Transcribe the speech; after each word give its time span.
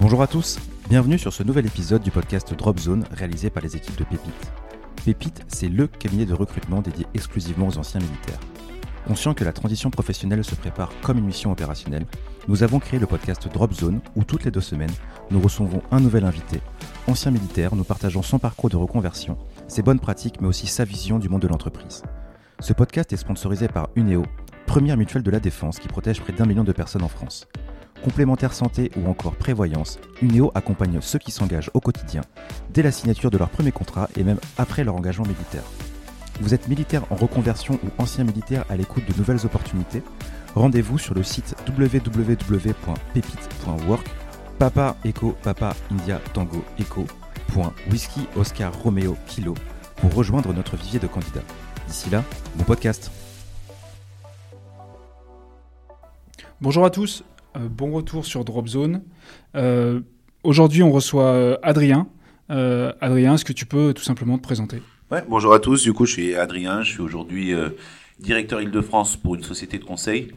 Bonjour 0.00 0.22
à 0.22 0.26
tous, 0.26 0.58
bienvenue 0.88 1.18
sur 1.18 1.30
ce 1.30 1.42
nouvel 1.42 1.66
épisode 1.66 2.02
du 2.02 2.10
podcast 2.10 2.54
Drop 2.54 2.78
Zone 2.78 3.04
réalisé 3.10 3.50
par 3.50 3.62
les 3.62 3.76
équipes 3.76 3.98
de 3.98 4.04
Pépite. 4.04 4.52
Pépite, 5.04 5.44
c'est 5.46 5.68
le 5.68 5.88
cabinet 5.88 6.24
de 6.24 6.32
recrutement 6.32 6.80
dédié 6.80 7.06
exclusivement 7.12 7.68
aux 7.68 7.76
anciens 7.76 8.00
militaires. 8.00 8.40
Conscient 9.06 9.34
que 9.34 9.44
la 9.44 9.52
transition 9.52 9.90
professionnelle 9.90 10.42
se 10.42 10.54
prépare 10.54 10.90
comme 11.02 11.18
une 11.18 11.26
mission 11.26 11.52
opérationnelle, 11.52 12.06
nous 12.48 12.62
avons 12.62 12.78
créé 12.78 12.98
le 12.98 13.06
podcast 13.06 13.46
Drop 13.52 13.74
Zone 13.74 14.00
où 14.16 14.24
toutes 14.24 14.44
les 14.44 14.50
deux 14.50 14.62
semaines, 14.62 14.88
nous 15.30 15.38
recevons 15.38 15.82
un 15.90 16.00
nouvel 16.00 16.24
invité, 16.24 16.62
ancien 17.06 17.30
militaire, 17.30 17.76
nous 17.76 17.84
partageons 17.84 18.22
son 18.22 18.38
parcours 18.38 18.70
de 18.70 18.76
reconversion, 18.76 19.36
ses 19.68 19.82
bonnes 19.82 20.00
pratiques 20.00 20.40
mais 20.40 20.48
aussi 20.48 20.66
sa 20.66 20.86
vision 20.86 21.18
du 21.18 21.28
monde 21.28 21.42
de 21.42 21.48
l'entreprise. 21.48 22.04
Ce 22.60 22.72
podcast 22.72 23.12
est 23.12 23.18
sponsorisé 23.18 23.68
par 23.68 23.90
Uneo, 23.96 24.24
première 24.66 24.96
mutuelle 24.96 25.22
de 25.22 25.30
la 25.30 25.40
défense 25.40 25.78
qui 25.78 25.88
protège 25.88 26.22
près 26.22 26.32
d'un 26.32 26.46
million 26.46 26.64
de 26.64 26.72
personnes 26.72 27.02
en 27.02 27.08
France. 27.08 27.46
Complémentaire 28.02 28.54
santé 28.54 28.90
ou 28.96 29.06
encore 29.08 29.36
prévoyance, 29.36 29.98
Uneo 30.22 30.50
accompagne 30.54 31.00
ceux 31.02 31.18
qui 31.18 31.30
s'engagent 31.30 31.70
au 31.74 31.80
quotidien, 31.80 32.22
dès 32.70 32.82
la 32.82 32.92
signature 32.92 33.30
de 33.30 33.36
leur 33.36 33.50
premier 33.50 33.72
contrat 33.72 34.08
et 34.16 34.24
même 34.24 34.40
après 34.56 34.84
leur 34.84 34.96
engagement 34.96 35.26
militaire. 35.26 35.64
Vous 36.40 36.54
êtes 36.54 36.68
militaire 36.68 37.02
en 37.10 37.16
reconversion 37.16 37.78
ou 37.84 37.88
ancien 37.98 38.24
militaire 38.24 38.64
à 38.70 38.76
l'écoute 38.76 39.04
de 39.06 39.12
nouvelles 39.18 39.44
opportunités? 39.44 40.02
Rendez-vous 40.54 40.96
sur 40.98 41.12
le 41.14 41.22
site 41.22 41.54
www.pepite.work 41.68 44.06
Papa 44.58 44.96
Echo 45.04 45.36
Papa 45.42 45.76
India 45.90 46.18
Tango 46.32 46.64
Echo 46.78 47.04
Whisky 47.90 48.26
Oscar 48.36 48.72
Romeo 48.82 49.16
Kilo 49.26 49.54
pour 49.96 50.14
rejoindre 50.14 50.52
notre 50.52 50.76
vivier 50.76 50.98
de 50.98 51.06
candidats. 51.06 51.42
D'ici 51.86 52.10
là, 52.10 52.24
bon 52.56 52.64
podcast. 52.64 53.10
Bonjour 56.60 56.84
à 56.84 56.90
tous, 56.90 57.24
bon 57.58 57.92
retour 57.92 58.24
sur 58.24 58.44
Drop 58.44 58.68
Zone. 58.68 59.02
Euh, 59.54 60.00
Aujourd'hui, 60.42 60.82
on 60.82 60.90
reçoit 60.90 61.34
euh, 61.34 61.56
Adrien. 61.62 62.08
Euh, 62.50 62.92
Adrien, 63.02 63.34
est-ce 63.34 63.44
que 63.44 63.52
tu 63.52 63.66
peux 63.66 63.92
tout 63.92 64.02
simplement 64.02 64.38
te 64.38 64.42
présenter? 64.42 64.80
Bonjour 65.28 65.52
à 65.52 65.58
tous. 65.58 65.82
Du 65.82 65.92
coup, 65.92 66.06
je 66.06 66.12
suis 66.12 66.34
Adrien. 66.34 66.82
Je 66.82 66.92
suis 66.92 67.02
aujourd'hui 67.02 67.52
euh, 67.52 67.70
directeur 68.20 68.62
Île-de-France 68.62 69.16
pour 69.16 69.34
une 69.34 69.42
société 69.42 69.78
de 69.78 69.84
conseil. 69.84 70.32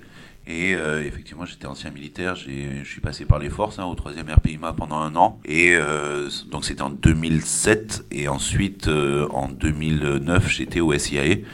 Et 0.46 0.76
euh, 0.76 1.06
effectivement, 1.06 1.46
j'étais 1.46 1.68
ancien 1.68 1.90
militaire. 1.92 2.36
Je 2.36 2.84
suis 2.84 3.00
passé 3.00 3.24
par 3.24 3.40
les 3.40 3.50
forces 3.50 3.80
hein, 3.80 3.86
au 3.86 3.96
3e 3.96 4.30
RPIMA 4.30 4.74
pendant 4.74 4.98
un 4.98 5.16
an. 5.16 5.40
Et 5.46 5.74
euh, 5.74 6.30
donc, 6.52 6.66
c'était 6.66 6.82
en 6.82 6.90
2007. 6.90 8.08
Et 8.12 8.28
ensuite, 8.28 8.90
euh, 8.90 9.30
en 9.30 9.48
2009, 9.48 10.50
j'étais 10.50 10.82
au 10.82 10.98
SIAE. 10.98 11.46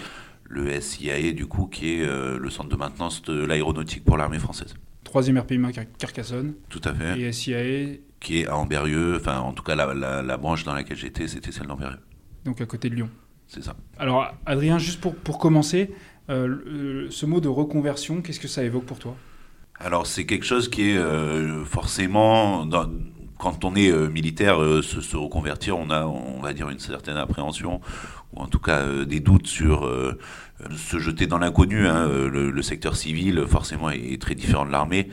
Le 0.45 0.81
SIAE, 0.81 1.33
du 1.33 1.45
coup, 1.45 1.67
qui 1.67 1.93
est 1.93 2.01
euh, 2.01 2.39
le 2.39 2.49
centre 2.49 2.69
de 2.69 2.75
maintenance 2.75 3.21
de 3.21 3.45
l'aéronautique 3.45 4.03
pour 4.03 4.17
l'armée 4.17 4.39
française. 4.39 4.73
Troisième 5.09 5.39
RPIMA 5.39 5.71
Car- 5.71 5.85
Carcassonne 5.97 6.53
Tout 6.69 6.81
à 6.83 6.93
fait. 6.93 7.19
et 7.19 7.31
SIAE, 7.31 7.99
Qui 8.19 8.41
est 8.41 8.47
à 8.47 8.55
Amberieux. 8.55 9.15
Enfin, 9.15 9.39
en 9.39 9.53
tout 9.53 9.63
cas, 9.63 9.73
la, 9.73 9.91
la, 9.95 10.21
la 10.21 10.37
branche 10.37 10.63
dans 10.63 10.73
laquelle 10.75 10.97
j'étais, 10.97 11.27
c'était 11.27 11.51
celle 11.51 11.65
d'Amberieux. 11.65 11.97
donc 12.45 12.61
à 12.61 12.65
côté 12.67 12.91
de 12.91 12.95
Lyon. 12.95 13.09
C'est 13.47 13.63
ça. 13.63 13.75
Alors, 13.97 14.31
Adrien, 14.45 14.77
juste 14.77 15.01
pour, 15.01 15.15
pour 15.15 15.39
commencer, 15.39 15.89
euh, 16.29 17.07
ce 17.09 17.25
mot 17.25 17.39
de 17.41 17.47
reconversion, 17.47 18.21
qu'est-ce 18.21 18.39
que 18.39 18.47
ça 18.47 18.63
évoque 18.63 18.85
pour 18.85 18.99
toi? 18.99 19.15
Alors 19.79 20.05
c'est 20.05 20.25
quelque 20.27 20.45
chose 20.45 20.69
qui 20.69 20.91
est 20.91 20.97
euh, 20.97 21.63
forcément, 21.65 22.67
dans- 22.67 22.87
quand 23.39 23.63
on 23.65 23.75
est 23.75 23.89
euh, 23.89 24.09
militaire, 24.09 24.57
se, 24.83 25.01
se 25.01 25.15
reconvertir, 25.17 25.75
on 25.79 25.89
a, 25.89 26.05
on 26.05 26.39
va 26.41 26.53
dire, 26.53 26.69
une 26.69 26.77
certaine 26.79 27.17
appréhension, 27.17 27.81
ou 28.33 28.41
en 28.41 28.47
tout 28.47 28.59
cas 28.59 28.79
euh, 28.79 29.05
des 29.05 29.19
doutes 29.19 29.47
sur 29.47 29.85
euh, 29.85 30.17
se 30.75 30.99
jeter 30.99 31.27
dans 31.27 31.37
l'inconnu. 31.37 31.87
hein. 31.87 32.07
Euh, 32.07 32.29
Le, 32.29 32.61
secteur 32.61 32.95
civil, 32.95 33.45
forcément, 33.47 33.89
est, 33.89 34.21
très 34.21 34.35
différent 34.35 34.65
de 34.65 34.71
l'armée. 34.71 35.09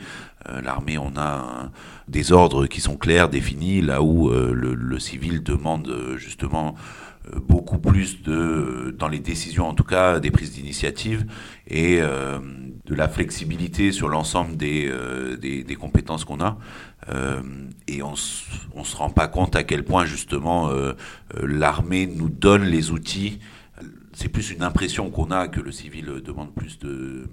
L'armée, 0.63 0.97
on 0.97 1.11
a 1.17 1.71
des 2.07 2.31
ordres 2.31 2.67
qui 2.67 2.79
sont 2.79 2.95
clairs, 2.95 3.27
définis, 3.27 3.81
là 3.81 4.01
où 4.01 4.29
le, 4.29 4.99
civil 4.99 5.43
demande 5.43 6.15
justement 6.15 6.75
beaucoup 7.35 7.79
plus 7.79 8.21
de, 8.21 8.95
dans 8.97 9.07
les 9.07 9.19
décisions 9.19 9.67
en 9.67 9.73
tout 9.73 9.83
cas, 9.83 10.19
des 10.19 10.31
prises 10.31 10.53
d'initiative 10.53 11.25
et 11.67 11.99
euh, 12.01 12.39
de 12.85 12.95
la 12.95 13.07
flexibilité 13.07 13.91
sur 13.91 14.09
l'ensemble 14.09 14.57
des, 14.57 14.87
euh, 14.87 15.37
des, 15.37 15.75
compétences 15.75 16.25
qu'on 16.25 16.41
a. 16.41 16.57
Euh, 17.09 17.41
et 17.87 18.01
on 18.01 18.13
on 18.75 18.83
se 18.83 18.95
rend 18.95 19.09
pas 19.09 19.27
compte 19.27 19.55
à 19.55 19.63
quel 19.63 19.83
point 19.83 20.05
justement 20.05 20.69
l'armée 21.41 22.07
nous 22.07 22.29
donne 22.29 22.63
les 22.63 22.91
outils. 22.91 23.39
C'est 24.13 24.29
plus 24.29 24.51
une 24.51 24.63
impression 24.63 25.09
qu'on 25.09 25.31
a 25.31 25.47
que 25.47 25.59
le 25.59 25.71
civil 25.71 26.05
demande 26.23 26.53
plus 26.53 26.79
de 26.79 27.27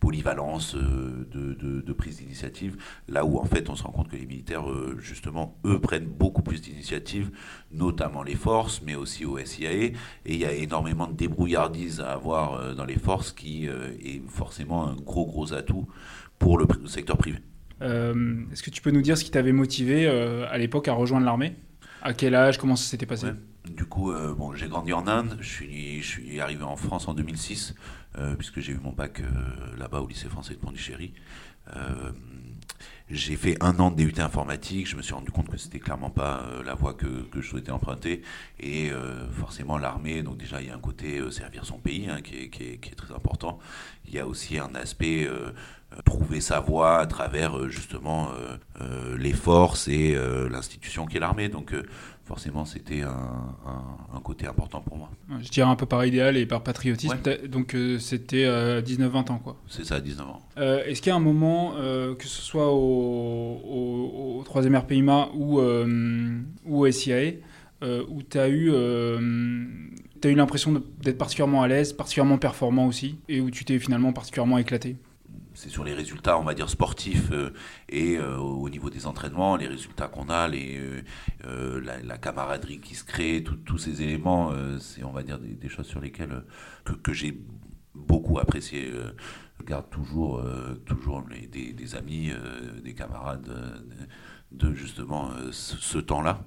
polyvalence, 0.00 0.74
euh, 0.74 1.28
de, 1.30 1.54
de, 1.54 1.80
de 1.82 1.92
prise 1.92 2.16
d'initiative, 2.16 2.76
là 3.06 3.24
où 3.24 3.38
en 3.38 3.44
fait 3.44 3.68
on 3.68 3.76
se 3.76 3.82
rend 3.82 3.92
compte 3.92 4.08
que 4.08 4.16
les 4.16 4.26
militaires, 4.26 4.68
euh, 4.68 4.96
justement, 4.98 5.58
eux 5.64 5.78
prennent 5.78 6.06
beaucoup 6.06 6.42
plus 6.42 6.60
d'initiatives, 6.62 7.30
notamment 7.70 8.22
les 8.22 8.34
forces, 8.34 8.82
mais 8.82 8.94
aussi 8.94 9.24
au 9.24 9.38
SIAE, 9.38 9.68
et 9.70 9.94
il 10.24 10.38
y 10.38 10.46
a 10.46 10.52
énormément 10.52 11.06
de 11.06 11.12
débrouillardise 11.12 12.00
à 12.00 12.12
avoir 12.12 12.54
euh, 12.54 12.74
dans 12.74 12.86
les 12.86 12.98
forces 12.98 13.32
qui 13.32 13.66
est 13.66 14.22
forcément 14.28 14.88
un 14.88 14.94
gros 14.94 15.26
gros 15.26 15.52
atout 15.52 15.86
pour 16.38 16.58
le, 16.58 16.66
secteur 16.86 17.18
privé. 17.18 17.38
Est-ce 17.82 18.62
que 18.62 18.70
tu 18.70 18.80
peux 18.80 18.90
nous 18.90 19.02
dire 19.02 19.16
ce 19.16 19.24
qui 19.24 19.30
t'avait 19.30 19.52
motivé 19.52 20.06
à 20.06 20.56
l'époque 20.58 20.88
à 20.88 20.94
rejoindre 20.94 21.26
l'armée? 21.26 21.54
À 22.02 22.14
quel 22.14 22.34
âge? 22.34 22.58
Comment 22.58 22.76
ça 22.76 22.88
s'était 22.88 23.06
passé? 23.06 23.26
Ouais. 23.26 23.34
Du 23.68 23.84
coup, 23.84 24.10
euh, 24.10 24.34
bon, 24.34 24.54
j'ai 24.54 24.68
grandi 24.68 24.92
en 24.92 25.06
Inde, 25.06 25.36
je 25.40 25.48
suis, 25.48 26.02
je 26.02 26.06
suis 26.06 26.40
arrivé 26.40 26.64
en 26.64 26.76
France 26.76 27.08
en 27.08 27.14
2006, 27.14 27.74
euh, 27.74 27.99
puisque 28.36 28.60
j'ai 28.60 28.72
eu 28.72 28.80
mon 28.82 28.92
bac 28.92 29.20
euh, 29.20 29.76
là-bas 29.78 30.00
au 30.00 30.06
lycée 30.06 30.28
français 30.28 30.54
de 30.54 30.58
Pondichéry. 30.58 31.12
Euh, 31.76 32.12
j'ai 33.10 33.36
fait 33.36 33.56
un 33.60 33.78
an 33.80 33.90
de 33.90 33.96
DUT 33.96 34.20
informatique, 34.20 34.86
je 34.86 34.96
me 34.96 35.02
suis 35.02 35.14
rendu 35.14 35.32
compte 35.32 35.48
que 35.48 35.56
c'était 35.56 35.80
clairement 35.80 36.10
pas 36.10 36.44
euh, 36.44 36.62
la 36.62 36.74
voie 36.74 36.94
que, 36.94 37.26
je 37.34 37.40
souhaitais 37.40 37.72
emprunter, 37.72 38.22
et 38.60 38.90
euh, 38.92 39.28
forcément 39.32 39.78
l'armée, 39.78 40.22
donc 40.22 40.36
déjà 40.36 40.60
il 40.62 40.68
y 40.68 40.70
a 40.70 40.76
un 40.76 40.80
côté 40.80 41.18
euh, 41.18 41.30
servir 41.30 41.64
son 41.64 41.78
pays 41.78 42.08
hein, 42.08 42.20
qui, 42.22 42.36
est, 42.36 42.96
très 42.96 43.12
important, 43.12 43.58
il 44.06 44.14
y 44.14 44.20
a 44.20 44.26
aussi 44.26 44.58
un 44.58 44.74
aspect 44.76 45.26
euh, 45.26 45.30
euh, 45.30 45.52
trouver 46.04 46.40
sa 46.40 46.60
voie 46.60 46.98
à 46.98 47.06
travers 47.06 47.56
euh, 47.58 47.68
justement 47.68 48.28
euh, 48.30 48.56
euh, 48.80 49.18
les 49.18 49.32
forces 49.32 49.88
et 49.88 50.16
l'institution 50.50 51.06
qui 51.06 51.16
est 51.16 51.20
l'armée, 51.20 51.48
donc 51.48 51.74
forcément 52.24 52.64
c'était 52.64 53.02
un, 53.02 53.08
un, 53.08 54.16
un 54.16 54.20
côté 54.20 54.46
important 54.46 54.80
pour 54.80 54.96
moi. 54.96 55.10
Je 55.40 55.48
dirais 55.48 55.68
un 55.68 55.74
peu 55.74 55.86
par 55.86 56.04
idéal 56.04 56.36
et 56.36 56.46
par 56.46 56.62
patriotisme. 56.62 57.18
Ouais. 57.26 57.48
Donc 57.48 57.74
euh, 57.74 57.98
c'était 57.98 58.44
euh, 58.44 58.80
19-20 58.82 59.32
ans 59.32 59.38
quoi. 59.38 59.56
C'est 59.66 59.84
ça, 59.84 59.96
à 59.96 60.00
19 60.00 60.26
ans. 60.28 60.40
Euh, 60.58 60.84
Est-ce 60.84 61.02
qu'il 61.02 61.10
y 61.10 61.12
a 61.12 61.16
un 61.16 61.20
moment, 61.20 61.72
que 61.74 62.24
ce 62.26 62.42
soit 62.42 62.70
au, 62.72 64.40
au 64.40 64.44
3e 64.44 64.76
RPIMA 64.76 65.28
ou, 65.34 65.60
ou 65.60 66.86
au 66.86 66.90
SIAE, 66.90 67.38
où 67.82 68.22
tu 68.22 68.38
as 68.38 68.48
eu, 68.48 68.70
t'as 70.20 70.28
eu 70.28 70.34
l'impression 70.34 70.80
d'être 71.02 71.18
particulièrement 71.18 71.62
à 71.62 71.68
l'aise, 71.68 71.92
particulièrement 71.92 72.38
performant 72.38 72.86
aussi, 72.86 73.18
et 73.28 73.40
où 73.40 73.50
tu 73.50 73.64
t'es 73.64 73.78
finalement 73.78 74.12
particulièrement 74.12 74.58
éclaté? 74.58 74.96
C'est 75.60 75.68
sur 75.68 75.84
les 75.84 75.92
résultats, 75.92 76.38
on 76.38 76.42
va 76.42 76.54
dire, 76.54 76.70
sportifs 76.70 77.32
euh, 77.32 77.50
et 77.90 78.16
euh, 78.16 78.38
au 78.38 78.70
niveau 78.70 78.88
des 78.88 79.06
entraînements, 79.06 79.56
les 79.56 79.66
résultats 79.66 80.08
qu'on 80.08 80.30
a, 80.30 80.48
les, 80.48 80.80
euh, 81.44 81.80
la, 82.02 82.16
camaraderie 82.16 82.80
qui 82.80 82.94
se 82.94 83.04
crée, 83.04 83.44
tous 83.66 83.76
ces 83.76 84.00
éléments, 84.00 84.54
c'est, 84.78 85.04
on 85.04 85.12
va 85.12 85.22
dire, 85.22 85.38
des, 85.38 85.68
choses 85.68 85.86
sur 85.86 86.00
lesquelles 86.00 86.44
que, 87.02 87.12
j'ai 87.12 87.38
beaucoup 87.94 88.38
apprécié. 88.38 88.90
je 89.58 89.64
garde 89.66 89.90
toujours, 89.90 90.42
toujours 90.86 91.22
les- 91.28 91.46
des, 91.46 91.94
amis, 91.94 92.32
des 92.82 92.94
camarades 92.94 93.52
de 94.52 94.74
justement 94.74 95.30
euh, 95.32 95.50
ce, 95.52 95.98
temps-là. 95.98 96.44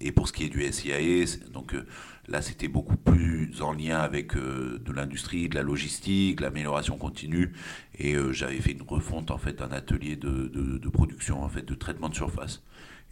Et 0.00 0.12
pour 0.12 0.28
ce 0.28 0.32
qui 0.32 0.44
est 0.44 0.48
du 0.48 0.70
SIAE, 0.70 1.50
donc 1.52 1.74
euh, 1.74 1.86
là 2.28 2.42
c'était 2.42 2.68
beaucoup 2.68 2.96
plus 2.96 3.62
en 3.62 3.72
lien 3.72 3.98
avec 3.98 4.36
euh, 4.36 4.80
de 4.84 4.92
l'industrie, 4.92 5.48
de 5.48 5.54
la 5.54 5.62
logistique, 5.62 6.40
l'amélioration 6.40 6.98
continue. 6.98 7.52
Et 7.98 8.16
j'avais 8.32 8.60
fait 8.60 8.72
une 8.72 8.82
refonte 8.82 9.30
en 9.30 9.38
fait 9.38 9.52
d'un 9.52 9.70
atelier 9.70 10.16
de, 10.16 10.48
de, 10.48 10.88
production 10.88 11.42
en 11.44 11.48
fait 11.48 11.62
de 11.62 11.74
traitement 11.74 12.08
de 12.08 12.14
surface. 12.14 12.62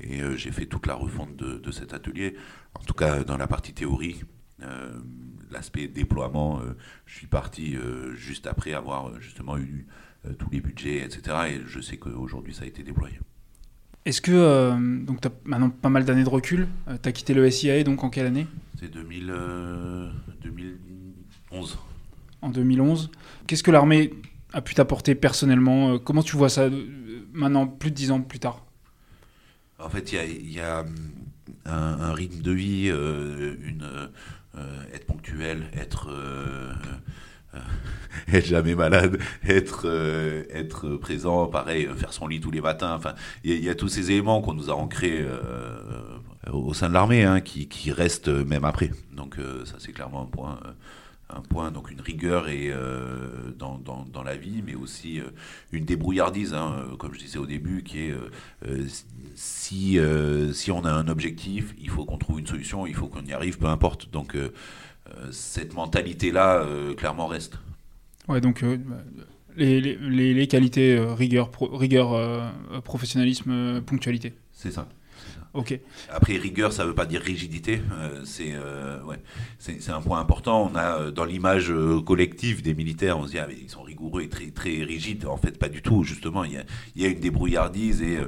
Et 0.00 0.20
j'ai 0.36 0.50
fait 0.50 0.66
toute 0.66 0.86
la 0.86 0.94
refonte 0.94 1.36
de, 1.36 1.70
cet 1.70 1.94
atelier. 1.94 2.34
En 2.74 2.82
tout 2.82 2.94
cas 2.94 3.22
dans 3.22 3.36
la 3.36 3.46
partie 3.46 3.72
théorie. 3.72 4.22
L'aspect 5.50 5.86
déploiement, 5.86 6.60
je 7.06 7.16
suis 7.16 7.26
parti 7.26 7.76
juste 8.14 8.48
après 8.48 8.72
avoir 8.74 9.20
justement 9.20 9.56
eu 9.56 9.86
tous 10.38 10.50
les 10.50 10.60
budgets, 10.60 11.04
etc. 11.04 11.36
Et 11.50 11.60
je 11.64 11.80
sais 11.80 11.96
qu'aujourd'hui 11.96 12.54
ça 12.54 12.64
a 12.64 12.66
été 12.66 12.82
déployé. 12.82 13.20
Est-ce 14.04 14.20
que, 14.20 14.32
euh, 14.32 14.74
donc 15.04 15.20
tu 15.20 15.28
as 15.28 15.32
maintenant 15.44 15.70
pas 15.70 15.88
mal 15.88 16.04
d'années 16.04 16.24
de 16.24 16.28
recul, 16.28 16.66
tu 17.02 17.08
as 17.08 17.12
quitté 17.12 17.34
le 17.34 17.48
SIAE 17.50 17.84
donc 17.84 18.02
en 18.02 18.10
quelle 18.10 18.26
année? 18.26 18.46
C'est 18.80 18.90
2000, 18.92 19.30
euh, 19.30 20.10
2011. 20.42 21.78
En 22.40 22.48
2011. 22.50 23.10
Qu'est-ce 23.46 23.62
que 23.62 23.70
l'armée 23.70 24.12
a 24.52 24.60
pu 24.60 24.74
t'apporter 24.74 25.14
personnellement 25.14 25.92
Euh, 25.94 25.98
Comment 25.98 26.22
tu 26.24 26.36
vois 26.36 26.48
ça 26.48 26.62
euh, 26.62 26.86
maintenant, 27.32 27.66
plus 27.68 27.90
de 27.90 27.96
10 27.96 28.10
ans 28.10 28.20
plus 28.20 28.40
tard? 28.40 28.64
En 29.78 29.88
fait, 29.88 30.12
il 30.12 30.14
y 30.16 30.18
a, 30.18 30.24
il 30.24 30.52
y 30.52 30.60
a, 30.60 30.84
un, 31.66 31.72
un 32.00 32.12
rythme 32.12 32.42
de 32.42 32.50
vie, 32.52 32.88
euh, 32.90 33.54
une, 33.62 33.84
euh, 34.56 34.82
être 34.92 35.06
ponctuel, 35.06 35.70
être 35.74 36.08
euh, 36.10 36.72
être 38.32 38.46
jamais 38.46 38.74
malade, 38.74 39.18
être 39.46 39.86
être 40.50 40.96
présent, 40.96 41.46
pareil, 41.46 41.88
faire 41.96 42.12
son 42.12 42.26
lit 42.26 42.40
tous 42.40 42.50
les 42.50 42.60
matins. 42.60 42.94
Enfin, 42.94 43.14
il 43.44 43.62
y, 43.62 43.68
a 43.68 43.74
tous 43.74 43.88
ces 43.88 44.10
éléments 44.10 44.40
qu'on 44.40 44.54
nous 44.54 44.70
a 44.70 44.74
ancrés 44.74 45.26
au 46.50 46.74
sein 46.74 46.88
de 46.88 46.94
l'armée, 46.94 47.24
hein, 47.24 47.40
qui, 47.40 47.68
qui 47.68 47.92
restent 47.92 48.28
même 48.28 48.64
après. 48.64 48.90
Donc 49.12 49.36
ça, 49.64 49.74
c'est 49.78 49.92
clairement 49.92 50.22
un 50.22 50.26
point 50.26 50.58
un 51.34 51.40
point, 51.40 51.70
donc 51.70 51.90
une 51.90 52.00
rigueur 52.00 52.48
et, 52.48 52.70
euh, 52.70 53.52
dans, 53.58 53.78
dans, 53.78 54.22
la 54.22 54.36
vie, 54.36 54.62
mais 54.64 54.74
aussi 54.74 55.20
euh, 55.20 55.24
une 55.72 55.84
débrouillardise, 55.84 56.54
hein, 56.54 56.76
euh, 56.78 56.96
comme 56.96 57.14
je 57.14 57.18
disais 57.18 57.38
au 57.38 57.46
début, 57.46 57.82
qui 57.82 58.00
est 58.00 58.14
si, 59.34 59.98
si 60.52 60.70
on 60.70 60.84
a 60.84 60.90
un 60.90 61.08
objectif, 61.08 61.74
il 61.80 61.88
faut 61.88 62.04
qu'on 62.04 62.18
trouve 62.18 62.38
une 62.38 62.46
solution, 62.46 62.86
il 62.86 62.94
faut 62.94 63.06
qu'on 63.06 63.24
y 63.24 63.32
arrive, 63.32 63.58
peu 63.58 63.66
importe. 63.66 64.10
Donc 64.10 64.36
cette 65.30 65.74
mentalité-là, 65.74 66.66
clairement, 66.96 67.26
reste. 67.26 67.58
Ouais, 68.28 68.40
donc 68.40 68.64
les, 69.56 69.80
les, 69.80 70.34
les, 70.34 70.46
qualités 70.46 70.98
rigueur, 70.98 71.50
rigueur 71.72 72.52
professionnalisme, 72.84 73.82
ponctualité. 73.82 74.32
C'est 74.52 74.70
ça. 74.70 74.88
Ok. 75.54 75.78
Après, 76.10 76.36
rigueur, 76.38 76.72
ça 76.72 76.82
ne 76.82 76.88
veut 76.88 76.94
pas 76.94 77.04
dire 77.04 77.20
rigidité. 77.20 77.82
Euh, 77.92 78.22
c'est 78.24 78.52
euh, 78.54 79.02
ouais, 79.02 79.18
un 79.88 80.00
point 80.00 80.18
important. 80.18 80.70
On 80.72 80.74
a 80.74 80.98
euh, 80.98 81.10
dans 81.10 81.26
l'image 81.26 81.72
collective 82.06 82.62
des 82.62 82.72
militaires, 82.72 83.18
on 83.18 83.26
se 83.26 83.32
dit 83.32 83.38
ah, 83.38 83.46
ils 83.50 83.68
sont 83.68 83.82
rigoureux 83.82 84.22
et 84.22 84.28
très 84.30 84.46
très 84.46 84.82
rigides. 84.82 85.26
En 85.26 85.36
fait, 85.36 85.58
pas 85.58 85.68
du 85.68 85.82
tout. 85.82 86.04
Justement, 86.04 86.44
il 86.44 86.52
y 86.52 86.56
a, 86.56 86.64
y 86.96 87.04
a, 87.04 87.08
une 87.08 87.20
débrouillardise 87.20 88.02
et 88.02 88.18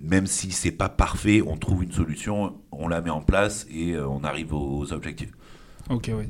même 0.00 0.28
si 0.28 0.52
c'est 0.52 0.70
pas 0.70 0.88
parfait, 0.88 1.42
on 1.44 1.56
trouve 1.56 1.82
une 1.82 1.90
solution, 1.90 2.54
on 2.70 2.86
la 2.86 3.00
met 3.00 3.10
en 3.10 3.20
place 3.20 3.66
et 3.74 3.96
on 3.98 4.22
arrive 4.22 4.54
aux, 4.54 4.92
objectifs. 4.92 5.30
Ok, 5.90 6.10
oui, 6.16 6.26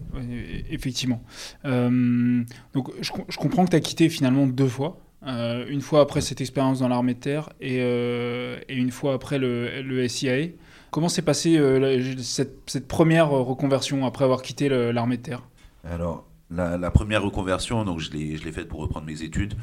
effectivement. 0.70 1.22
donc, 1.64 2.90
je, 3.00 3.36
comprends 3.36 3.64
que 3.64 3.70
tu 3.70 3.76
as 3.76 3.80
quitté 3.80 4.08
finalement 4.08 4.46
deux 4.46 4.68
fois. 4.68 4.98
Euh, 5.24 5.66
une 5.68 5.82
fois 5.82 6.00
après 6.00 6.20
cette 6.20 6.40
expérience 6.40 6.80
dans 6.80 6.88
l'armée 6.88 7.14
de 7.14 7.20
terre 7.20 7.50
et, 7.60 7.78
euh, 7.80 8.58
une 8.68 8.90
fois 8.90 9.14
après 9.14 9.38
le, 9.38 9.82
le 9.82 10.08
SIA. 10.08 10.48
Comment 10.90 11.08
s'est 11.08 11.22
passée 11.22 11.58
euh, 11.58 12.18
cette, 12.18 12.88
première 12.88 13.30
reconversion 13.30 14.04
après 14.04 14.24
avoir 14.24 14.42
quitté 14.42 14.68
l'armée 14.68 15.16
de 15.16 15.22
terre? 15.22 15.42
Alors, 15.84 16.26
la, 16.50 16.90
première 16.90 17.22
reconversion, 17.22 17.84
donc 17.84 18.00
je 18.00 18.10
l'ai 18.10 18.52
faite 18.52 18.68
pour 18.68 18.80
reprendre 18.80 19.06
mes 19.06 19.22
études. 19.22 19.54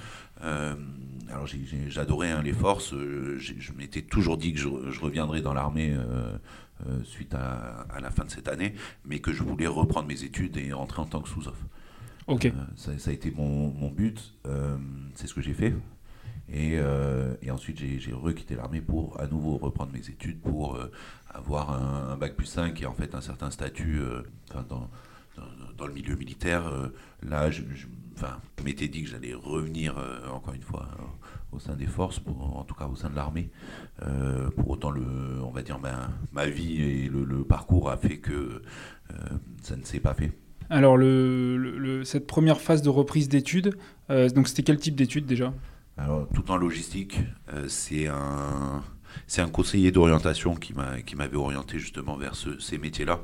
alors, 0.42 1.46
j'adorais 1.88 2.32
hein, 2.32 2.42
les 2.42 2.54
forces. 2.54 2.96
je 2.96 3.72
m'étais 3.78 4.02
toujours 4.02 4.38
dit 4.38 4.54
que 4.54 4.60
je 4.60 5.00
reviendrais 5.02 5.42
dans 5.42 5.54
l'armée. 5.54 5.94
Suite 7.04 7.34
à, 7.34 7.86
à, 7.90 8.00
la 8.00 8.12
fin 8.12 8.26
de 8.26 8.30
cette 8.30 8.48
année, 8.48 8.74
mais 9.06 9.20
que 9.20 9.32
je 9.32 9.44
voulais 9.44 9.68
reprendre 9.68 10.08
mes 10.08 10.24
études 10.24 10.58
et 10.58 10.72
rentrer 10.74 11.02
en 11.02 11.06
tant 11.06 11.22
que 11.22 11.30
sous-off. 11.30 11.58
Euh, 12.30 12.50
ça, 12.76 13.10
a 13.10 13.14
été 13.14 13.32
mon, 13.32 13.72
mon 13.72 13.90
but, 13.90 14.36
euh, 14.46 14.78
c'est 15.16 15.28
ce 15.28 15.34
que 15.34 15.42
j'ai 15.42 15.54
fait. 15.54 15.74
Et, 16.52 16.74
euh, 16.78 17.36
et, 17.42 17.52
ensuite, 17.52 17.78
j'ai 17.78 18.14
requitté 18.14 18.56
l'armée 18.56 18.82
pour 18.82 19.20
à 19.20 19.28
nouveau 19.28 19.58
reprendre 19.58 19.92
mes 19.92 20.10
études, 20.10 20.40
pour 20.40 20.80
avoir 21.30 21.72
un, 21.72 22.18
bac 22.18 22.36
plus 22.36 22.48
5 22.48 22.82
et 22.82 22.86
en 22.86 22.94
fait 22.94 23.14
un 23.14 23.22
certain 23.22 23.52
statut 23.52 24.00
dans, 24.68 24.90
dans, 25.78 25.88
le 25.88 25.94
milieu 25.94 26.16
militaire. 26.16 26.72
là, 27.22 27.52
je, 27.52 27.62
m'étais 28.64 28.88
dit 28.88 29.04
que 29.04 29.10
j'allais 29.10 29.34
revenir 29.34 29.96
encore 30.34 30.54
une 30.56 30.64
fois 30.64 30.88
au 31.52 31.60
sein 31.60 31.76
des 31.76 31.88
forces, 31.88 32.22
en 32.28 32.64
tout 32.64 32.76
cas 32.76 32.86
au 32.86 32.96
sein 32.96 33.10
de 33.10 33.16
l'armée. 33.16 33.50
pour 34.56 34.70
autant, 34.70 34.92
le, 34.92 35.02
on 35.44 35.52
va 35.52 35.62
dire, 35.62 35.80
ma, 35.80 36.10
ma 36.32 36.46
vie 36.46 36.82
et 36.82 37.10
le, 37.10 37.24
le, 37.24 37.44
parcours 37.44 37.90
a 37.90 37.98
fait 37.98 38.18
que 38.18 38.62
ça 39.62 39.76
ne 39.76 39.84
s'est 39.84 40.00
pas 40.00 40.14
fait. 40.14 40.32
Alors, 40.70 40.98
le, 40.98 42.04
cette 42.06 42.28
première 42.28 42.62
phase 42.62 42.82
de 42.82 42.90
reprise 42.90 43.28
d'études, 43.28 43.76
euh, 44.10 44.30
donc 44.30 44.48
c'était 44.48 44.64
quel 44.64 44.78
type 44.78 44.96
d'études 44.96 45.26
déjà? 45.26 45.54
Alors, 45.98 46.28
tout 46.34 46.52
en 46.52 46.58
logistique, 46.58 47.20
euh, 47.54 47.66
c'est 47.68 48.08
un, 48.08 48.84
c'est 49.26 49.42
un 49.42 49.50
conseiller 49.50 49.92
d'orientation 49.92 50.56
qui, 50.56 50.74
m'a, 50.74 51.02
qui 51.02 51.16
m'avait 51.16 51.38
orienté 51.38 51.80
justement 51.80 52.16
vers 52.18 52.36
ces 52.36 52.78
métiers-là. 52.78 53.20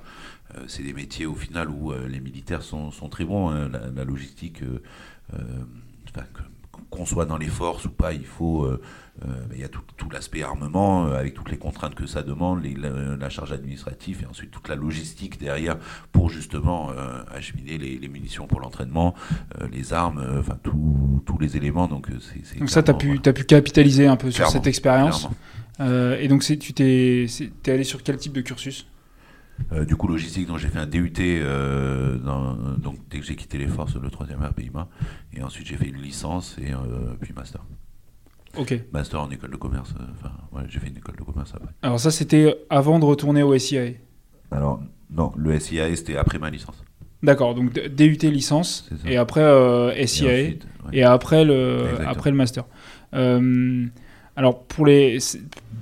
Euh, 0.55 0.63
c'est 0.67 0.83
des 0.83 0.93
métiers 0.93 1.27
au 1.27 1.35
final 1.35 1.69
où 1.69 1.93
les 2.07 2.19
militaires 2.19 2.63
sont, 2.63 2.89
sont 2.89 3.09
très 3.09 3.25
bons. 3.25 3.49
Hein. 3.49 3.69
la, 3.69 4.03
logistique, 4.03 4.61
qu'on 6.89 7.05
soit 7.05 7.25
dans 7.25 7.37
les 7.37 7.47
forces 7.47 7.85
ou 7.85 7.91
pas, 7.91 8.13
il 8.13 8.25
faut 8.25 8.67
euh, 9.23 9.27
il 9.53 9.61
y 9.61 9.63
a 9.63 9.69
tout, 9.69 10.09
l'aspect 10.11 10.43
armement, 10.43 11.05
euh, 11.05 11.17
avec 11.17 11.33
toutes 11.35 11.49
les 11.49 11.57
contraintes 11.57 11.95
que 11.95 12.05
ça 12.05 12.21
demande, 12.21 12.61
la, 12.65 13.29
charge 13.29 13.53
administrative 13.53 14.21
et 14.23 14.25
ensuite 14.25 14.51
toute 14.51 14.67
la 14.67 14.75
logistique 14.75 15.39
derrière 15.39 15.77
pour 16.11 16.29
justement 16.29 16.91
euh, 16.91 17.23
acheminer 17.33 17.77
les, 17.77 18.07
munitions 18.09 18.45
pour 18.45 18.59
l'entraînement, 18.59 19.15
les 19.71 19.93
armes, 19.93 20.23
enfin 20.39 20.57
tous 20.61 21.37
les 21.39 21.57
éléments. 21.57 21.87
Donc, 21.87 22.07
ça, 22.67 22.83
tu 22.83 22.91
as, 22.91 22.93
pu, 22.93 23.19
as 23.25 23.33
pu 23.33 23.45
capitaliser 23.45 24.05
un 24.07 24.17
peu 24.17 24.31
sur 24.31 24.47
cette 24.49 24.67
expérience. 24.67 25.29
et 25.79 26.27
donc 26.27 26.43
tu 26.43 26.73
t'es, 26.73 27.25
es 27.25 27.71
allé 27.71 27.83
sur 27.83 28.03
quel 28.03 28.17
type 28.17 28.33
de 28.33 28.41
cursus? 28.41 28.85
Du 29.87 29.95
coup, 29.95 30.07
logistique, 30.07 30.47
donc 30.47 30.57
j'ai 30.59 30.67
fait 30.67 30.79
un 30.79 30.85
DUT 30.85 31.09
donc, 31.09 32.97
dès 33.09 33.19
que 33.19 33.25
j'ai 33.25 33.35
quitté 33.35 33.57
les 33.57 33.67
forces, 33.67 33.95
le 33.95 34.09
3e 34.09 34.45
RPIMA. 34.47 34.87
Et 35.33 35.41
ensuite, 35.41 35.67
j'ai 35.67 35.77
fait 35.77 35.87
une 35.87 36.01
licence 36.01 36.57
et 36.59 36.73
puis 37.19 37.33
master. 37.33 37.61
Ok. 38.57 38.79
Master 38.91 39.21
en 39.21 39.29
école 39.29 39.51
de 39.51 39.57
commerce. 39.57 39.93
Euh, 39.99 40.03
enfin, 40.13 40.31
ouais, 40.51 40.63
j'ai 40.69 40.79
fait 40.79 40.87
une 40.87 40.97
école 40.97 41.15
de 41.15 41.23
commerce 41.23 41.53
après. 41.55 41.73
Alors 41.81 41.99
ça, 41.99 42.11
c'était 42.11 42.55
avant 42.69 42.99
de 42.99 43.05
retourner 43.05 43.43
au 43.43 43.57
SIA 43.57 43.91
Alors, 44.51 44.81
non, 45.11 45.31
le 45.37 45.59
SIA, 45.59 45.93
c'était 45.95 46.17
après 46.17 46.39
ma 46.39 46.49
licence. 46.49 46.83
D'accord, 47.23 47.55
donc 47.55 47.73
DUT 47.73 48.17
licence, 48.29 48.89
et 49.05 49.17
après 49.17 49.41
euh, 49.41 50.05
SIA, 50.05 50.53
et, 50.93 51.03
après, 51.03 51.43
le, 51.43 51.87
après 52.05 52.29
le 52.29 52.35
master. 52.35 52.65
Euh, 53.13 53.85
alors, 54.35 54.63
pour 54.63 54.85
les, 54.85 55.19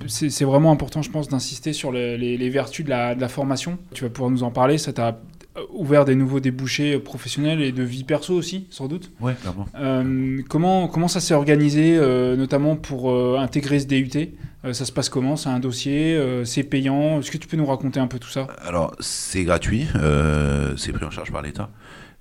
c'est 0.06 0.44
vraiment 0.44 0.70
important, 0.70 1.02
je 1.02 1.10
pense, 1.10 1.28
d'insister 1.28 1.72
sur 1.72 1.90
les, 1.90 2.16
les, 2.16 2.50
vertus 2.50 2.84
de 2.84 2.90
la, 2.90 3.14
de 3.14 3.20
la, 3.20 3.28
formation. 3.28 3.78
Tu 3.94 4.04
vas 4.04 4.10
pouvoir 4.10 4.30
nous 4.30 4.44
en 4.44 4.52
parler. 4.52 4.78
Ça 4.78 4.92
t'a 4.92 5.18
euh, 5.56 5.60
ouvert 5.72 6.04
des 6.04 6.14
nouveaux 6.14 6.38
débouchés 6.38 6.98
professionnels 7.00 7.60
et 7.60 7.72
de 7.72 7.82
vie 7.82 8.04
perso 8.04 8.32
aussi, 8.32 8.66
sans 8.70 8.86
doute. 8.86 9.10
Ouais, 9.20 9.34
clairement. 9.34 9.66
Euh, 9.76 10.40
comment, 10.48 10.86
comment 10.86 11.08
ça 11.08 11.18
s'est 11.18 11.34
organisé, 11.34 11.96
euh, 11.96 12.36
notamment 12.36 12.76
pour 12.76 13.12
intégrer 13.38 13.80
ce 13.80 13.86
DUT 13.86 14.10
Ça 14.72 14.84
se 14.84 14.92
passe 14.92 15.08
comment? 15.08 15.34
C'est 15.36 15.48
un 15.48 15.60
dossier 15.60 16.16
C'est 16.44 16.62
payant? 16.62 17.18
Est-ce 17.18 17.32
que 17.32 17.38
tu 17.38 17.48
peux 17.48 17.56
nous 17.56 17.66
raconter 17.66 17.98
un 17.98 18.06
peu 18.06 18.20
tout 18.20 18.30
ça? 18.30 18.46
Alors, 18.64 18.94
c'est 19.00 19.42
gratuit. 19.42 19.88
c'est 20.76 20.92
pris 20.92 21.04
en 21.04 21.10
charge 21.10 21.32
par 21.32 21.42
l'État. 21.42 21.70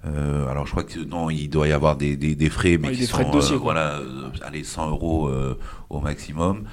Alors 0.03 0.65
je 0.65 0.71
crois 0.71 0.83
que 0.83 0.99
non, 0.99 1.29
il 1.29 1.49
doit 1.49 1.67
y 1.67 1.71
avoir 1.71 1.95
des, 1.95 2.15
des, 2.17 2.49
frais, 2.49 2.77
mais 2.77 2.91
qui 2.91 2.99
des 2.99 3.07
frais 3.07 3.25
de 3.25 3.31
dossier, 3.31 3.55
voilà, 3.55 3.99
allez, 4.43 4.63
100 4.63 4.89
euros 4.89 5.29
au 5.89 5.99
maximum. 6.01 6.65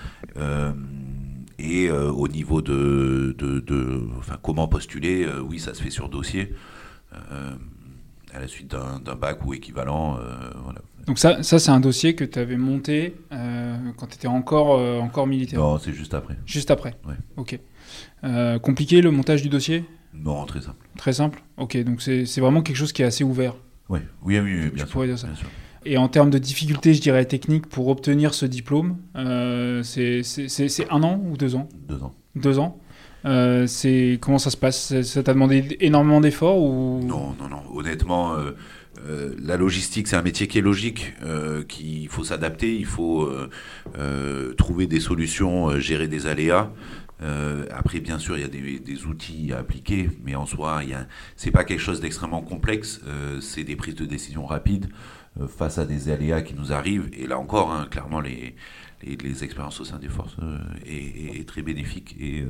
Et 1.63 1.89
euh, 1.89 2.11
au 2.11 2.27
niveau 2.27 2.63
de, 2.63 3.35
de, 3.39 4.09
enfin, 4.19 4.39
comment 4.43 4.67
postuler, 4.67 5.25
euh, 5.25 5.41
oui, 5.41 5.59
ça 5.59 5.75
se 5.75 5.83
fait 5.83 5.91
sur 5.91 6.09
dossier, 6.09 6.55
euh, 7.15 7.51
à 8.33 8.41
la 8.41 8.49
suite 8.49 8.69
d'un 8.69 9.15
bac 9.15 9.45
ou 9.45 9.53
équivalent. 9.53 10.19
voilà. 10.65 10.81
Donc 11.07 11.19
ça, 11.19 11.43
ça 11.43 11.59
c'est 11.59 11.71
un 11.71 11.81
dossier 11.81 12.15
que 12.15 12.25
tu 12.25 12.39
avais 12.39 12.57
monté 12.57 13.15
quand 13.31 14.07
tu 14.07 14.15
étais 14.15 14.29
encore, 14.29 14.81
encore 15.03 15.27
militaire 15.27 15.59
Non, 15.59 15.79
c'est 15.79 15.93
juste 15.93 16.15
après. 16.15 16.37
Juste 16.47 16.71
après. 16.71 16.95
Ok. 17.37 17.59
compliqué 18.63 19.03
le 19.03 19.11
montage 19.11 19.43
du 19.43 19.49
dossier? 19.49 19.85
Non, 20.15 20.45
très 20.45 20.61
simple. 20.61 20.87
Très 20.97 21.13
simple 21.13 21.43
Ok, 21.57 21.77
donc 21.85 22.03
c'est 22.03 22.41
vraiment 22.41 22.63
quelque 22.63 22.77
chose 22.77 22.93
qui 22.93 23.03
est 23.03 23.07
assez 23.07 23.25
ouvert. 23.25 23.55
Oui, 23.89 24.01
oui, 24.23 24.39
oui, 24.39 24.71
bien, 24.71 24.87
sûr, 24.87 25.05
dire 25.05 25.19
ça. 25.19 25.29
Et 25.85 25.97
en 25.97 26.09
termes 26.09 26.31
de 26.31 26.39
difficultés, 26.39 26.95
je 26.95 27.01
dirais 27.01 27.25
techniques, 27.25 27.67
pour 27.67 27.89
obtenir 27.89 28.35
ce 28.35 28.47
diplôme, 28.47 28.99
euh, 29.17 29.83
c'est 29.83 30.23
un 30.91 31.03
an 31.03 31.21
ou 31.25 31.37
deux 31.37 31.57
ans 31.57 31.69
Deux 31.89 32.03
ans. 32.03 32.15
Deux 32.37 32.59
ans 32.59 32.79
euh, 33.27 33.67
c'est 33.67 34.19
comment 34.21 34.39
ça 34.39 34.51
se 34.51 34.57
passe? 34.57 35.03
Ça 35.03 35.23
t'a 35.23 35.35
demandé 35.35 35.77
énormément 35.81 36.21
d'efforts 36.21 36.63
ou? 36.63 37.01
Non, 37.05 37.35
non, 37.39 37.49
non. 37.49 37.63
Honnêtement, 37.75 38.35
euh, 38.35 38.53
euh, 39.07 39.35
la 39.43 39.57
logistique, 39.57 40.09
c'est 40.09 40.17
un 40.17 40.23
métier 40.23 40.47
qui 40.47 40.59
est 40.59 40.63
logique, 40.63 41.15
qu'il 41.69 42.09
faut 42.09 42.25
s'adapter, 42.25 42.75
il 42.75 42.87
faut 42.87 43.29
trouver 44.57 44.87
des 44.87 45.01
solutions, 45.01 45.79
gérer 45.79 46.09
des 46.09 46.27
aléas. 46.27 46.71
Après, 47.71 48.01
bien 48.01 48.19
sûr, 48.19 48.37
il 48.37 48.41
y 48.41 48.45
a 48.45 48.49
des, 48.49 48.79
des, 48.79 49.05
outils 49.07 49.53
à 49.53 49.59
appliquer, 49.59 50.09
mais 50.25 50.35
en 50.35 50.47
soi, 50.47 50.81
c'est 51.37 51.51
pas 51.51 51.65
quelque 51.65 51.81
chose 51.81 52.01
d'extrêmement 52.01 52.43
complexe. 52.43 53.01
c'est 53.41 53.65
des 53.65 53.77
prises 53.77 53.95
de 53.95 54.07
décision 54.07 54.47
rapides. 54.47 54.89
Euh, 55.39 55.47
face 55.47 55.79
à 55.79 55.85
des 55.85 56.09
aléas 56.09 56.43
qui 56.43 56.55
nous 56.55 56.73
arrivent. 56.73 57.09
Et 57.13 57.29
là 57.29 57.39
encore, 57.39 57.71
hein, 57.71 57.87
clairement, 57.89 58.21
les, 58.21 58.57
les, 59.03 59.45
expériences 59.45 59.81
au 59.81 59.85
sein 59.85 60.01
des 60.01 60.09
forces 60.09 60.37
euh, 60.43 60.59
est, 60.85 61.47
très 61.47 61.63
bénéfique 61.63 62.17
et 62.19 62.45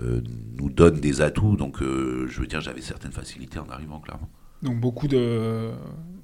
euh, 0.00 0.20
nous 0.56 0.70
donne 0.70 1.00
des 1.00 1.22
atouts. 1.22 1.56
Donc, 1.56 1.78
je 1.80 2.40
veux 2.40 2.46
dire, 2.46 2.60
j'avais 2.60 2.80
certaines 2.80 3.10
facilités 3.10 3.58
en 3.58 3.68
arrivant, 3.68 3.98
clairement. 3.98 4.28
Donc, 4.62 4.78
beaucoup 4.78 5.08
de, 5.08 5.72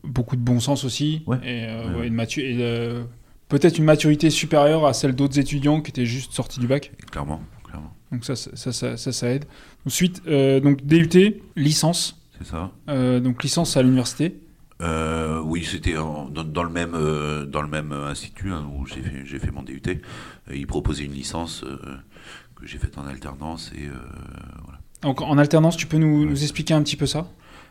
beaucoup 0.04 0.36
de 0.36 0.42
bon 0.42 0.60
sens 0.60 0.84
aussi. 0.84 1.24
Et, 1.42 1.64
une 2.04 2.14
peut-être 3.48 3.78
une 3.78 3.84
maturité 3.84 4.30
supérieure 4.30 4.86
à 4.86 4.92
celle 4.92 5.14
d'autres 5.14 5.38
étudiants 5.38 5.80
qui 5.80 5.90
étaient 5.90 6.06
juste 6.06 6.32
sortis 6.32 6.60
du 6.60 6.66
bac. 6.66 6.92
Clairement, 7.10 7.40
clairement. 7.64 7.94
Donc, 8.12 8.24
ça, 8.24 8.36
ça, 8.36 8.72
ça, 8.72 8.96
ça, 8.96 9.28
aide. 9.28 9.44
Ensuite, 9.86 10.22
donc 10.26 10.84
DUT, 10.84 11.42
licence. 11.56 12.20
C'est 12.38 12.46
ça. 12.46 12.72
donc, 13.20 13.42
licence 13.42 13.76
à 13.76 13.82
l'université. 13.82 14.34
Euh, 14.80 15.40
oui, 15.40 15.64
c'était 15.64 15.94
dans, 15.94 16.28
dans, 16.28 16.62
le 16.62 16.70
même 16.70 16.94
euh, 16.94 17.44
dans 17.44 17.62
le 17.62 17.68
même 17.68 17.92
institut 17.92 18.52
hein, 18.52 18.68
où 18.76 18.86
j'ai 18.86 19.38
fait 19.38 19.50
mon 19.50 19.62
DUT. 19.62 19.82
Euh, 19.88 20.54
ils 20.54 20.66
proposaient 20.66 21.04
une 21.04 21.14
licence 21.14 21.64
que 22.54 22.66
j'ai 22.66 22.78
faite 22.78 22.96
en 22.98 23.06
alternance 23.06 23.72
et 23.76 23.88
voilà. 24.62 24.78
Donc 25.02 25.20
en 25.20 25.38
alternance, 25.38 25.76
tu 25.76 25.86
peux 25.86 25.98
nous, 25.98 26.24
nous 26.26 26.42
expliquer 26.42 26.74
un 26.74 26.82
petit 26.82 26.96
peu 26.96 27.06
ça? 27.06 27.28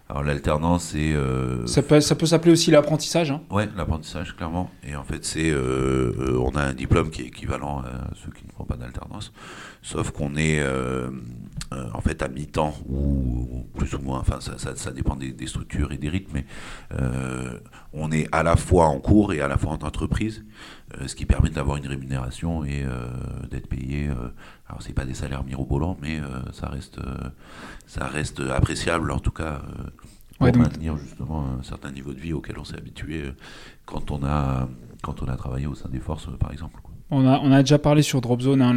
Alors 0.10 0.24
l'alternance, 0.24 0.92
c'est... 0.94 1.14
Euh... 1.14 1.68
Ça 1.68 1.82
peut, 1.84 2.00
ça 2.00 2.16
peut 2.16 2.26
s'appeler 2.26 2.54
aussi 2.54 2.72
l'apprentissage 2.72 3.32
hein. 3.32 3.42
Ouais, 3.50 3.68
l'apprentissage, 3.76 4.38
clairement. 4.38 4.72
Et 4.88 4.96
en 4.96 5.04
fait, 5.04 5.26
c'est, 5.26 5.50
euh, 5.50 6.14
euh, 6.18 6.40
on 6.40 6.56
a 6.56 6.62
un 6.62 6.74
diplôme 6.74 7.10
qui 7.10 7.24
est 7.24 7.28
équivalent 7.28 7.80
à 7.80 8.14
ceux 8.16 8.32
qui 8.32 8.46
ne 8.46 8.52
font 8.52 8.64
pas 8.64 8.78
d'alternance, 8.78 9.34
sauf 9.82 10.12
qu'on 10.12 10.38
est 10.38 10.62
euh, 10.62 11.10
en 11.94 12.00
fait 12.00 12.22
à 12.22 12.30
mi-temps, 12.30 12.74
ou, 12.88 13.68
plus 13.76 13.96
ou 13.96 14.00
moins, 14.00 14.20
enfin 14.20 14.40
ça, 14.40 14.58
ça, 14.58 14.78
ça 14.78 14.92
dépend 14.92 15.18
des, 15.18 15.34
des, 15.34 15.48
structures 15.48 15.92
et 15.92 15.98
des 15.98 16.08
rythmes, 16.08 16.32
mais 16.36 16.46
on 17.92 18.10
est 18.12 18.30
à 18.32 18.44
la 18.44 18.56
fois 18.56 18.86
en 18.86 19.00
cours 19.00 19.34
et 19.34 19.42
à 19.42 19.50
la 19.50 19.58
fois 19.58 19.72
en 19.72 19.86
entreprise, 19.86 20.46
ce 21.06 21.16
qui 21.16 21.26
permet 21.26 21.50
d'avoir 21.50 21.78
une 21.78 21.88
rémunération 21.88 22.64
et 22.64 22.86
d'être 23.50 23.68
payé 23.68 24.10
alors 24.70 24.82
c'est 24.82 24.94
pas 24.94 25.06
des 25.06 25.14
salaires 25.14 25.44
mirobolants, 25.44 25.98
mais 26.02 26.20
euh, 26.20 26.28
ça 26.52 26.68
reste 26.68 27.00
euh, 27.00 27.30
ça 27.86 28.06
reste 28.08 28.42
appréciable 28.42 29.12
en 29.12 29.20
tout 29.20 29.32
cas 29.32 29.62
euh, 30.42 30.52
pour 30.52 30.62
maintenir 30.62 30.98
justement 30.98 31.46
un 31.60 31.64
certain 31.64 31.92
niveau 31.92 32.14
de 32.14 32.20
vie 32.20 32.34
auquel 32.34 32.60
on 32.60 32.64
s'est 32.64 32.78
habitué 32.78 33.24
quand 33.86 34.12
on 34.12 34.24
a 34.26 34.68
quand 35.02 35.22
on 35.24 35.28
a 35.28 35.36
travaillé 35.38 35.68
au 35.68 35.76
sein 35.76 35.90
des 35.90 36.00
forces 36.00 36.28
par 36.40 36.52
exemple. 36.52 36.82
On 37.10 37.26
a, 37.26 37.40
on 37.40 37.54
a 37.54 37.62
déjà 37.62 37.80
parlé 37.80 38.02
sur 38.02 38.20
Dropzone, 38.20 38.62
hein, 38.62 38.74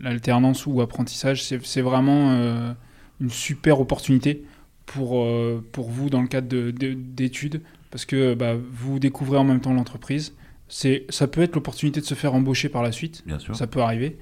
l'alternance 0.00 0.66
ou 0.66 0.80
apprentissage, 0.80 1.42
c'est 1.42 1.80
vraiment 1.80 2.32
une 3.20 3.30
super 3.30 3.80
opportunité 3.80 4.44
pour, 4.86 5.26
pour 5.72 5.90
vous 5.90 6.08
dans 6.08 6.22
le 6.22 6.28
cadre 6.28 6.46
d'études, 6.70 7.60
parce 7.90 8.04
que 8.04 8.34
bah, 8.34 8.54
vous 8.70 9.00
découvrez 9.00 9.36
en 9.36 9.42
même 9.42 9.60
temps 9.60 9.74
l'entreprise. 9.74 10.36
Ça 10.68 11.26
peut 11.26 11.42
être 11.42 11.56
l'opportunité 11.56 12.00
de 12.00 12.06
se 12.06 12.14
faire 12.14 12.34
embaucher 12.34 12.68
par 12.68 12.84
la 12.84 12.92
suite, 12.92 13.24
Bien 13.26 13.40
sûr. 13.40 13.56
ça 13.56 13.66
peut 13.66 13.80
arriver. 13.80 14.16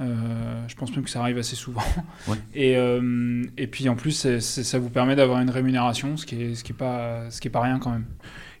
Euh, 0.00 0.64
je 0.66 0.74
pense 0.74 0.90
même 0.94 1.04
que 1.04 1.10
ça 1.10 1.20
arrive 1.20 1.38
assez 1.38 1.56
souvent. 1.56 1.84
Et, 2.54 2.76
euh, 2.76 3.44
et 3.56 3.66
puis 3.66 3.88
en 3.88 3.94
plus, 3.94 4.38
ça 4.40 4.78
vous 4.78 4.90
permet 4.90 5.14
d'avoir 5.14 5.40
une 5.40 5.50
rémunération, 5.50 6.16
ce 6.16 6.26
qui 6.26 6.42
est, 6.42 6.54
ce 6.54 6.64
qui 6.64 6.72
est 6.72 6.76
pas, 6.76 7.30
ce 7.30 7.40
qui 7.40 7.48
est 7.48 7.50
pas 7.50 7.60
rien 7.60 7.78
quand 7.78 7.90
même. 7.90 8.06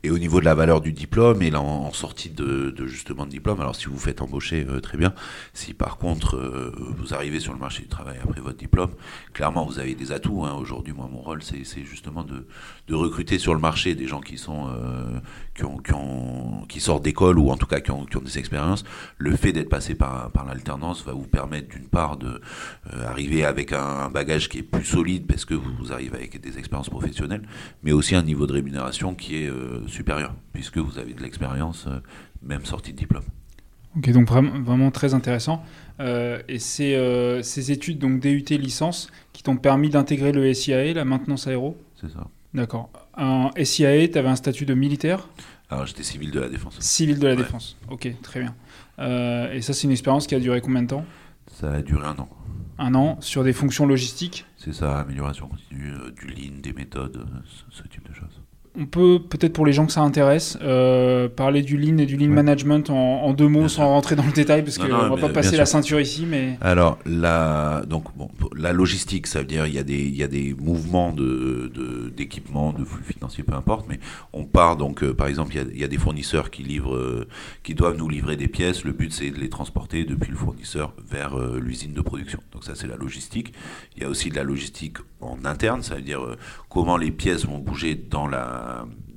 Et 0.04 0.10
au 0.10 0.18
niveau 0.18 0.38
de 0.38 0.44
la 0.44 0.54
valeur 0.54 0.82
du 0.82 0.92
diplôme, 0.92 1.40
et 1.40 1.54
en, 1.54 1.90
sortie 1.94 2.28
de, 2.28 2.74
justement 2.86 3.24
de 3.24 3.30
diplôme, 3.30 3.58
alors 3.62 3.74
si 3.74 3.86
vous 3.86 3.96
faites 3.96 4.20
embaucher, 4.20 4.66
euh, 4.68 4.78
très 4.78 4.98
bien. 4.98 5.14
Si 5.54 5.72
par 5.72 5.96
contre 5.96 6.36
euh, 6.36 6.74
vous 6.98 7.14
arrivez 7.14 7.40
sur 7.40 7.54
le 7.54 7.58
marché 7.58 7.84
du 7.84 7.88
travail 7.88 8.18
après 8.22 8.42
votre 8.42 8.58
diplôme, 8.58 8.90
clairement 9.32 9.64
vous 9.64 9.78
avez 9.78 9.94
des 9.94 10.12
atouts. 10.12 10.44
Hein. 10.44 10.58
Aujourd'hui, 10.60 10.92
moi 10.92 11.08
mon 11.10 11.22
rôle, 11.22 11.42
c'est 11.42 11.64
justement 11.86 12.22
de, 12.22 12.46
de, 12.86 12.94
recruter 12.94 13.38
sur 13.38 13.54
le 13.54 13.60
marché 13.60 13.94
des 13.94 14.06
gens 14.06 14.20
qui 14.20 14.36
sont 14.36 14.68
euh, 14.68 15.20
qui, 15.54 15.64
ont, 15.64 15.78
qui, 15.78 15.94
ont, 15.94 16.66
qui 16.68 16.80
sortent 16.80 17.02
d'école 17.02 17.38
ou 17.38 17.48
en 17.48 17.56
tout 17.56 17.66
cas 17.66 17.80
qui 17.80 17.90
ont, 17.90 18.04
qui 18.04 18.18
ont 18.18 18.22
des 18.22 18.38
expériences. 18.38 18.84
Le 19.16 19.34
fait 19.34 19.52
d'être 19.52 19.70
passé 19.70 19.94
par, 19.94 20.30
par 20.32 20.44
l'alternance 20.44 21.02
va 21.02 21.14
vous 21.14 21.26
permettre 21.26 21.68
d'une 21.68 21.88
part 21.88 22.18
de 22.18 22.42
arriver 23.06 23.46
avec 23.46 23.72
un, 23.72 24.10
bagage 24.10 24.50
qui 24.50 24.58
est 24.58 24.62
plus 24.62 24.84
solide 24.84 25.26
parce 25.26 25.46
que 25.46 25.54
vous, 25.54 25.72
vous, 25.78 25.92
arrivez 25.94 26.18
avec 26.18 26.38
des 26.42 26.58
expériences 26.58 26.90
professionnelles, 26.90 27.48
mais 27.82 27.92
aussi 27.92 28.14
un 28.14 28.22
niveau 28.22 28.46
de 28.46 28.52
rémunération 28.52 29.14
qui 29.14 29.36
est 29.36 29.50
supérieur, 29.94 30.34
puisque 30.52 30.78
vous 30.78 30.98
avez 30.98 31.14
de 31.14 31.22
l'expérience, 31.22 31.86
euh, 31.86 32.00
même 32.42 32.64
sortie 32.64 32.92
de 32.92 32.98
diplôme. 32.98 33.24
Ok, 33.96 34.10
donc 34.10 34.26
vraiment, 34.26 34.60
vraiment 34.60 34.90
très 34.90 35.14
intéressant. 35.14 35.64
Euh, 36.00 36.42
et 36.48 36.58
c'est 36.58 36.96
euh, 36.96 37.42
ces 37.42 37.70
études, 37.70 37.98
donc 37.98 38.20
DUT 38.20 38.44
licence, 38.50 39.08
qui 39.32 39.42
t'ont 39.44 39.56
permis 39.56 39.88
d'intégrer 39.88 40.32
le 40.32 40.52
SIAE, 40.52 40.94
la 40.94 41.04
maintenance 41.04 41.46
aéro? 41.46 41.76
C'est 42.00 42.10
ça. 42.10 42.26
D'accord. 42.52 42.90
En 43.16 43.50
SIAE, 43.56 44.10
tu 44.10 44.18
avais 44.18 44.28
un 44.28 44.36
statut 44.36 44.66
de 44.66 44.74
militaire? 44.74 45.28
Alors 45.70 45.86
j'étais 45.86 46.02
civil 46.02 46.30
de 46.30 46.40
la 46.40 46.48
défense. 46.48 46.78
Civil 46.80 47.18
de 47.18 47.26
la 47.26 47.36
défense, 47.36 47.76
ok, 47.90 48.14
très 48.22 48.40
bien. 48.40 48.54
et 49.52 49.62
ça, 49.62 49.72
c'est 49.72 49.84
une 49.84 49.92
expérience 49.92 50.26
qui 50.26 50.34
a 50.34 50.40
duré 50.40 50.60
combien 50.60 50.82
de 50.82 50.88
temps? 50.88 51.04
Ça 51.52 51.72
a 51.72 51.82
duré 51.82 52.06
un 52.06 52.18
an. 52.18 52.28
Un 52.78 52.94
an 52.94 53.16
sur 53.20 53.44
des 53.44 53.52
fonctions 53.52 53.86
logistiques? 53.86 54.44
C'est 54.56 54.74
ça, 54.74 55.00
amélioration 55.00 55.48
continue, 55.48 55.94
du 56.20 56.26
lean, 56.26 56.60
des 56.60 56.72
méthodes, 56.72 57.26
ce 57.70 57.82
type 57.84 58.06
de 58.08 58.14
choses 58.14 58.43
on 58.76 58.86
peut, 58.86 59.20
peut-être 59.20 59.52
pour 59.52 59.64
les 59.64 59.72
gens 59.72 59.86
que 59.86 59.92
ça 59.92 60.00
intéresse, 60.00 60.58
euh, 60.62 61.28
parler 61.28 61.62
du 61.62 61.76
lean 61.76 61.98
et 61.98 62.06
du 62.06 62.16
lean 62.16 62.30
management 62.30 62.90
en, 62.90 63.32
deux 63.32 63.46
mots 63.46 63.68
sans 63.68 63.88
rentrer 63.88 64.16
dans 64.16 64.24
le 64.24 64.32
détail 64.32 64.62
parce 64.62 64.78
qu'on 64.78 64.88
ne 64.88 65.08
va 65.08 65.16
pas 65.16 65.28
passer 65.28 65.56
la 65.56 65.66
ceinture 65.66 66.00
ici. 66.00 66.26
Mais... 66.28 66.58
Alors, 66.60 66.98
la, 67.06 67.82
donc, 67.86 68.04
bon, 68.16 68.28
la 68.56 68.72
logistique, 68.72 69.28
ça 69.28 69.40
veut 69.40 69.44
dire 69.44 69.66
il 69.66 69.74
y 69.74 69.78
a 69.78 69.84
des, 69.84 70.00
il 70.00 70.16
y 70.16 70.24
a 70.24 70.28
des 70.28 70.54
mouvements 70.58 71.12
de, 71.12 71.70
d'équipement, 72.16 72.72
de, 72.72 72.84
flux 72.84 73.04
financiers, 73.04 73.44
peu 73.44 73.54
importe, 73.54 73.86
mais 73.88 74.00
on 74.32 74.44
part 74.44 74.76
donc, 74.76 75.04
euh, 75.04 75.14
par 75.14 75.28
exemple, 75.28 75.54
il 75.54 75.56
y, 75.56 75.60
a, 75.60 75.66
il 75.72 75.78
y, 75.78 75.84
a, 75.84 75.88
des 75.88 75.98
fournisseurs 75.98 76.50
qui, 76.50 76.64
livrent, 76.64 76.96
euh, 76.96 77.28
qui 77.62 77.74
doivent 77.74 77.96
nous 77.96 78.08
livrer 78.08 78.36
des 78.36 78.48
pièces. 78.48 78.82
Le 78.82 78.92
but, 78.92 79.12
c'est 79.12 79.30
de 79.30 79.38
les 79.38 79.48
transporter 79.48 80.04
depuis 80.04 80.32
le 80.32 80.36
fournisseur 80.36 80.94
vers 81.08 81.38
l'usine 81.38 81.92
de 81.92 82.00
production. 82.00 82.40
Donc, 82.52 82.64
ça, 82.64 82.74
c'est 82.74 82.88
la 82.88 82.96
logistique. 82.96 83.52
Il 83.96 84.02
y 84.02 84.06
a 84.06 84.08
aussi 84.08 84.30
de 84.30 84.36
la 84.36 84.42
logistique 84.42 84.98
en 85.20 85.44
interne, 85.44 85.82
ça 85.82 85.94
veut 85.94 86.02
dire 86.02 86.20
comment 86.68 86.98
les 86.98 87.10
pièces 87.10 87.46
vont 87.46 87.58
bouger 87.58 87.94
dans 87.94 88.26
la 88.26 88.63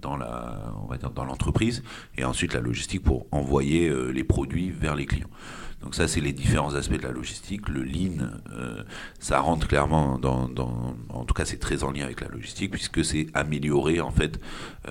dans 0.02 0.18
la, 0.18 0.74
on 0.84 0.88
va 0.88 0.98
dire 0.98 1.12
dans 1.12 1.26
l'entreprise, 1.26 1.84
et 2.18 2.24
ensuite 2.24 2.54
la 2.54 2.60
logistique 2.60 3.04
pour 3.04 3.26
envoyer 3.32 3.90
euh, 3.90 4.10
les 4.12 4.24
produits 4.24 4.70
vers 4.70 4.96
les 4.96 5.06
clients. 5.06 5.30
Donc 5.82 5.94
ça, 5.94 6.08
c'est 6.08 6.22
les 6.22 6.34
différents 6.34 6.74
aspects 6.74 6.98
de 6.98 7.04
la 7.04 7.12
logistique. 7.12 7.70
Le 7.70 7.84
lean, 7.84 8.30
euh, 8.52 8.84
ça 9.20 9.40
rentre 9.40 9.68
clairement 9.68 10.18
dans, 10.18 10.50
en 11.10 11.24
tout 11.24 11.36
cas, 11.36 11.46
c'est 11.46 11.60
très 11.60 11.84
en 11.84 11.92
lien 11.92 12.04
avec 12.04 12.22
la 12.22 12.30
logistique 12.30 12.72
puisque 12.72 13.06
c'est 13.06 13.28
améliorer 13.36 14.02
en 14.02 14.10
fait 14.10 14.40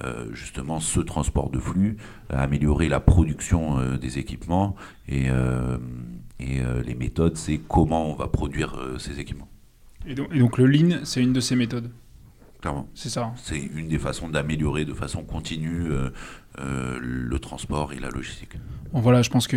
euh, 0.05 0.33
justement 0.33 0.79
ce 0.79 1.01
transport 1.01 1.51
de 1.51 1.59
flux, 1.59 1.97
améliorer 2.31 2.89
la 2.89 3.01
production 3.01 3.97
des 3.97 4.19
équipements 4.19 4.77
et, 5.09 5.27
et 6.39 6.61
les 6.85 6.95
méthodes, 6.95 7.37
c'est 7.37 7.59
comment 7.69 8.09
on 8.11 8.15
va 8.15 8.29
produire 8.29 8.79
ces 8.99 9.19
équipements. 9.19 9.49
et 10.07 10.15
donc 10.15 10.57
le 10.57 10.67
lean, 10.67 11.01
c'est 11.03 11.23
une 11.23 11.33
de 11.33 11.41
ces 11.41 11.57
méthodes? 11.57 11.91
C'est 12.95 13.09
ça. 13.09 13.33
C'est 13.37 13.59
une 13.59 13.89
des 13.89 13.99
façons 13.99 14.29
d'améliorer 14.29 14.85
de 14.85 14.95
façon 14.95 15.23
continue 15.23 15.91
euh, 15.91 16.11
euh, 16.59 16.99
le 17.01 17.39
transport 17.39 17.93
et 17.93 17.99
la 17.99 18.09
logistique. 18.09 18.57
Bon, 18.93 19.01
voilà, 19.01 19.23
je 19.23 19.31
pense 19.31 19.47
que 19.47 19.57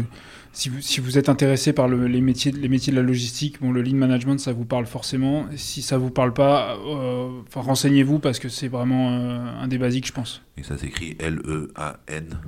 si 0.51 0.69
vous, 0.69 0.81
si 0.81 0.99
vous 0.99 1.17
êtes 1.17 1.29
intéressé 1.29 1.73
par 1.73 1.87
les, 1.87 2.21
métiers, 2.21 2.51
les 2.51 2.67
métiers 2.67 2.91
de 2.91 2.97
la 2.97 3.03
logistique, 3.03 3.61
bon, 3.61 3.71
le 3.71 3.81
lean 3.81 3.95
management, 3.95 4.39
ça 4.39 4.53
vous 4.53 4.65
parle 4.65 4.85
forcément. 4.85 5.45
Si 5.55 5.81
ça 5.81 5.97
vous 5.97 6.09
parle 6.09 6.33
pas, 6.33 6.77
euh, 6.77 7.41
renseignez-vous 7.53 8.19
parce 8.19 8.39
que 8.39 8.49
c'est 8.49 8.67
vraiment 8.67 9.09
un 9.09 9.67
des 9.67 9.77
basiques, 9.77 10.07
je 10.07 10.13
pense. 10.13 10.41
Et 10.57 10.63
ça 10.63 10.77
s'écrit 10.77 11.15
L-E-A-N. 11.19 12.39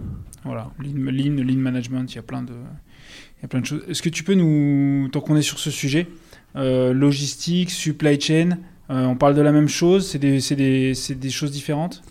Voilà, 0.44 0.72
lean, 0.80 1.12
lean, 1.12 1.44
lean 1.44 1.58
management, 1.58 2.12
il 2.12 2.16
y 2.16 2.20
a 2.20 2.24
plein 2.24 2.42
de, 2.42 2.54
il 2.54 3.42
y 3.44 3.46
a 3.46 3.48
plein 3.48 3.62
de 3.62 3.66
choses. 3.66 3.84
Est-ce 3.88 4.02
que 4.02 4.10
tu 4.10 4.24
peux 4.24 4.34
nous, 4.34 5.08
tant 5.12 5.22
qu'on 5.22 5.36
est 5.36 5.42
sur 5.42 5.60
ce 5.60 5.72
sujet, 5.72 6.08
logistique, 6.56 7.70
supply 7.70 8.20
chain, 8.20 8.58
euh, 8.92 9.06
on 9.06 9.16
parle 9.16 9.36
de 9.36 9.42
la 9.42 9.52
même 9.52 9.70
chose 9.70 10.08
C'est 10.08 10.20
des, 10.20 10.40
des, 10.40 10.94
des, 11.16 11.30
choses 11.30 11.52
différentes 11.52 12.02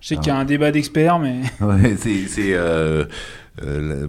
Je 0.00 0.08
sais 0.08 0.16
qu'il 0.16 0.28
y 0.28 0.30
a 0.30 0.36
ah. 0.36 0.40
un 0.40 0.44
débat 0.44 0.70
d'experts, 0.70 1.18
mais. 1.18 1.40
Ouais, 1.60 1.96
c'est. 1.96 2.54
Euh, 2.54 3.04
euh, 3.62 4.08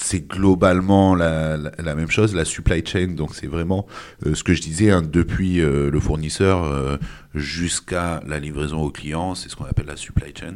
c'est 0.00 0.28
globalement 0.28 1.16
la, 1.16 1.56
la, 1.56 1.94
même 1.96 2.08
chose, 2.08 2.32
la 2.32 2.44
supply 2.44 2.86
chain. 2.86 3.08
Donc 3.08 3.34
c'est 3.34 3.48
vraiment 3.48 3.84
ce 4.22 4.44
que 4.44 4.54
je 4.54 4.62
disais, 4.62 4.92
hein, 4.92 5.02
depuis 5.02 5.56
le 5.56 5.98
fournisseur 5.98 7.00
jusqu'à 7.34 8.22
la 8.24 8.38
livraison 8.38 8.80
au 8.80 8.90
client, 8.90 9.34
c'est 9.34 9.48
ce 9.48 9.56
qu'on 9.56 9.64
appelle 9.64 9.86
la 9.86 9.96
supply 9.96 10.32
chain. 10.32 10.52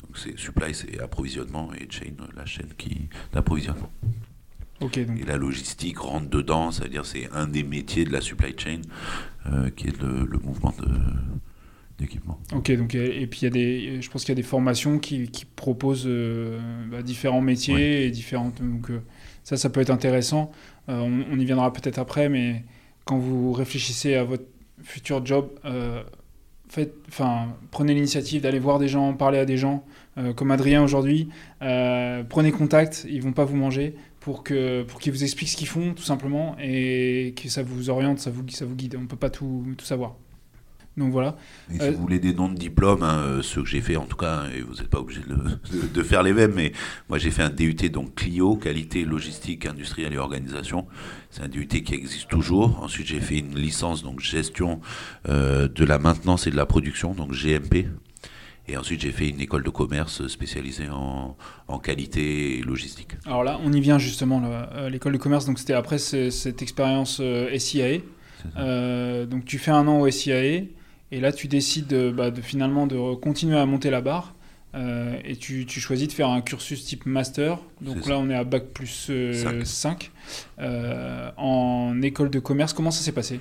Donc 0.00 0.16
c'est 0.16 0.38
supply, 0.38 0.72
c'est 0.72 0.98
approvisionnement 0.98 1.72
et 1.78 1.86
chain, 1.90 2.14
la 2.34 2.46
chaîne 2.46 2.70
qui 2.78 3.10
d'approvisionnement. 3.34 3.90
Okay, 4.80 5.06
Et 5.18 5.24
la 5.24 5.38
logistique 5.38 5.98
rentre 5.98 6.28
dedans, 6.28 6.70
c'est-à-dire 6.70 7.06
c'est 7.06 7.30
un 7.32 7.46
des 7.46 7.62
métiers 7.62 8.04
de 8.04 8.12
la 8.12 8.20
supply 8.20 8.54
chain. 8.56 8.82
Euh, 9.52 9.70
qui 9.70 9.86
est 9.86 10.00
le, 10.00 10.38
mouvement 10.42 10.74
d'équipement. 11.98 12.38
Ok, 12.52 12.72
donc 12.72 12.94
et 12.94 13.26
puis 13.26 13.40
il 13.40 13.44
y 13.44 13.46
a 13.46 13.50
des, 13.50 14.02
je 14.02 14.10
pense 14.10 14.22
qu'il 14.22 14.30
y 14.30 14.32
a 14.32 14.42
des 14.42 14.42
formations 14.42 14.98
qui, 14.98 15.28
qui 15.28 15.44
proposent 15.44 16.04
euh, 16.06 16.58
bah, 16.90 17.02
différents 17.02 17.40
métiers 17.40 18.06
et 18.06 18.10
différentes. 18.10 18.60
Donc 18.60 18.90
euh, 18.90 19.02
ça, 19.44 19.56
ça 19.56 19.70
peut 19.70 19.80
être 19.80 19.90
intéressant. 19.90 20.50
On, 20.88 21.38
y 21.38 21.44
viendra 21.44 21.72
peut-être 21.72 21.98
après, 21.98 22.28
mais 22.28 22.64
quand 23.04 23.18
vous 23.18 23.52
réfléchissez 23.52 24.14
à 24.14 24.24
votre 24.24 24.44
futur 24.82 25.24
job, 25.26 25.50
faites, 26.68 26.94
enfin, 27.08 27.56
prenez 27.72 27.92
l'initiative 27.94 28.42
d'aller 28.42 28.60
voir 28.60 28.78
des 28.78 28.86
gens, 28.86 29.12
parler 29.14 29.38
à 29.38 29.44
des 29.44 29.56
gens, 29.56 29.84
comme 30.36 30.52
Adrien 30.52 30.84
aujourd'hui. 30.84 31.28
prenez 31.58 32.52
contact, 32.52 33.04
ils 33.08 33.20
vont 33.20 33.32
pas 33.32 33.44
vous 33.44 33.56
manger 33.56 33.96
pour 34.26 34.42
que 34.42 34.82
pour 34.82 34.98
qu'ils 34.98 35.12
vous 35.12 35.22
expliquent 35.22 35.50
ce 35.50 35.56
qu'ils 35.56 35.68
font 35.68 35.94
tout 35.94 36.02
simplement 36.02 36.56
et 36.60 37.32
que 37.40 37.48
ça 37.48 37.62
vous 37.62 37.90
oriente, 37.90 38.18
ça 38.18 38.28
vous 38.28 38.42
ça 38.48 38.64
vous 38.64 38.74
guide. 38.74 38.96
On 39.00 39.06
peut 39.06 39.14
pas 39.14 39.30
tout, 39.30 39.64
tout 39.78 39.84
savoir. 39.84 40.16
Donc 40.96 41.12
voilà. 41.12 41.36
Et 41.72 41.74
si 41.74 41.82
euh, 41.82 41.92
vous 41.92 42.00
voulez 42.00 42.18
des 42.18 42.34
noms 42.34 42.48
de 42.48 42.56
diplômes, 42.56 43.04
hein, 43.04 43.18
euh, 43.18 43.42
ceux 43.42 43.62
que 43.62 43.68
j'ai 43.68 43.80
fait 43.80 43.94
en 43.94 44.06
tout 44.06 44.16
cas, 44.16 44.46
et 44.52 44.62
vous 44.62 44.74
n'êtes 44.74 44.88
pas 44.88 44.98
obligé 44.98 45.20
de, 45.20 45.86
de, 45.86 46.02
faire 46.02 46.24
les 46.24 46.32
mêmes, 46.32 46.54
mais 46.56 46.72
moi 47.08 47.18
j'ai 47.18 47.30
fait 47.30 47.44
un 47.44 47.50
DUT 47.50 47.88
donc 47.88 48.16
Clio, 48.16 48.56
qualité 48.56 49.04
logistique 49.04 49.64
industrielle 49.64 50.12
et 50.12 50.18
organisation. 50.18 50.88
C'est 51.30 51.42
un 51.42 51.48
DUT 51.48 51.68
qui 51.68 51.94
existe 51.94 52.26
toujours. 52.26 52.82
Ensuite 52.82 53.06
j'ai 53.06 53.20
fait 53.20 53.38
une 53.38 53.54
licence 53.54 54.02
donc 54.02 54.18
gestion 54.18 54.80
euh, 55.28 55.68
de 55.68 55.84
la 55.84 56.00
maintenance 56.00 56.48
et 56.48 56.50
de 56.50 56.56
la 56.56 56.66
production, 56.66 57.14
donc 57.14 57.30
GMP. 57.30 57.86
Et 58.68 58.76
ensuite, 58.76 59.00
j'ai 59.00 59.12
fait 59.12 59.28
une 59.28 59.40
école 59.40 59.62
de 59.62 59.70
commerce 59.70 60.26
spécialisée 60.26 60.88
en, 60.88 61.36
en 61.68 61.78
qualité 61.78 62.58
et 62.58 62.62
logistique. 62.62 63.12
Alors 63.24 63.44
là, 63.44 63.60
on 63.62 63.72
y 63.72 63.80
vient 63.80 63.98
justement, 63.98 64.40
là, 64.40 64.88
l'école 64.88 65.12
de 65.12 65.18
commerce. 65.18 65.46
Donc 65.46 65.58
c'était 65.58 65.74
après 65.74 65.98
cette 65.98 66.62
expérience 66.62 67.22
SIAE. 67.58 68.00
donc 69.26 69.44
tu 69.44 69.58
fais 69.58 69.70
un 69.70 69.86
an 69.86 70.00
au 70.00 70.10
SIAE. 70.10 70.68
Et 71.12 71.20
là, 71.20 71.32
tu 71.32 71.46
décides 71.46 71.86
de, 71.86 72.10
bah, 72.10 72.30
de 72.30 72.40
finalement 72.40 72.86
de 72.86 73.14
continuer 73.14 73.56
à 73.56 73.66
monter 73.66 73.90
la 73.90 74.00
barre. 74.00 74.34
Euh, 74.74 75.16
et 75.24 75.36
tu, 75.36 75.64
tu, 75.64 75.80
choisis 75.80 76.08
de 76.08 76.12
faire 76.12 76.28
un 76.28 76.42
cursus 76.42 76.84
type 76.84 77.06
master. 77.06 77.58
Donc 77.80 78.06
là, 78.06 78.18
on 78.18 78.28
est 78.28 78.34
à 78.34 78.44
bac 78.44 78.64
plus 78.74 79.10
5 79.64 80.10
euh, 80.58 80.62
euh, 80.62 81.30
en 81.36 82.02
école 82.02 82.30
de 82.30 82.38
commerce. 82.38 82.72
Comment 82.72 82.90
ça 82.90 83.02
s'est 83.02 83.12
passé? 83.12 83.40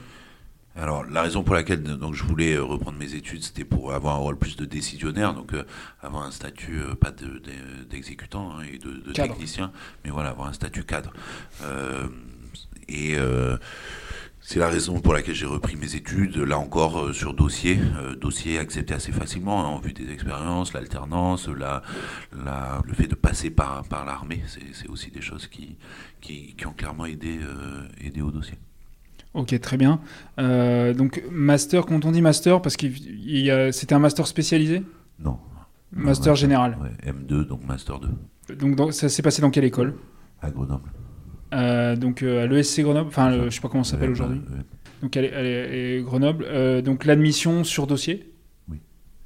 Alors, 0.75 1.05
la 1.05 1.22
raison 1.22 1.44
pour 1.44 1.55
laquelle 1.55 1.84
donc, 1.84 2.13
je 2.13 2.24
voulais 2.24 2.58
reprendre 2.58 2.98
mes 2.98 3.13
études, 3.13 3.44
c'était 3.44 3.63
pour 3.63 3.94
avoir 3.94 4.15
un 4.15 4.20
rôle 4.20 4.38
plus 4.38 4.55
de 4.55 4.65
décisionnaire, 4.65 5.34
donc 5.34 5.53
avoir 6.01 6.24
un 6.24 6.32
statut, 6.32 6.82
pas 7.00 7.12
d'exécutant 7.89 8.58
de, 8.58 8.63
hein, 8.63 8.67
et 8.74 8.77
de, 8.77 8.91
de 8.91 9.12
technicien, 9.13 9.72
mais 10.03 10.12
voilà, 10.12 10.29
avoir 10.29 10.48
un 10.48 10.53
statut 10.53 10.84
cadre. 10.84 11.13
et 12.89 13.17
c'est 14.48 14.60
la 14.60 14.70
raison 14.70 15.01
pour 15.01 15.15
laquelle 15.15 15.34
j'ai 15.34 15.48
repris 15.48 15.75
mes 15.75 15.96
études, 15.96 16.38
là 16.38 16.60
encore 16.60 17.00
euh, 17.00 17.13
sur 17.13 17.34
dossier, 17.34 17.79
euh, 17.98 18.15
dossier 18.15 18.60
accepté 18.60 18.94
assez 18.94 19.12
facilement 19.12 19.65
hein, 19.65 19.70
en 19.70 19.79
vue 19.79 19.91
des 19.91 20.12
expériences, 20.13 20.74
l'alternance, 20.74 21.48
la, 21.48 21.82
la, 22.32 22.79
le 22.86 22.94
fait 22.94 23.08
de 23.08 23.15
passer 23.15 23.50
par, 23.50 23.84
par 23.86 24.05
l'armée, 24.05 24.44
c'est 24.46 24.88
aussi 24.88 25.10
des 25.10 25.22
choses 25.22 25.48
qui, 25.48 25.79
qui, 26.22 26.53
qui 26.55 26.67
ont 26.67 26.74
clairement 26.74 27.08
aidé, 27.08 27.39
euh, 27.41 27.88
aidé 28.00 28.22
au 28.22 28.29
dossier. 28.29 28.60
Ok, 29.36 29.60
très 29.60 29.77
bien. 29.77 30.00
donc 30.38 31.24
master, 31.30 31.86
quand 31.86 32.06
on 32.06 32.12
dit 32.12 32.22
master, 32.22 32.62
parce 32.62 32.77
que 32.77 32.88
c'était 33.72 33.94
un 33.94 34.00
master 34.00 34.27
spécialisé? 34.27 34.82
Non. 35.20 35.38
Master, 35.92 36.36
général 36.36 36.77
M2, 37.06 37.48
donc 37.48 37.65
master 37.65 38.00
2. 38.00 38.56
Donc, 38.56 38.94
ça 38.94 39.10
s'est 39.10 39.22
passé 39.22 39.42
dans 39.42 39.50
quelle 39.50 39.63
école? 39.63 39.96
À 40.42 40.50
Grenoble. 40.50 40.89
Euh, 41.54 41.96
donc 41.96 42.22
euh, 42.24 42.44
à 42.44 42.48
l'ESC 42.48 42.82
Grenoble, 42.82 43.08
enfin 43.08 43.46
je 43.46 43.50
sais 43.50 43.62
pas 43.62 43.70
comment 43.70 43.84
ça 43.84 43.92
s'appelle 43.92 44.10
aujourd'hui. 44.10 44.42
Donc 45.01 45.15
elle 45.15 45.25
est, 45.25 46.01
Grenoble. 46.04 46.46
Euh, 46.48 46.82
donc 46.82 47.06
l'admission 47.06 47.63
sur 47.63 47.88
dossier? 47.88 48.32
Oui. 48.70 48.80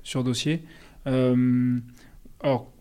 Sur 0.03 0.23
dossier. 0.23 0.63
alors 1.05 2.71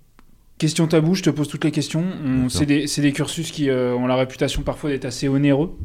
question 0.58 0.88
tabou, 0.88 1.14
je 1.14 1.22
te 1.22 1.30
pose 1.30 1.48
toutes 1.48 1.64
les 1.64 1.70
questions. 1.70 2.04
C'est 2.48 2.66
des, 2.66 2.86
des, 2.86 3.12
cursus 3.12 3.50
qui 3.52 3.70
ont 3.70 4.06
la 4.06 4.16
réputation 4.16 4.62
parfois 4.62 4.90
d'être 4.90 5.04
assez 5.04 5.28
onéreux, 5.28 5.78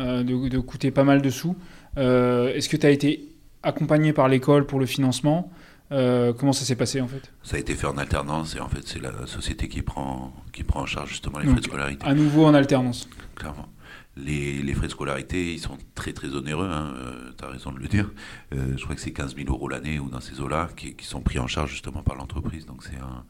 de, 0.00 0.48
de, 0.48 0.58
coûter 0.58 0.90
pas 0.90 1.04
mal 1.04 1.22
de 1.22 1.30
sous. 1.30 1.56
Est-ce 1.96 2.68
que 2.68 2.76
tu 2.76 2.86
as 2.86 2.90
été 2.90 3.28
accompagné 3.62 4.12
par 4.12 4.28
l'école 4.28 4.66
pour 4.66 4.80
le 4.80 4.86
financement 4.86 5.50
euh, 5.92 6.32
comment 6.32 6.52
ça 6.52 6.64
s'est 6.64 6.76
passé 6.76 7.00
en 7.00 7.08
fait 7.08 7.32
Ça 7.42 7.56
a 7.56 7.58
été 7.58 7.74
fait 7.74 7.86
en 7.86 7.98
alternance 7.98 8.54
et 8.54 8.60
en 8.60 8.68
fait 8.68 8.86
c'est 8.86 9.00
la 9.00 9.26
société 9.26 9.68
qui 9.68 9.82
prend, 9.82 10.32
qui 10.52 10.62
prend 10.62 10.82
en 10.82 10.86
charge 10.86 11.10
justement 11.10 11.40
les 11.40 11.46
frais 11.46 11.58
de 11.58 11.64
scolarité. 11.64 12.06
À 12.06 12.14
nouveau 12.14 12.46
en 12.46 12.54
alternance 12.54 13.08
Clairement. 13.34 13.68
Les, 14.16 14.62
les, 14.62 14.74
frais 14.74 14.86
de 14.86 14.92
scolarité, 14.92 15.52
ils 15.52 15.58
sont 15.60 15.78
très 15.94 16.12
très 16.12 16.28
onéreux, 16.34 16.68
hein, 16.70 16.92
euh, 16.96 17.30
tu 17.36 17.44
as 17.44 17.48
raison 17.48 17.72
de 17.72 17.78
le 17.78 17.88
dire. 17.88 18.10
Euh, 18.52 18.76
je 18.76 18.82
crois 18.82 18.94
que 18.94 19.00
c'est 19.00 19.12
15 19.12 19.34
000 19.34 19.48
euros 19.48 19.68
l'année 19.68 19.98
ou 19.98 20.10
dans 20.10 20.20
ces 20.20 20.40
eaux-là 20.40 20.68
qui, 20.76 20.94
qui, 20.94 21.06
sont 21.06 21.22
pris 21.22 21.38
en 21.38 21.46
charge 21.46 21.70
justement 21.70 22.02
par 22.02 22.16
l'entreprise. 22.16 22.66
Donc 22.66 22.84
c'est 22.84 22.98
un, 22.98 23.24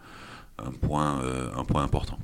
un, 0.66 0.72
point, 0.72 1.22
un 1.56 1.64
point 1.64 1.82
important. 1.82 2.18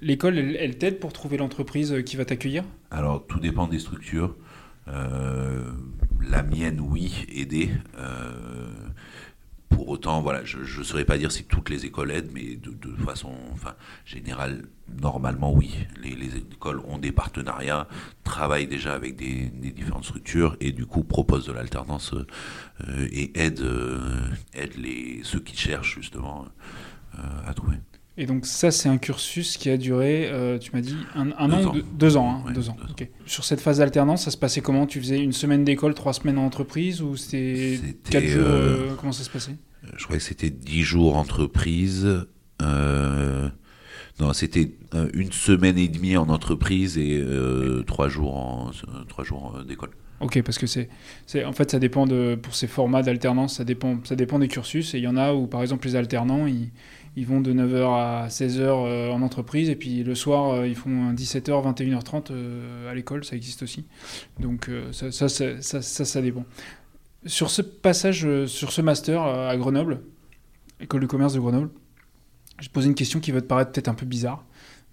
L'école, 0.00 0.38
elle, 0.38 0.78
t'aide 0.78 1.00
pour 1.00 1.12
trouver 1.12 1.36
l'entreprise 1.36 2.02
qui 2.04 2.16
va 2.16 2.24
t'accueillir? 2.24 2.64
Alors 2.90 3.26
tout 3.26 3.40
dépend 3.40 3.66
des 3.66 3.78
structures. 3.78 4.36
la 4.86 6.42
mienne, 6.42 6.80
oui, 6.80 7.26
aider 7.32 7.70
pour 9.78 9.88
autant, 9.90 10.22
voilà, 10.22 10.44
je 10.44 10.58
ne 10.58 10.84
saurais 10.84 11.04
pas 11.04 11.18
dire 11.18 11.30
si 11.30 11.44
toutes 11.44 11.70
les 11.70 11.86
écoles 11.86 12.10
aident, 12.10 12.30
mais 12.32 12.56
de, 12.56 12.96
façon 13.04 13.32
générale, 14.04 14.64
normalement, 15.00 15.52
oui. 15.52 15.86
Les, 16.02 16.36
écoles 16.36 16.80
ont 16.80 16.98
des 16.98 17.12
partenariats, 17.12 17.86
travaillent 18.24 18.66
déjà 18.66 18.94
avec 18.94 19.14
des, 19.14 19.50
différentes 19.70 20.04
structures 20.04 20.56
et 20.60 20.72
du 20.72 20.84
coup 20.84 21.04
proposent 21.04 21.46
de 21.46 21.52
l'alternance 21.52 22.12
euh, 22.12 23.08
et 23.12 23.38
aident, 23.40 23.60
euh, 23.60 24.28
les, 24.76 25.20
ceux 25.22 25.40
qui 25.40 25.56
cherchent 25.56 25.94
justement 25.94 26.46
euh, 27.14 27.22
à 27.46 27.54
trouver. 27.54 27.76
Et 28.20 28.26
donc 28.26 28.46
ça, 28.46 28.70
c'est 28.70 28.88
un 28.88 28.98
cursus 28.98 29.56
qui 29.56 29.70
a 29.70 29.76
duré, 29.76 30.28
tu 30.60 30.72
m'as 30.74 30.80
dit, 30.80 30.96
un, 31.14 31.30
an, 31.30 31.72
deux, 31.92 32.16
ans. 32.16 32.42
Hein, 32.44 32.52
deux 32.52 32.68
ans. 32.68 32.76
Sur 33.26 33.44
cette 33.44 33.60
phase 33.60 33.78
d'alternance, 33.78 34.24
ça 34.24 34.32
se 34.32 34.36
passait 34.36 34.60
comment? 34.60 34.86
Tu 34.86 35.00
faisais 35.00 35.20
une 35.20 35.32
semaine 35.32 35.64
d'école, 35.64 35.94
trois 35.94 36.12
semaines 36.12 36.38
en 36.38 36.44
entreprise 36.44 37.00
ou 37.00 37.16
c'était 37.16 37.78
quatre 38.10 38.26
jours 38.26 38.96
Comment 38.98 39.12
ça 39.12 39.22
se 39.22 39.30
passait? 39.30 39.54
je 39.96 40.04
crois 40.04 40.16
que 40.16 40.22
c'était 40.22 40.50
10 40.50 40.82
jours 40.82 41.16
entreprise. 41.16 42.26
Euh, 42.62 43.48
non, 44.20 44.32
c'était 44.32 44.72
euh, 44.94 45.08
une 45.14 45.32
semaine 45.32 45.78
et 45.78 45.88
demie 45.88 46.16
en 46.16 46.28
entreprise 46.28 46.98
et 46.98 47.16
euh, 47.18 47.82
trois 47.84 48.08
jours 48.08 48.36
en 48.36 48.70
trois 49.08 49.24
jours 49.24 49.60
d'école. 49.66 49.90
Ok, 50.20 50.42
parce 50.42 50.58
que 50.58 50.66
c'est, 50.66 50.88
c'est, 51.26 51.44
en 51.44 51.52
fait, 51.52 51.70
ça 51.70 51.78
dépend 51.78 52.04
de, 52.04 52.34
pour 52.34 52.56
ces 52.56 52.66
formats 52.66 53.02
d'alternance, 53.02 53.58
ça 53.58 53.64
dépend, 53.64 54.00
ça 54.02 54.16
dépend 54.16 54.40
des 54.40 54.48
cursus. 54.48 54.94
Et 54.94 54.98
il 54.98 55.04
y 55.04 55.06
en 55.06 55.16
a 55.16 55.32
où, 55.32 55.46
par 55.46 55.62
exemple, 55.62 55.86
les 55.86 55.94
alternants, 55.94 56.48
ils, 56.48 56.70
ils 57.16 57.26
vont 57.26 57.40
de 57.40 57.52
9h 57.52 57.84
à 57.94 58.28
16h 58.28 59.10
en 59.10 59.22
entreprise, 59.22 59.68
et 59.70 59.76
puis 59.76 60.04
le 60.04 60.14
soir, 60.14 60.64
ils 60.66 60.76
font 60.76 61.12
17h, 61.12 61.74
21h30 61.74 62.32
à 62.88 62.94
l'école, 62.94 63.24
ça 63.24 63.36
existe 63.36 63.62
aussi. 63.62 63.84
Donc 64.38 64.70
ça, 64.92 65.10
ça, 65.10 65.28
ça, 65.28 65.60
ça, 65.60 66.04
ça, 66.04 66.22
dépend. 66.22 66.44
Sur 67.26 67.50
ce 67.50 67.62
passage, 67.62 68.24
euh, 68.24 68.46
sur 68.46 68.70
ce 68.70 68.80
master 68.80 69.22
euh, 69.22 69.48
à 69.48 69.56
Grenoble, 69.56 70.00
école 70.80 71.00
de 71.00 71.06
commerce 71.06 71.34
de 71.34 71.40
Grenoble, 71.40 71.68
je 72.60 72.68
posé 72.68 72.88
une 72.88 72.94
question 72.94 73.18
qui 73.18 73.32
va 73.32 73.40
te 73.40 73.46
paraître 73.46 73.72
peut-être 73.72 73.88
un 73.88 73.94
peu 73.94 74.06
bizarre. 74.06 74.44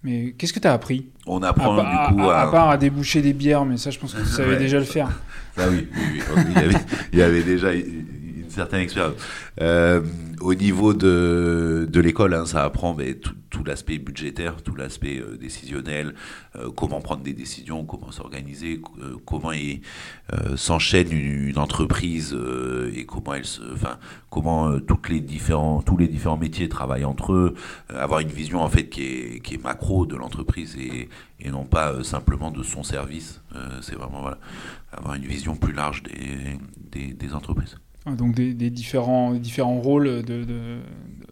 Mais 0.02 0.34
qu'est-ce 0.36 0.52
que 0.52 0.60
tu 0.60 0.68
as 0.68 0.72
appris? 0.72 1.08
On 1.26 1.42
apprend 1.42 1.76
du 1.76 2.14
coup 2.14 2.28
à, 2.28 2.40
à, 2.40 2.50
part 2.50 2.68
à 2.68 2.76
déboucher 2.76 3.22
des 3.22 3.32
bières, 3.32 3.64
mais 3.64 3.76
ça, 3.76 3.90
je 3.90 3.98
pense 3.98 4.12
que 4.12 4.20
tu 4.20 4.26
savais 4.36 4.56
déjà 4.56 4.78
le 4.78 4.84
faire. 4.84 5.08
Ah 5.58 5.70
oui, 5.70 5.88
oui, 5.90 6.20
Il, 7.14 7.18
y 7.18 7.22
avait, 7.22 7.42
déjà 7.42 7.68
certaine 8.56 8.80
expérience. 8.80 9.14
Euh, 9.60 10.02
au 10.40 10.54
niveau 10.54 10.94
de, 10.94 11.86
de 11.90 12.00
l'école, 12.00 12.34
hein, 12.34 12.46
ça 12.46 12.64
apprend 12.64 12.94
mais, 12.94 13.14
tout, 13.14 13.64
l'aspect 13.64 13.98
budgétaire, 13.98 14.62
tout 14.62 14.74
l'aspect 14.74 15.18
euh, 15.18 15.36
décisionnel, 15.36 16.14
euh, 16.56 16.70
comment 16.70 17.00
prendre 17.00 17.22
des 17.22 17.32
décisions, 17.32 17.84
comment 17.84 18.10
s'organiser, 18.10 18.80
comment 19.24 19.52
s'enchaîne 20.56 21.12
une, 21.12 21.58
entreprise 21.58 22.36
et 22.94 23.06
comment 23.06 23.34
elle 23.34 23.44
se, 23.44 23.62
enfin, 23.72 23.98
comment 24.30 24.78
toutes 24.80 25.08
les 25.08 25.20
différents, 25.20 25.82
tous 25.82 25.96
les 25.96 26.08
différents 26.08 26.36
métiers 26.36 26.68
travaillent 26.68 27.04
entre 27.04 27.32
eux, 27.32 27.54
avoir 27.88 28.20
une 28.20 28.28
vision 28.28 28.60
en 28.60 28.68
fait 28.68 28.88
qui 28.88 29.02
est, 29.02 29.40
qui 29.40 29.54
est 29.54 29.62
macro 29.62 30.06
de 30.06 30.16
l'entreprise 30.16 30.76
et, 30.76 31.08
et 31.40 31.50
non 31.50 31.64
pas 31.64 32.04
simplement 32.04 32.50
de 32.50 32.62
son 32.62 32.82
service. 32.82 33.40
c'est 33.80 33.94
vraiment 33.94 34.28
avoir 34.92 35.14
une 35.14 35.26
vision 35.26 35.56
plus 35.56 35.72
large 35.72 36.02
des, 36.02 37.14
des 37.14 37.34
entreprises. 37.34 37.76
Donc 38.06 38.34
des, 38.34 38.54
des, 38.54 38.70
différents, 38.70 39.34
différents 39.34 39.80
rôles 39.80 40.22
de, 40.22 40.44
de, 40.44 40.78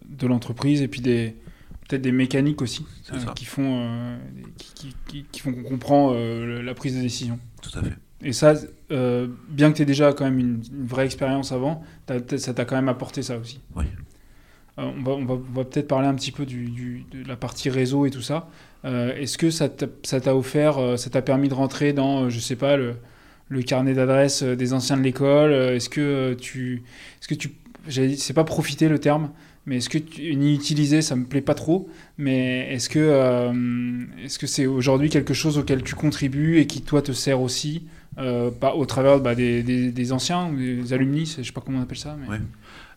de 0.09 0.27
l'entreprise 0.27 0.81
et 0.81 0.87
puis 0.87 1.01
des, 1.01 1.35
peut-être 1.87 2.01
des 2.01 2.11
mécaniques 2.11 2.61
aussi 2.61 2.85
euh, 3.13 3.17
qui 3.35 3.45
font 3.45 3.81
euh, 3.81 4.17
qui, 4.57 4.95
qui, 5.07 5.25
qui, 5.31 5.39
font 5.39 5.53
qu'on 5.53 5.63
comprend 5.63 6.11
euh, 6.13 6.61
la 6.61 6.73
prise 6.73 6.95
de 6.95 7.01
décision. 7.01 7.39
Tout 7.61 7.77
à 7.77 7.83
fait. 7.83 7.93
Et 8.21 8.33
ça, 8.33 8.53
bien 9.49 9.71
que 9.71 9.75
tu 9.75 9.81
aies 9.83 9.85
déjà 9.85 10.13
quand 10.13 10.25
même 10.25 10.39
une, 10.39 10.61
vraie 10.85 11.05
expérience 11.05 11.51
avant, 11.51 11.83
ça 12.07 12.53
t'a 12.53 12.65
quand 12.65 12.75
même 12.75 12.89
apporté 12.89 13.21
ça 13.21 13.37
aussi. 13.37 13.59
Oui. 13.75 13.85
on 14.77 15.03
va, 15.03 15.11
on 15.11 15.25
va, 15.25 15.35
va 15.35 15.63
peut-être 15.63 15.87
parler 15.87 16.07
un 16.07 16.15
petit 16.15 16.31
peu 16.31 16.45
du, 16.45 16.69
du, 16.69 17.05
de 17.11 17.27
la 17.27 17.35
partie 17.35 17.69
réseau 17.69 18.05
et 18.05 18.09
tout 18.09 18.21
ça. 18.21 18.49
Est-ce 18.83 19.37
que 19.37 19.51
ça 19.51 19.69
t'a 19.69 20.35
offert, 20.35 20.97
ça 20.97 21.09
t'a 21.09 21.21
permis 21.21 21.49
de 21.49 21.53
rentrer 21.53 21.93
dans, 21.93 22.29
je 22.29 22.39
sais 22.39 22.55
pas, 22.55 22.77
le, 22.77 22.95
le 23.49 23.61
carnet 23.61 23.93
d'adresses 23.93 24.43
des 24.43 24.73
anciens 24.73 24.97
de 24.97 25.03
l'école 25.03 25.51
Est-ce 25.51 25.89
que 25.89 26.33
tu, 26.33 26.83
est-ce 27.19 27.27
que 27.27 27.35
tu, 27.35 27.51
c'est 27.89 28.33
pas 28.33 28.43
profiter 28.43 28.89
le 28.89 28.99
terme, 28.99 29.29
mais 29.65 29.77
est-ce 29.77 29.89
que 29.89 29.97
tu, 29.97 30.35
ni 30.35 30.53
utiliser, 30.53 31.01
ça 31.01 31.15
me 31.15 31.25
plaît 31.25 31.41
pas 31.41 31.55
trop, 31.55 31.89
mais 32.17 32.71
est-ce 32.73 32.89
que 32.89 32.99
euh, 32.99 34.03
est-ce 34.23 34.37
que 34.37 34.47
c'est 34.47 34.67
aujourd'hui 34.67 35.09
quelque 35.09 35.33
chose 35.33 35.57
auquel 35.57 35.83
tu 35.83 35.95
contribues 35.95 36.59
et 36.59 36.67
qui 36.67 36.81
toi 36.81 37.01
te 37.01 37.11
sert 37.11 37.41
aussi 37.41 37.87
euh, 38.17 38.51
au 38.75 38.85
travers 38.85 39.19
bah, 39.19 39.35
des, 39.35 39.63
des, 39.63 40.11
anciens 40.13 40.49
ou 40.49 40.55
des 40.55 40.93
alumni, 40.93 41.25
je 41.25 41.43
sais 41.43 41.51
pas 41.51 41.61
comment 41.61 41.79
on 41.79 41.83
appelle 41.83 41.97
ça. 41.97 42.15
Mais... 42.29 42.37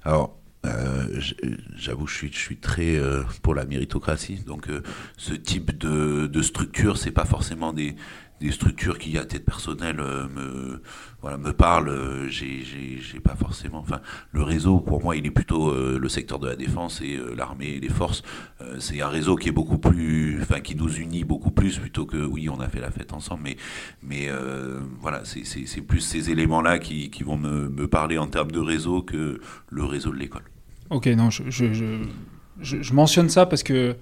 Alors. 0.04 0.34
Euh, 0.66 1.20
j'avoue, 1.76 2.08
je 2.08 2.14
suis, 2.14 2.32
je 2.32 2.38
suis 2.38 2.56
très 2.56 3.00
pour 3.42 3.54
la 3.54 3.64
méritocratie. 3.64 4.40
Donc, 4.44 4.66
ce 5.16 5.32
type 5.32 5.78
de, 5.78 6.26
de 6.26 6.42
structure, 6.42 6.98
c'est 6.98 7.12
pas 7.12 7.24
forcément 7.24 7.72
des, 7.72 7.94
des 8.40 8.53
structures 8.53 8.98
qui 8.98 9.18
à 9.18 9.24
tête 9.24 9.44
personnelle 9.44 10.01
euh, 10.01 10.29
me 10.29 10.83
voilà 11.20 11.37
me 11.37 11.53
parlent 11.53 11.88
euh, 11.88 12.29
j'ai 12.29 13.20
pas 13.22 13.35
forcément 13.35 13.79
enfin 13.79 14.01
le 14.33 14.42
réseau 14.42 14.79
pour 14.81 15.03
moi 15.03 15.16
il 15.16 15.27
est 15.27 15.31
plutôt 15.31 15.70
euh, 15.70 15.98
le 16.01 16.09
secteur 16.09 16.38
de 16.38 16.46
la 16.46 16.57
défense 16.57 17.01
et 17.01 17.18
l'armée 17.37 17.68
et 17.68 17.81
les 17.81 17.88
forces. 17.88 18.22
C'est 18.79 19.01
un 19.01 19.09
réseau 19.09 19.37
qui 19.37 19.48
est 19.48 19.53
beaucoup 19.53 19.79
plus 19.79 20.38
enfin 20.42 20.61
qui 20.61 20.74
nous 20.74 20.92
unit 20.96 21.24
beaucoup 21.24 21.51
plus 21.51 21.79
plutôt 21.79 22.07
que 22.07 22.16
oui 22.16 22.48
on 22.48 22.61
a 22.61 22.68
fait 22.68 22.81
la 22.81 22.90
fête 22.90 23.12
ensemble 23.12 23.42
mais 23.44 23.57
mais 24.03 24.29
voilà 25.01 25.22
c'est 25.24 25.81
plus 25.81 26.01
ces 26.01 26.31
éléments 26.31 26.62
là 26.62 26.79
qui, 26.79 27.11
qui 27.11 27.22
vont 27.22 27.37
me, 27.37 27.68
me 27.68 27.88
parler 27.88 28.18
en 28.18 28.27
termes 28.27 28.51
de 28.51 28.61
réseau 28.61 29.03
que 29.03 29.40
le 29.70 29.85
réseau 29.85 30.11
de 30.11 30.16
l'école. 30.16 30.42
Ok, 30.90 31.07
non, 31.07 31.31
je, 31.31 31.51
je, 31.51 31.72
je 32.61 32.92
mentionne 32.94 33.29
ça 33.29 33.46
parce 33.46 33.62
que 33.62 33.96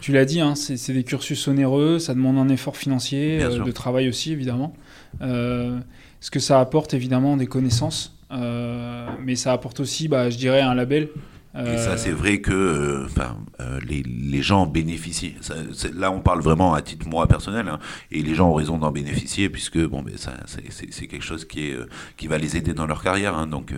tu 0.00 0.12
l'as 0.12 0.24
dit, 0.24 0.40
hein, 0.40 0.54
c'est 0.54 0.92
des 0.92 1.04
cursus 1.04 1.46
onéreux, 1.48 1.98
ça 1.98 2.14
demande 2.14 2.38
un 2.38 2.48
effort 2.48 2.76
financier, 2.76 3.42
euh, 3.42 3.64
de 3.64 3.70
travail 3.72 4.08
aussi 4.08 4.32
évidemment. 4.32 4.74
Euh, 5.22 5.78
ce 6.20 6.30
que 6.30 6.40
ça 6.40 6.60
apporte 6.60 6.94
évidemment 6.94 7.36
des 7.36 7.46
connaissances, 7.46 8.16
euh, 8.32 9.06
mais 9.24 9.36
ça 9.36 9.52
apporte 9.52 9.80
aussi, 9.80 10.08
bah, 10.08 10.30
je 10.30 10.36
dirais, 10.36 10.60
un 10.60 10.74
label 10.74 11.08
et 11.56 11.78
ça, 11.78 11.96
c'est 11.96 12.12
vrai 12.12 12.40
que 12.40 12.52
euh, 12.52 13.06
enfin, 13.06 13.38
euh, 13.60 13.80
les, 13.86 14.02
les, 14.02 14.42
gens 14.42 14.66
bénéficient. 14.66 15.34
Ça, 15.40 15.54
là, 15.94 16.12
on 16.12 16.20
parle 16.20 16.40
vraiment 16.40 16.74
à 16.74 16.82
titre 16.82 17.08
moi 17.08 17.26
personnel, 17.26 17.68
hein, 17.68 17.78
et 18.10 18.22
les 18.22 18.34
gens 18.34 18.50
ont 18.50 18.54
raison 18.54 18.76
d'en 18.76 18.90
bénéficier 18.90 19.48
puisque 19.48 19.78
bon, 19.78 20.02
mais 20.04 20.18
ça, 20.18 20.34
c'est 20.46 21.06
quelque 21.06 21.24
chose 21.24 21.46
qui 21.46 21.68
est 21.68 21.74
euh, 21.74 21.88
qui 22.16 22.26
va 22.26 22.36
les 22.36 22.56
aider 22.56 22.74
dans 22.74 22.86
leur 22.86 23.02
carrière. 23.02 23.36
Hein, 23.36 23.46
donc, 23.46 23.72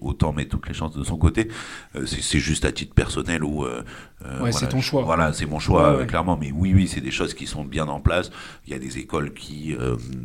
autant 0.00 0.32
mettre 0.32 0.50
toutes 0.50 0.68
les 0.68 0.74
chances 0.74 0.96
de 0.96 1.02
son 1.02 1.18
côté. 1.18 1.48
c'est 2.06 2.38
juste 2.38 2.64
à 2.64 2.72
titre 2.72 2.94
personnel 2.94 3.42
ou. 3.42 3.64
ouais, 3.64 3.70
voilà, 4.38 4.52
c'est 4.52 4.68
ton 4.68 4.80
choix. 4.80 5.02
Voilà, 5.02 5.32
c'est 5.32 5.46
mon 5.46 5.58
choix 5.58 6.04
clairement. 6.06 6.38
Mais 6.40 6.52
oui, 6.52 6.72
oui, 6.74 6.86
c'est 6.86 7.00
des 7.00 7.10
choses 7.10 7.34
qui 7.34 7.46
sont 7.46 7.64
bien 7.64 7.88
en 7.88 8.00
place. 8.00 8.30
Il 8.66 8.72
y 8.72 8.76
a 8.76 8.78
des 8.78 8.98
écoles 8.98 9.34
qui 9.34 9.74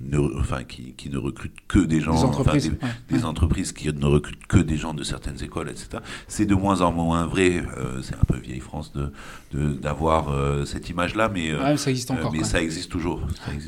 ne, 0.09 0.39
enfin, 0.39 0.63
qui, 0.63 0.93
qui, 0.93 1.09
ne 1.09 1.17
recrutent 1.17 1.57
que 1.67 1.79
des 1.79 1.99
gens, 1.99 2.13
des 2.13 2.23
entreprises, 2.23 2.71
des 3.09 3.25
entreprises 3.25 3.71
qui 3.71 3.91
ne 3.91 4.05
recrutent 4.05 4.47
que 4.47 4.57
des 4.57 4.77
gens 4.77 4.93
de 4.93 5.03
certaines 5.03 5.43
écoles, 5.43 5.69
etc. 5.69 6.01
C'est 6.27 6.45
de 6.45 6.55
moins 6.55 6.81
en 6.81 6.91
moins 6.91 7.25
vrai. 7.25 7.63
Euh, 7.77 8.01
c'est 8.01 8.15
un 8.15 8.25
peu 8.27 8.37
vieille 8.37 8.59
France 8.59 8.93
de 8.93 9.11
d'avoir 9.53 10.29
euh, 10.29 10.63
cette 10.65 10.89
image-là, 10.89 11.29
mais, 11.29 11.51
euh, 11.51 11.75
ça 11.75 11.89
existe 11.89 12.09
encore. 12.11 12.31
mais 12.31 12.43
ça 12.43 12.61
existe 12.61 12.89
toujours. 12.91 13.21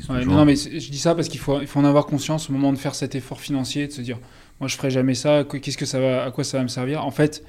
Non, 0.08 0.44
mais 0.44 0.56
je 0.56 0.90
dis 0.90 0.98
ça 0.98 1.14
parce 1.14 1.28
qu'il 1.28 1.40
faut, 1.40 1.60
il 1.60 1.66
faut 1.66 1.80
en 1.80 1.84
avoir 1.84 2.06
conscience 2.06 2.48
au 2.48 2.52
moment 2.52 2.72
de 2.72 2.78
faire 2.78 2.94
cet 2.94 3.14
effort 3.14 3.40
financier, 3.40 3.86
de 3.86 3.92
se 3.92 4.00
dire, 4.00 4.18
moi 4.60 4.68
je 4.68 4.76
ferai 4.76 4.90
jamais 4.90 5.14
ça. 5.14 5.44
Qu'est-ce 5.44 5.76
que 5.76 5.86
ça 5.86 6.00
va, 6.00 6.24
à 6.24 6.30
quoi 6.30 6.44
ça 6.44 6.58
va 6.58 6.62
me 6.62 6.68
servir? 6.68 7.04
En 7.04 7.10
fait, 7.10 7.44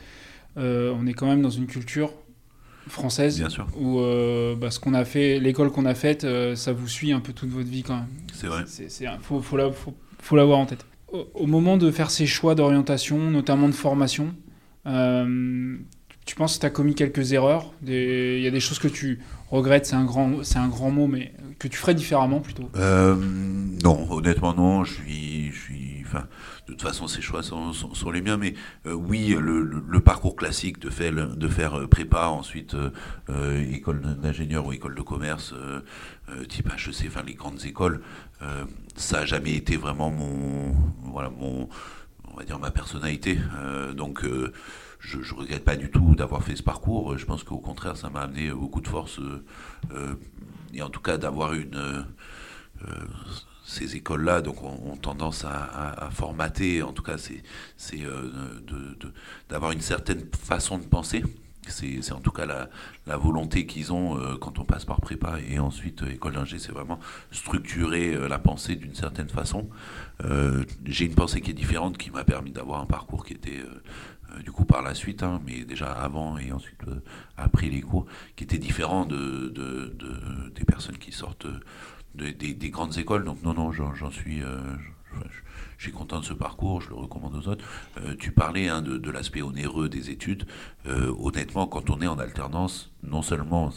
on 0.57 1.07
est 1.07 1.13
quand 1.13 1.27
même 1.27 1.41
dans 1.41 1.49
une 1.49 1.67
culture 1.67 2.11
française 2.87 3.39
Bien 3.39 3.49
sûr. 3.49 3.67
où 3.77 4.01
bah, 4.59 4.71
ce 4.71 4.79
qu'on 4.79 4.93
a 4.93 5.05
fait, 5.05 5.39
l'école 5.39 5.71
qu'on 5.71 5.85
a 5.85 5.95
faite, 5.95 6.27
ça 6.55 6.73
vous 6.73 6.87
suit 6.87 7.13
un 7.13 7.19
peu 7.19 7.33
toute 7.33 7.49
votre 7.49 7.69
vie 7.69 7.83
quand 7.83 7.95
même. 7.95 8.07
C'est 8.33 8.47
vrai. 8.47 8.63
Il 8.79 9.09
faut, 9.21 9.41
faut, 9.41 9.57
faut 10.19 10.35
l'avoir 10.35 10.59
en 10.59 10.65
tête. 10.65 10.85
au, 11.11 11.47
moment 11.47 11.77
de 11.77 11.91
faire 11.91 12.11
ces 12.11 12.25
choix 12.25 12.55
d'orientation, 12.55 13.17
notamment 13.31 13.69
de 13.69 13.73
formation, 13.73 14.25
euh, 14.25 14.44
tu 14.85 16.35
penses 16.35 16.55
que 16.55 16.61
tu 16.61 16.65
as 16.65 16.69
commis 16.69 16.95
quelques 16.95 17.33
erreurs 17.33 17.73
Il 17.85 18.39
y 18.39 18.47
a 18.47 18.51
des 18.51 18.59
choses 18.59 18.79
que 18.79 18.87
tu 18.87 19.19
regrettes, 19.49 19.85
c'est 19.85 19.95
un, 19.95 20.05
grand, 20.05 20.31
un 20.55 20.67
grand 20.67 20.91
mot, 20.91 21.07
mais 21.07 21.33
que 21.59 21.67
tu 21.67 21.77
ferais 21.77 21.95
différemment 21.95 22.39
plutôt? 22.39 22.69
Euh, 22.75 23.15
Non, 23.83 24.07
honnêtement, 24.11 24.53
non. 24.53 24.83
Je 24.83 24.93
suis. 24.93 25.51
Enfin, 26.05 26.27
de 26.67 26.73
toute 26.73 26.81
façon, 26.83 27.07
ces 27.07 27.21
choix 27.21 27.41
sont, 27.41 27.71
les 28.11 28.21
miens, 28.21 28.37
mais 28.37 28.53
euh, 28.85 28.93
oui, 28.93 29.35
le, 29.39 29.61
le, 29.63 29.99
parcours 29.99 30.35
classique 30.35 30.79
de 30.79 30.91
faire, 30.91 31.11
de 31.13 31.47
faire 31.47 31.87
prépa, 31.89 32.27
ensuite 32.27 32.75
école 33.71 34.01
d'ingénieur 34.21 34.67
ou 34.67 34.73
école 34.73 34.95
de 34.95 35.01
commerce, 35.01 35.53
type 36.47 36.69
HEC, 36.69 37.07
enfin 37.07 37.23
les 37.25 37.33
grandes 37.33 37.65
écoles, 37.65 38.01
ça 38.95 39.19
n'a 39.19 39.25
jamais 39.25 39.53
été 39.55 39.77
vraiment 39.77 40.11
mon. 40.11 40.75
Voilà, 41.11 41.29
mon 41.29 41.69
on 42.35 42.39
va 42.39 42.45
dire 42.45 42.59
ma 42.59 42.71
personnalité. 42.71 43.39
Euh, 43.55 43.93
donc 43.93 44.23
euh, 44.25 44.51
je, 44.99 45.19
ne 45.19 45.39
regrette 45.39 45.63
pas 45.63 45.77
du 45.77 45.89
tout 45.89 46.15
d'avoir 46.15 46.43
fait 46.43 46.55
ce 46.55 46.63
parcours. 46.63 47.17
Je 47.17 47.25
pense 47.25 47.43
qu'au 47.43 47.59
contraire, 47.59 47.95
ça 47.95 48.09
m'a 48.09 48.21
amené 48.21 48.51
beaucoup 48.51 48.81
de 48.81 48.87
force 48.87 49.19
euh, 49.19 50.15
et 50.73 50.81
en 50.81 50.89
tout 50.89 51.01
cas 51.01 51.17
d'avoir 51.17 51.53
une 51.53 52.05
ces 53.63 53.95
écoles-là 53.95 54.41
donc 54.41 54.61
ont, 54.61 54.95
tendance 54.97 55.43
à, 55.43 56.09
formater, 56.11 56.83
en 56.83 56.91
tout 56.91 57.01
cas 57.01 57.17
c'est 57.17 57.41
d'avoir 59.49 59.71
une 59.71 59.81
certaine 59.81 60.27
façon 60.37 60.77
de 60.77 60.83
penser. 60.83 61.23
C'est 61.71 62.11
en 62.11 62.19
tout 62.19 62.31
cas 62.31 62.45
la, 62.45 63.17
volonté 63.17 63.65
qu'ils 63.65 63.93
ont 63.93 64.17
quand 64.39 64.59
on 64.59 64.65
passe 64.65 64.85
par 64.85 65.01
prépa 65.01 65.39
et 65.47 65.59
ensuite 65.59 66.03
école 66.03 66.33
d'ingé, 66.33 66.59
c'est 66.59 66.71
vraiment 66.71 66.99
structurer 67.31 68.27
la 68.27 68.39
pensée 68.39 68.75
d'une 68.75 68.95
certaine 68.95 69.29
façon. 69.29 69.67
Euh, 70.23 70.63
j'ai 70.85 71.05
une 71.05 71.15
pensée 71.15 71.41
qui 71.41 71.51
est 71.51 71.55
différente, 71.55 71.97
qui 71.97 72.11
m'a 72.11 72.23
permis 72.23 72.51
d'avoir 72.51 72.81
un 72.81 72.85
parcours 72.85 73.25
qui 73.25 73.33
était 73.33 73.59
euh, 73.59 73.83
euh, 74.31 74.41
du 74.41 74.51
coup 74.51 74.65
par 74.65 74.81
la 74.81 74.93
suite, 74.93 75.23
hein, 75.23 75.41
mais 75.45 75.65
déjà 75.65 75.91
avant 75.91 76.37
et 76.37 76.51
ensuite 76.51 76.81
après 77.37 77.67
les 77.67 77.81
cours, 77.81 78.05
qui 78.35 78.43
était 78.43 78.57
différent 78.57 79.05
de, 79.05 79.51
des 80.55 80.65
personnes 80.65 80.97
qui 80.97 81.11
sortent 81.11 81.47
des, 82.15 82.69
grandes 82.69 82.97
écoles. 82.97 83.25
Donc 83.25 83.43
non, 83.43 83.53
non, 83.53 83.71
j'en 83.71 84.11
suis... 84.11 84.41
suis 85.83 85.91
content 85.91 86.19
de 86.19 86.25
ce 86.25 86.33
parcours, 86.33 86.81
je 86.81 86.89
le 86.89 86.95
recommande 86.95 87.35
aux 87.35 87.47
autres. 87.47 87.65
tu 88.19 88.31
parlais 88.31 88.67
hein, 88.67 88.81
de, 88.81 89.11
l'aspect 89.11 89.41
onéreux 89.41 89.89
des 89.89 90.09
études. 90.09 90.45
honnêtement, 90.85 91.67
quand 91.67 91.89
on 91.89 92.01
est 92.01 92.07
en 92.07 92.19
alternance, 92.19 92.91
non 93.03 93.21
seulement 93.21 93.71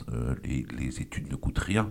les, 0.44 0.66
les, 0.78 1.00
études 1.00 1.30
ne 1.30 1.36
coûtent 1.36 1.58
rien, 1.58 1.90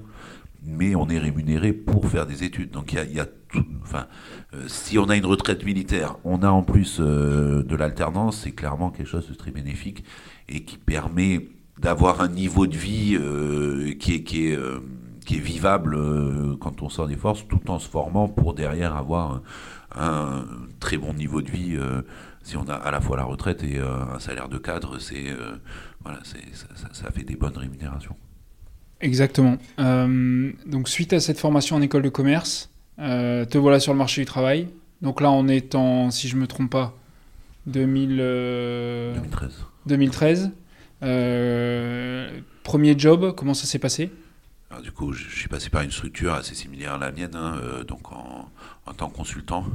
mais 0.63 0.95
on 0.95 1.07
est 1.07 1.19
rémunéré 1.19 1.73
pour 1.73 2.07
faire 2.09 2.25
des 2.25 2.43
études. 2.43 2.71
Donc 2.71 2.93
il 2.93 3.13
y 3.13 3.19
a, 3.19 3.25
tout, 3.25 3.65
enfin, 3.81 4.07
euh, 4.53 4.65
si 4.67 4.97
on 4.97 5.05
a 5.05 5.15
une 5.15 5.25
retraite 5.25 5.63
militaire, 5.65 6.17
on 6.23 6.43
a 6.43 6.49
en 6.49 6.63
plus 6.63 6.97
euh, 6.99 7.63
de 7.63 7.75
l'alternance, 7.75 8.41
c'est 8.43 8.51
clairement 8.51 8.89
quelque 8.89 9.07
chose 9.07 9.27
de 9.27 9.33
très 9.33 9.51
bénéfique 9.51 10.03
et 10.49 10.63
qui 10.63 10.77
permet 10.77 11.49
d'avoir 11.79 12.21
un 12.21 12.27
niveau 12.27 12.67
de 12.67 12.75
vie 12.75 13.17
euh, 13.19 13.93
qui 13.99 14.15
est, 14.15 14.23
qui 14.23 14.47
est, 14.47 14.59
qui 15.27 15.35
est 15.35 15.39
vivable 15.39 15.95
quand 16.59 16.81
on 16.81 16.89
sort 16.89 17.07
des 17.07 17.17
forces, 17.17 17.47
tout 17.47 17.69
en 17.69 17.77
se 17.77 17.87
formant 17.87 18.27
pour 18.27 18.55
derrière 18.55 18.95
avoir 18.95 19.41
un, 19.95 20.45
très 20.79 20.97
bon 20.97 21.13
niveau 21.13 21.43
de 21.43 21.51
vie. 21.51 21.77
si 22.41 22.57
on 22.57 22.67
a 22.67 22.73
à 22.73 22.89
la 22.89 23.01
fois 23.01 23.17
la 23.17 23.25
retraite 23.25 23.61
et 23.63 23.77
un 23.77 24.19
salaire 24.19 24.49
de 24.49 24.57
cadre, 24.57 24.97
c'est 24.99 25.25
voilà, 26.03 26.19
ça, 26.23 26.87
ça 26.93 27.11
fait 27.11 27.23
des 27.23 27.35
bonnes 27.35 27.57
rémunérations. 27.57 28.15
Exactement. 29.01 29.57
Euh, 29.79 30.51
donc 30.65 30.89
suite 30.89 31.13
à 31.13 31.19
cette 31.19 31.39
formation 31.39 31.75
en 31.75 31.81
école 31.81 32.01
de 32.01 32.09
commerce, 32.09 32.69
euh, 32.99 33.45
te 33.45 33.57
voilà 33.57 33.79
sur 33.79 33.93
le 33.93 33.99
marché 33.99 34.21
du 34.21 34.25
travail. 34.25 34.67
Donc 35.01 35.21
là, 35.21 35.31
on 35.31 35.47
est 35.47 35.75
en, 35.75 36.09
si 36.09 36.27
je 36.27 36.35
me 36.35 36.47
trompe 36.47 36.71
pas, 36.71 36.97
2000, 37.67 38.17
2013. 38.17 39.65
2013. 39.85 40.51
premier 42.63 42.97
job, 42.97 43.35
comment 43.35 43.53
ça 43.53 43.65
s'est 43.65 43.79
passé? 43.79 44.11
Alors, 44.69 44.84
Du 44.84 44.91
coup, 44.91 45.13
je, 45.13 45.30
suis 45.30 45.47
passé 45.47 45.69
par 45.69 45.82
une 45.82 45.91
structure 45.91 46.34
assez 46.34 46.56
similaire 46.56 46.95
à 46.95 46.97
la 46.97 47.12
mienne, 47.12 47.36
hein, 47.36 47.60
euh, 47.62 47.84
donc 47.84 48.12
en, 48.12 48.49
en, 48.86 48.93
tant 48.93 49.10
que 49.10 49.15
consultant. 49.15 49.65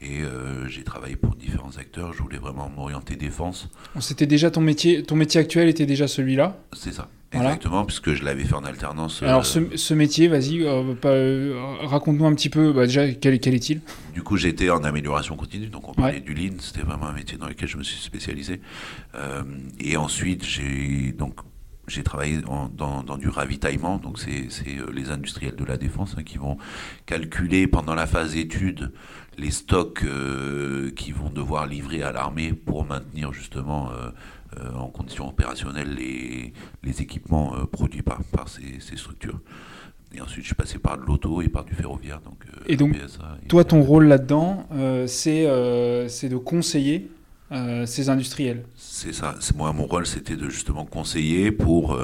Et 0.00 0.22
j'ai 0.66 0.82
travaillé 0.82 1.14
pour 1.14 1.36
différents 1.36 1.76
acteurs. 1.78 2.12
Je 2.12 2.20
voulais 2.24 2.38
vraiment 2.38 2.68
m'orienter 2.68 3.14
défense. 3.14 3.68
C'était 4.00 4.26
déjà 4.26 4.50
ton 4.50 4.60
métier. 4.60 5.04
Ton 5.04 5.14
métier 5.14 5.40
actuel 5.40 5.68
était 5.68 5.86
déjà 5.86 6.08
celui-là? 6.08 6.58
C'est 6.72 6.90
ça. 6.90 7.08
Exactement, 7.32 7.84
puisque 7.84 8.12
je 8.12 8.24
l'avais 8.24 8.44
fait 8.44 8.54
en 8.54 8.64
alternance. 8.64 9.22
Alors, 9.22 9.46
ce, 9.46 9.58
euh, 9.58 9.96
métier, 9.96 10.28
vas-y, 10.28 10.62
euh, 10.62 10.94
euh, 11.04 11.76
raconte-nous 11.82 12.26
un 12.26 12.34
petit 12.34 12.50
peu, 12.50 12.72
bah, 12.72 12.86
déjà, 12.86 13.10
quel, 13.12 13.40
quel 13.40 13.54
est-il? 13.54 13.80
Du 14.12 14.22
coup, 14.22 14.36
j'étais 14.36 14.70
en 14.70 14.84
amélioration 14.84 15.36
continue, 15.36 15.68
donc 15.68 15.88
on 15.88 15.94
parlait 15.94 16.20
du 16.20 16.34
Lean, 16.34 16.56
c'était 16.58 16.82
vraiment 16.82 17.06
un 17.06 17.12
métier 17.12 17.38
dans 17.38 17.48
lequel 17.48 17.68
je 17.68 17.78
me 17.78 17.82
suis 17.82 18.00
spécialisé. 18.00 18.60
et 19.80 19.96
ensuite, 19.96 20.44
j'ai 20.44 21.12
donc 21.12 21.36
j'ai 21.88 22.02
travaillé 22.02 22.40
dans, 22.40 22.68
dans, 22.68 23.16
du 23.18 23.28
ravitaillement, 23.28 23.98
donc 23.98 24.18
c'est 24.18 24.48
les 24.92 25.10
industriels 25.10 25.56
de 25.56 25.64
la 25.64 25.76
défense 25.76 26.14
hein, 26.16 26.22
qui 26.22 26.38
vont 26.38 26.56
calculer 27.06 27.66
pendant 27.66 27.94
la 27.94 28.06
phase 28.06 28.36
étude 28.36 28.92
les 29.38 29.50
stocks 29.50 30.04
qui 30.94 31.12
vont 31.12 31.30
devoir 31.30 31.66
livrer 31.66 32.02
à 32.02 32.12
l'armée 32.12 32.52
pour 32.52 32.84
maintenir 32.84 33.32
justement 33.32 33.90
euh, 34.60 34.70
en 34.74 34.88
conditions 34.88 35.28
opérationnelles 35.28 35.94
les, 35.94 36.52
les 36.82 37.00
équipements 37.00 37.54
euh, 37.54 37.64
produits 37.64 38.02
par, 38.02 38.22
par 38.24 38.48
ces, 38.48 38.80
ces, 38.80 38.98
structures. 38.98 39.40
Et 40.14 40.20
ensuite, 40.20 40.42
je 40.42 40.48
suis 40.48 40.54
passé 40.54 40.78
par 40.78 40.98
de 40.98 41.04
l'auto 41.04 41.40
et 41.40 41.48
par 41.48 41.64
du 41.64 41.74
ferroviaire. 41.74 42.20
Donc, 42.20 42.36
euh, 42.46 42.60
et 42.66 42.76
donc, 42.76 42.94
toi, 43.48 43.64
ton 43.64 43.82
rôle 43.82 44.08
là-dedans, 44.08 44.68
c'est 45.06 45.48
c'est 46.08 46.28
de 46.28 46.36
conseiller 46.36 47.10
ces 47.86 48.08
industriels. 48.08 48.64
C'est 48.76 49.12
ça. 49.12 49.34
Moi, 49.56 49.72
mon 49.72 49.86
rôle, 49.86 50.06
c'était 50.06 50.36
de 50.36 50.48
justement 50.48 50.84
conseiller 50.84 51.52
pour, 51.52 51.98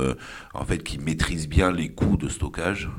en 0.55 0.65
fait, 0.65 0.83
qu'ils 0.83 1.01
maîtrisent 1.01 1.49
bien 1.49 1.71
les 1.73 1.89
coûts 1.89 2.17
de 2.17 2.29
stockage 2.29 2.91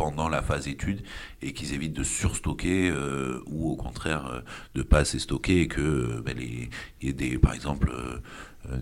pendant 0.00 0.30
la 0.30 0.40
phase 0.40 0.66
étude 0.66 1.02
et 1.42 1.52
qu'ils 1.52 1.74
évitent 1.74 1.92
de 1.92 2.04
surstocker 2.04 2.88
euh, 2.88 3.42
ou 3.44 3.70
au 3.70 3.76
contraire 3.76 4.24
euh, 4.28 4.40
de 4.74 4.82
pas 4.82 5.00
assez 5.00 5.18
stocker 5.18 5.60
et 5.60 5.68
que 5.68 5.82
euh, 5.82 6.22
ben, 6.24 6.34
les, 6.38 6.70
y 7.02 7.08
ait 7.08 7.12
des, 7.12 7.36
par 7.36 7.52
exemple 7.52 7.92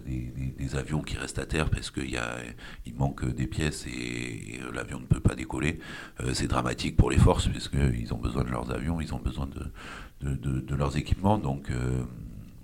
des, 0.06 0.76
avions 0.76 1.02
qui 1.02 1.16
restent 1.16 1.40
à 1.40 1.46
terre 1.46 1.70
parce 1.70 1.90
qu'il 1.90 2.20
manque 2.94 3.28
des 3.34 3.48
pièces 3.48 3.84
et, 3.88 4.60
l'avion 4.72 5.00
ne 5.00 5.06
peut 5.06 5.18
pas 5.18 5.34
décoller. 5.34 5.80
c'est 6.34 6.46
dramatique 6.46 6.96
pour 6.96 7.10
les 7.10 7.18
forces 7.18 7.48
parce 7.48 7.68
qu'ils 7.68 8.14
ont 8.14 8.18
besoin 8.18 8.44
de 8.44 8.50
leurs 8.50 8.70
avions, 8.70 9.00
ils 9.00 9.12
ont 9.12 9.18
besoin 9.18 9.48
de, 10.20 10.34
de, 10.36 10.74
leurs 10.76 10.96
équipements. 10.96 11.38
Donc 11.38 11.70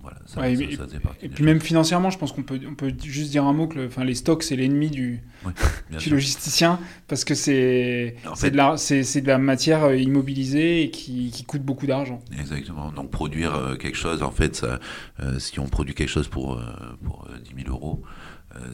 voilà, 0.04 0.18
ça, 0.26 0.40
Ouais, 0.40 0.54
ça- 0.54 0.62
et- 0.62 0.76
ça 0.76 1.28
puis 1.34 1.42
même 1.44 1.60
financièrement, 1.60 2.10
je 2.10 2.18
pense 2.18 2.30
qu'on 2.30 2.44
peut, 2.44 2.60
on 2.70 2.74
peut 2.76 2.92
juste 3.02 3.30
dire 3.32 3.44
un 3.44 3.52
mot 3.52 3.66
que 3.66 3.76
le- 3.78 3.86
enfin, 3.86 4.04
les 4.04 4.14
stocks, 4.14 4.42
c'est 4.44 4.54
l'ennemi 4.54 4.88
du, 4.90 5.22
du 5.98 6.10
logisticien 6.10 6.78
parce 7.08 7.24
que 7.24 7.34
c'est 7.34 8.14
c'est 8.36 8.50
de, 8.52 8.56
la- 8.56 8.76
de 8.76 9.26
la 9.26 9.38
matière 9.38 9.84
euh, 9.84 9.96
immobilisée 9.96 10.82
et 10.82 10.90
qui, 10.90 11.30
qui 11.32 11.44
coûte 11.44 11.62
beaucoup 11.62 11.86
d'argent. 11.86 12.20
Exactement. 12.38 12.92
Donc 12.92 13.10
produire 13.10 13.54
euh, 13.54 13.74
quelque 13.76 13.96
chose, 13.98 14.22
en 14.22 14.30
fait, 14.30 14.54
ça, 14.54 14.78
euh, 15.20 15.38
si 15.40 15.58
on 15.58 15.66
produit 15.66 15.94
quelque 15.94 16.08
chose 16.08 16.28
pour, 16.28 16.54
euh, 16.58 16.62
pour 17.02 17.26
euh, 17.30 17.38
10 17.38 17.64
000 17.64 17.74
euros, 17.74 18.02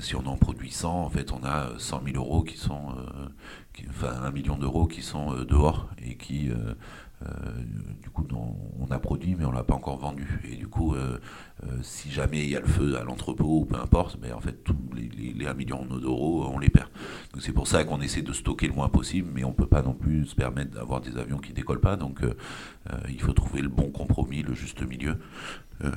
si 0.00 0.14
on 0.14 0.26
en 0.26 0.36
produit 0.36 0.70
100, 0.70 1.04
en 1.04 1.08
fait, 1.08 1.32
on 1.32 1.42
a 1.42 1.68
euh, 1.70 1.78
100 1.78 2.02
000 2.04 2.16
euros 2.18 2.42
qui 2.42 2.58
sont, 2.58 2.88
qui- 3.72 3.84
enfin, 3.88 4.12
un 4.22 4.30
million 4.30 4.58
d'euros 4.58 4.86
qui 4.86 5.00
sont 5.00 5.32
dehors 5.48 5.88
et 6.06 6.16
qui, 6.16 6.50
du 8.02 8.08
coup, 8.10 8.26
on 8.32 8.90
a 8.90 8.98
produit 8.98 9.34
mais 9.38 9.44
on 9.44 9.52
l'a 9.52 9.62
pas 9.62 9.74
encore 9.74 9.98
vendu. 9.98 10.40
Et 10.50 10.56
du 10.56 10.66
coup, 10.68 10.94
euh, 10.94 11.18
euh, 11.64 11.76
si 11.82 12.10
jamais 12.10 12.42
il 12.44 12.50
y 12.50 12.56
a 12.56 12.60
le 12.60 12.66
feu 12.66 12.96
à 12.98 13.04
l'entrepôt 13.04 13.60
ou 13.60 13.64
peu 13.66 13.76
importe, 13.76 14.18
mais 14.22 14.32
en 14.32 14.40
fait, 14.40 14.64
tous 14.64 14.76
les, 14.96 15.08
les, 15.08 15.32
les 15.32 15.46
1 15.46 15.54
million 15.54 15.84
d'euros, 15.84 16.48
on 16.52 16.58
les 16.58 16.70
perd. 16.70 16.88
Donc 17.32 17.42
c'est 17.42 17.52
pour 17.52 17.66
ça 17.66 17.84
qu'on 17.84 18.00
essaie 18.00 18.22
de 18.22 18.32
stocker 18.32 18.68
le 18.68 18.74
moins 18.74 18.88
possible, 18.88 19.30
mais 19.34 19.44
on 19.44 19.52
peut 19.52 19.66
pas 19.66 19.82
non 19.82 19.92
plus 19.94 20.26
se 20.26 20.34
permettre 20.34 20.70
d'avoir 20.72 21.00
des 21.00 21.16
avions 21.18 21.38
qui 21.38 21.52
décollent 21.52 21.80
pas. 21.80 21.96
Donc 21.96 22.22
euh, 22.22 22.34
euh, 22.92 22.96
il 23.10 23.20
faut 23.20 23.32
trouver 23.32 23.60
le 23.60 23.68
bon 23.68 23.90
compromis, 23.90 24.42
le 24.42 24.54
juste 24.54 24.82
milieu. 24.82 25.16
Euh, 25.84 25.90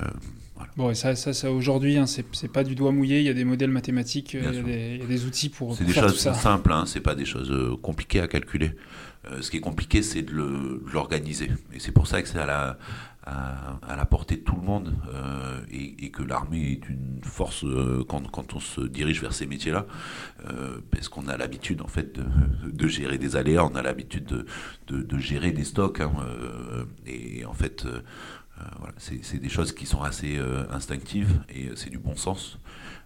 Bon, 0.76 0.88
et 0.90 0.94
ça, 0.94 1.16
ça, 1.16 1.32
ça 1.32 1.50
aujourd'hui, 1.50 1.98
hein, 1.98 2.06
c'est 2.06 2.48
pas 2.52 2.62
du 2.64 2.74
doigt 2.76 2.92
mouillé. 2.92 3.18
Il 3.18 3.24
y 3.26 3.28
a 3.28 3.34
des 3.34 3.44
modèles 3.44 3.70
mathématiques, 3.70 4.34
euh, 4.36 4.42
il 4.52 4.54
y, 4.54 4.58
a 4.58 4.62
des- 4.62 4.94
il 4.94 5.00
y 5.00 5.04
a 5.04 5.06
des 5.06 5.24
outils 5.26 5.48
pour, 5.48 5.74
c'est 5.74 5.84
des 5.84 5.92
faire 5.92 6.04
tout 6.04 6.10
choses 6.10 6.20
ça. 6.20 6.32
simples, 6.34 6.72
hein, 6.72 6.84
c'est 6.86 7.00
pas 7.00 7.14
des 7.16 7.24
choses 7.24 7.50
euh, 7.50 7.76
compliquées 7.76 8.20
à 8.20 8.28
calculer. 8.28 8.72
Euh, 9.30 9.42
ce 9.42 9.50
qui 9.50 9.58
est 9.58 9.60
compliqué, 9.60 10.02
c'est 10.02 10.22
de 10.22 10.82
l'organiser. 10.92 11.50
Et 11.72 11.78
c'est 11.78 11.92
pour 11.92 12.06
ça 12.06 12.22
que 12.22 12.28
c'est 12.28 12.38
à 12.38 12.76
la, 13.26 14.06
portée 14.06 14.36
de 14.36 14.42
tout 14.42 14.56
le 14.56 14.62
monde 14.62 14.94
euh, 15.12 15.60
et, 15.70 16.10
que 16.10 16.22
l'armée 16.22 16.72
est 16.72 16.88
une 16.88 17.20
force 17.22 17.64
euh, 17.64 18.04
quand, 18.06 18.54
on 18.54 18.60
se 18.60 18.82
dirige 18.82 19.20
vers 19.20 19.32
ces 19.32 19.46
métiers-là, 19.46 19.86
parce 20.90 21.08
qu'on 21.08 21.26
a 21.26 21.36
l'habitude 21.36 21.80
en 21.80 21.88
fait 21.88 22.20
de, 22.64 22.86
gérer 22.86 23.18
des 23.18 23.36
aléas, 23.36 23.64
on 23.64 23.74
a 23.74 23.82
l'habitude 23.82 24.46
de, 24.86 25.18
gérer 25.18 25.52
des 25.52 25.64
stocks, 25.64 26.00
hein, 26.00 26.12
et 27.06 27.44
en 27.44 27.54
fait, 27.54 27.86
voilà, 28.78 28.94
c'est 28.98 29.38
des 29.38 29.48
choses 29.48 29.72
qui 29.72 29.86
sont 29.86 30.02
assez 30.02 30.36
euh, 30.36 30.64
instinctives 30.70 31.42
et 31.48 31.68
euh, 31.68 31.76
c'est 31.76 31.90
du 31.90 31.98
bon 31.98 32.16
sens. 32.16 32.58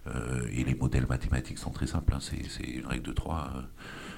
Euh, 0.07 0.47
et 0.51 0.63
les 0.63 0.75
modèles 0.75 1.07
mathématiques 1.07 1.57
sont 1.57 1.71
très 1.71 1.87
simples, 1.87 2.13
hein, 2.13 2.19
c'est 2.21 2.63
une 2.63 2.85
règle 2.85 3.03
de 3.03 3.11
3. 3.11 3.51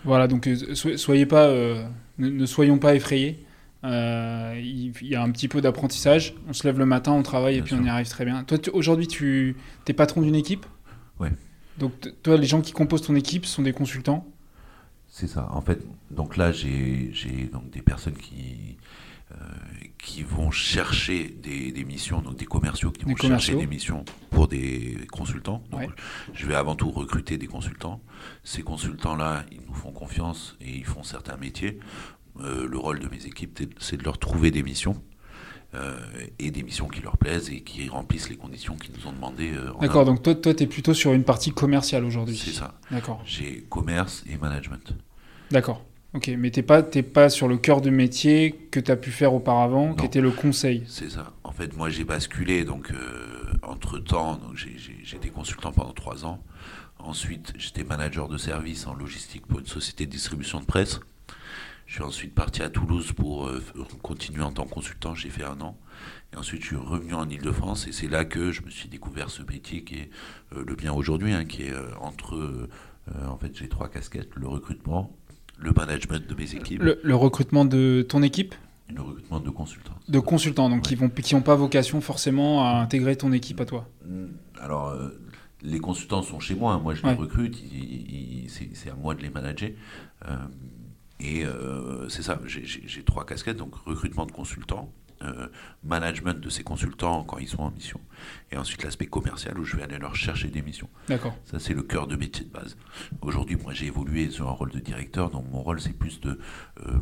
Voilà, 0.04 0.28
donc 0.28 0.48
euh, 0.48 0.76
so- 0.76 0.98
soyez 0.98 1.26
pas, 1.26 1.46
euh, 1.48 1.84
ne, 2.18 2.30
ne 2.30 2.46
soyons 2.46 2.78
pas 2.78 2.96
effrayés. 2.96 3.46
Euh, 3.84 4.54
il, 4.64 4.94
y 5.08 5.16
a 5.16 5.24
un 5.24 5.32
petit 5.32 5.48
peu 5.48 5.60
d'apprentissage. 5.60 6.36
On 6.48 6.54
se 6.54 6.68
lève 6.68 6.78
le 6.78 6.86
matin, 6.86 7.14
on 7.14 7.24
travaille 7.24 7.58
et 7.58 7.62
puis 7.62 7.74
on 7.74 7.84
y 7.84 7.90
arrive 7.90 8.08
très 8.08 8.26
bien. 8.26 8.44
Toi, 8.44 8.60
aujourd'hui, 8.74 9.08
tu 9.08 9.56
es 9.88 9.94
patron 9.94 10.22
d'une 10.22 10.36
équipe? 10.36 10.66
Ouais. 11.20 11.32
Donc, 11.78 11.94
toi, 12.22 12.38
les 12.38 12.46
gens 12.46 12.62
qui 12.62 12.74
composent 12.74 13.02
ton 13.02 13.16
équipe 13.16 13.46
sont 13.46 13.64
des 13.64 13.74
consultants? 13.74 14.28
C'est 15.08 15.28
ça. 15.28 15.50
En 15.52 15.62
fait, 15.62 15.80
donc 16.12 16.38
là, 16.38 16.52
j'ai 16.52 17.50
donc 17.52 17.70
des 17.72 17.82
personnes 17.82 18.14
qui, 18.14 18.78
euh, 18.78 19.11
qui 19.98 20.24
vont 20.24 20.50
chercher 20.52 21.28
des, 21.30 21.72
des 21.72 21.84
missions, 21.84 22.22
donc 22.22 22.36
des 22.38 22.46
commerciaux 22.46 22.92
qui 22.92 23.06
Des 23.06 23.12
vont 23.12 23.18
chercher 23.18 23.56
des 23.56 23.68
missions 23.68 24.04
pour 24.32 24.48
des 24.48 24.98
consultants. 25.12 25.64
Donc, 25.70 25.82
Ouais. 25.82 25.90
je 26.34 26.46
vais 26.48 26.56
avant 26.56 26.76
tout 26.76 26.90
recruter 26.90 27.38
des 27.38 27.48
consultants. 27.48 28.02
Ces 28.44 28.64
consultants-là, 28.64 29.46
ils 29.52 29.62
nous 29.68 29.74
font 29.74 29.92
confiance 29.92 30.56
et 30.60 30.72
ils 30.76 30.86
font 30.86 31.04
certains 31.04 31.38
métiers. 31.38 31.80
Euh, 32.40 32.68
le 32.68 32.78
rôle 32.78 33.00
de 33.00 33.08
mes 33.10 33.26
équipes, 33.26 33.60
c'est- 33.80 33.98
de 33.98 34.04
leur 34.04 34.18
trouver 34.18 34.52
des 34.52 34.64
missions. 34.64 35.02
euh, 35.74 35.98
et 36.38 36.52
des 36.52 36.64
missions 36.64 36.90
qui 36.90 37.00
leur 37.02 37.16
plaisent 37.18 37.50
et 37.50 37.62
qui 37.62 37.88
remplissent 37.88 38.28
les 38.30 38.36
conditions 38.36 38.76
qu'ils 38.76 38.94
nous 38.94 39.08
ont 39.08 39.14
demandées. 39.14 39.54
euh, 39.54 39.72
D'accord, 39.80 40.04
donc 40.04 40.22
toi, 40.22 40.36
toi 40.36 40.54
tu 40.54 40.64
es 40.64 40.68
plutôt 40.68 40.94
sur 40.94 41.14
une 41.14 41.24
partie 41.24 41.52
commerciale 41.54 42.04
aujourd'hui. 42.04 42.36
C'est 42.36 42.52
ça. 42.52 42.78
D'accord, 42.92 43.22
J'ai 43.26 43.62
commerce 43.70 44.22
et 44.30 44.36
management. 44.38 44.94
d'accord. 45.50 45.86
Ok, 46.14 46.30
mais 46.38 46.52
t'es 46.52 46.62
pas, 46.62 46.84
t'es 46.84 47.04
pas 47.04 47.30
sur 47.30 47.48
le 47.48 47.58
cœur 47.58 47.80
de 47.80 47.90
métier 47.90 48.52
que 48.70 48.82
tu 48.82 48.92
as 48.92 48.98
pu 48.98 49.12
faire 49.12 49.34
auparavant, 49.34 49.94
qui 49.96 50.06
était 50.06 50.20
le 50.20 50.32
conseil. 50.32 50.84
C'est 50.88 51.10
ça. 51.10 51.32
En 51.46 51.52
fait, 51.54 51.76
moi, 51.78 51.90
j'ai 51.90 52.04
basculé. 52.04 52.66
Donc, 52.66 52.92
entre 53.62 53.98
temps, 53.98 54.36
donc 54.36 54.58
j'étais 55.04 55.30
consultant 55.30 55.72
pendant 55.72 55.94
trois 55.94 56.26
ans. 56.26 56.44
Ensuite, 57.00 57.54
j'étais 57.58 57.84
manager 57.84 58.28
de 58.28 58.38
service 58.38 58.88
en 58.88 58.94
logistique 58.94 59.46
pour 59.48 59.60
une 59.60 59.66
société 59.68 60.06
de 60.06 60.12
distribution 60.12 60.60
de 60.60 60.66
presse. 60.66 61.00
Je 61.88 61.96
suis 61.96 62.04
ensuite 62.04 62.34
parti 62.36 62.62
à 62.62 62.70
Toulouse 62.70 63.12
pour 63.12 63.48
euh, 63.48 63.62
continuer 64.02 64.44
en 64.44 64.52
tant 64.52 64.66
que 64.66 64.70
consultant. 64.70 65.14
J'ai 65.16 65.30
fait 65.30 65.44
un 65.44 65.60
an. 65.62 65.78
Et 66.34 66.38
ensuite, 66.38 66.62
je 66.62 66.68
suis 66.68 66.76
revenu 66.78 67.14
en 67.14 67.28
Ile-de-France. 67.28 67.88
Et 67.88 67.92
c'est 67.92 68.08
là 68.08 68.24
que 68.24 68.52
je 68.52 68.62
me 68.62 68.70
suis 68.70 68.88
découvert 68.88 69.30
ce 69.30 69.44
métier 69.44 69.84
qui 69.84 69.96
est 69.96 70.10
euh, 70.56 70.64
le 70.66 70.76
bien 70.76 70.94
aujourd'hui, 70.94 71.34
hein, 71.34 71.46
qui 71.46 71.64
est 71.64 71.74
euh, 71.74 71.88
entre. 72.00 72.36
euh, 72.36 72.70
euh, 73.10 73.28
en 73.28 73.38
fait, 73.38 73.52
j'ai 73.58 73.68
trois 73.68 73.90
casquettes 73.90 74.36
le 74.36 74.48
recrutement, 74.48 75.18
le 75.62 75.72
management 75.72 76.28
de 76.28 76.36
mes 76.36 76.56
équipes, 76.56 76.82
Le, 76.82 77.00
le 77.04 77.16
recrutement 77.16 77.66
de 77.66 78.06
ton 78.08 78.22
équipe 78.24 78.56
le 78.94 79.02
recrutement 79.02 79.40
de 79.40 79.50
consultants. 79.50 79.94
de 80.10 80.20
consultants, 80.20 80.70
donc 80.70 80.82
qui 80.82 80.96
vont, 80.96 81.08
qui 81.10 81.34
n'ont 81.34 81.42
pas 81.42 81.56
vocation 81.56 82.02
forcément 82.02 82.66
à 82.66 82.82
intégrer 82.82 83.16
ton 83.16 83.32
équipe 83.32 83.62
à 83.62 83.66
toi. 83.66 83.88
Mm, 84.06 84.26
Alors, 84.60 84.90
euh, 84.90 85.18
les 85.62 85.80
consultants 85.80 86.22
sont 86.24 86.42
chez 86.42 86.56
moi, 86.56 86.74
hein. 86.74 86.80
moi 86.84 86.94
je 86.94 87.02
Ouais. 87.04 87.12
les 87.14 87.18
recrute, 87.18 87.56
c'est 88.74 88.90
à 88.90 88.96
moi 88.96 89.16
de 89.16 89.22
les 89.22 89.30
manager. 89.30 89.70
Euh, 90.28 90.36
et 91.22 91.46
euh, 91.46 92.10
c'est 92.10 92.22
ça, 92.24 92.42
j'ai 92.48 93.04
trois 93.04 93.26
casquettes, 93.26 93.56
donc 93.58 93.76
recrutement 93.76 94.26
de 94.26 94.32
consultants, 94.34 94.92
euh, 95.24 95.48
management 95.84 96.40
de 96.40 96.50
ces 96.50 96.64
consultants 96.64 97.24
quand 97.24 97.38
ils 97.38 97.48
sont 97.48 97.64
en 97.64 97.72
mission, 97.72 98.00
et 98.52 98.58
ensuite 98.58 98.84
l'aspect 98.84 99.08
commercial 99.08 99.58
où 99.60 99.64
je 99.64 99.78
vais 99.78 99.84
aller 99.84 99.98
leur 99.98 100.16
chercher 100.16 100.50
des 100.50 100.62
missions. 100.62 100.90
D'accord. 101.08 101.36
Ça, 101.46 101.60
c'est 101.60 101.74
le 101.74 101.84
cœur 101.84 102.08
de 102.08 102.16
métier 102.16 102.46
de 102.46 102.52
base. 102.52 102.78
Aujourd'hui, 103.22 103.56
moi, 103.56 103.74
j'ai 103.74 103.88
évolué 103.88 104.30
sur 104.30 104.48
un 104.48 104.54
rôle 104.54 104.72
de 104.72 104.80
directeur, 104.80 105.30
donc 105.30 105.46
mon 105.52 105.62
rôle, 105.62 105.80
c'est 105.82 105.94
plus 105.94 106.20
de 106.22 106.40
euh, 106.86 107.00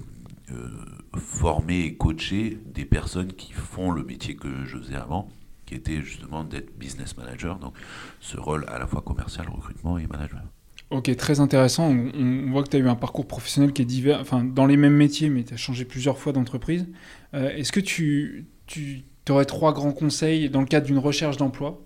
euh, 0.52 0.70
former 1.18 1.82
et 1.82 1.96
coacher 1.96 2.60
des 2.66 2.86
personnes 2.86 3.34
qui 3.34 3.54
font 3.54 3.92
le 3.92 4.04
métier 4.04 4.36
que 4.36 4.66
je 4.66 4.78
faisais 4.78 4.96
avant, 4.96 5.30
qui 5.66 5.76
était 5.76 6.02
justement 6.02 6.44
d'être 6.44 6.78
business 6.78 7.16
manager, 7.18 7.60
donc 7.60 7.76
ce 8.20 8.38
rôle 8.38 8.66
à 8.68 8.80
la 8.80 8.88
fois 8.88 9.02
commercial, 9.02 9.48
recrutement 9.50 9.98
et 9.98 10.08
management. 10.08 10.50
Ok, 10.92 11.16
très 11.16 11.40
intéressant. 11.40 11.88
On, 11.88 12.50
voit 12.52 12.64
que 12.64 12.70
tu 12.70 12.78
as 12.78 12.80
eu 12.80 12.88
un 12.88 12.96
parcours 12.96 13.28
professionnel 13.28 13.74
qui 13.74 13.84
est 13.84 13.86
divers, 13.86 14.20
enfin 14.20 14.44
dans 14.44 14.66
les 14.66 14.76
mêmes 14.76 14.96
métiers, 14.96 15.30
mais 15.30 15.44
tu 15.44 15.54
as 15.54 15.58
changé 15.58 15.86
plusieurs 15.86 16.18
fois 16.18 16.34
d'entreprise. 16.34 16.88
Euh, 17.36 17.50
Est-ce 17.52 17.72
que 17.72 17.80
tu, 17.80 18.48
tu 18.66 19.04
aurais 19.30 19.46
trois 19.46 19.72
grands 19.74 19.92
conseils 19.92 20.50
dans 20.50 20.62
le 20.62 20.66
cadre 20.66 20.88
d'une 20.88 20.98
recherche 20.98 21.38
d'emploi 21.38 21.80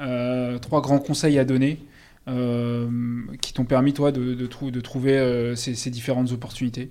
euh, 0.00 0.58
Trois 0.58 0.80
grands 0.80 0.98
conseils 0.98 1.38
à 1.38 1.44
donner 1.44 1.84
euh, 2.28 2.88
qui 3.42 3.52
t'ont 3.52 3.66
permis, 3.66 3.92
toi, 3.92 4.10
de, 4.10 4.34
de, 4.34 4.70
de 4.70 4.80
trouver 4.80 5.18
euh, 5.18 5.54
ces, 5.54 5.74
ces 5.74 5.90
différentes 5.90 6.32
opportunités? 6.32 6.90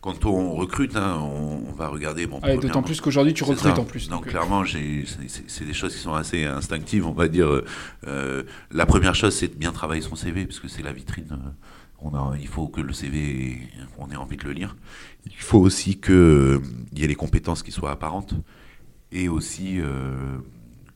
Quand 0.00 0.24
on 0.24 0.54
recrute, 0.54 0.96
hein, 0.96 1.18
on, 1.20 1.62
on 1.68 1.72
va 1.72 1.88
regarder... 1.88 2.26
Bon, 2.26 2.40
Ah, 2.42 2.56
D'autant 2.56 2.82
plus 2.82 3.00
qu'aujourd'hui, 3.02 3.34
tu 3.34 3.44
recrutes 3.44 3.74
ça. 3.74 3.78
en 3.78 3.84
plus. 3.84 4.08
Donc, 4.08 4.20
donc, 4.20 4.26
euh, 4.28 4.30
clairement, 4.30 4.64
c'est- 4.64 5.64
des 5.64 5.74
choses 5.74 5.94
qui 5.94 6.00
sont 6.00 6.14
assez 6.14 6.44
instinctives, 6.46 7.06
on 7.06 7.12
va 7.12 7.28
dire. 7.28 7.62
Euh, 8.06 8.42
la 8.70 8.86
première 8.86 9.14
chose, 9.14 9.34
c'est 9.34 9.48
de 9.48 9.54
bien 9.56 9.72
travailler 9.72 10.00
son 10.00 10.16
CV, 10.16 10.46
parce 10.46 10.58
que 10.58 10.68
c'est 10.68 10.82
la 10.82 10.92
vitrine. 10.92 11.26
euh, 11.32 11.36
On 12.02 12.14
a, 12.14 12.34
il 12.40 12.48
faut 12.48 12.66
que 12.68 12.80
le 12.80 12.94
CV, 12.94 13.58
on 13.98 14.10
ait 14.10 14.16
envie 14.16 14.38
de 14.38 14.44
le 14.44 14.52
lire. 14.52 14.74
Il 15.26 15.32
faut 15.36 15.58
aussi 15.60 16.00
qu'il 16.00 16.60
y 16.96 17.04
ait 17.04 17.06
les 17.06 17.14
compétences 17.14 17.62
qui 17.62 17.72
soient 17.72 17.90
apparentes, 17.90 18.32
et 19.12 19.28
aussi 19.28 19.80
euh, 19.80 20.38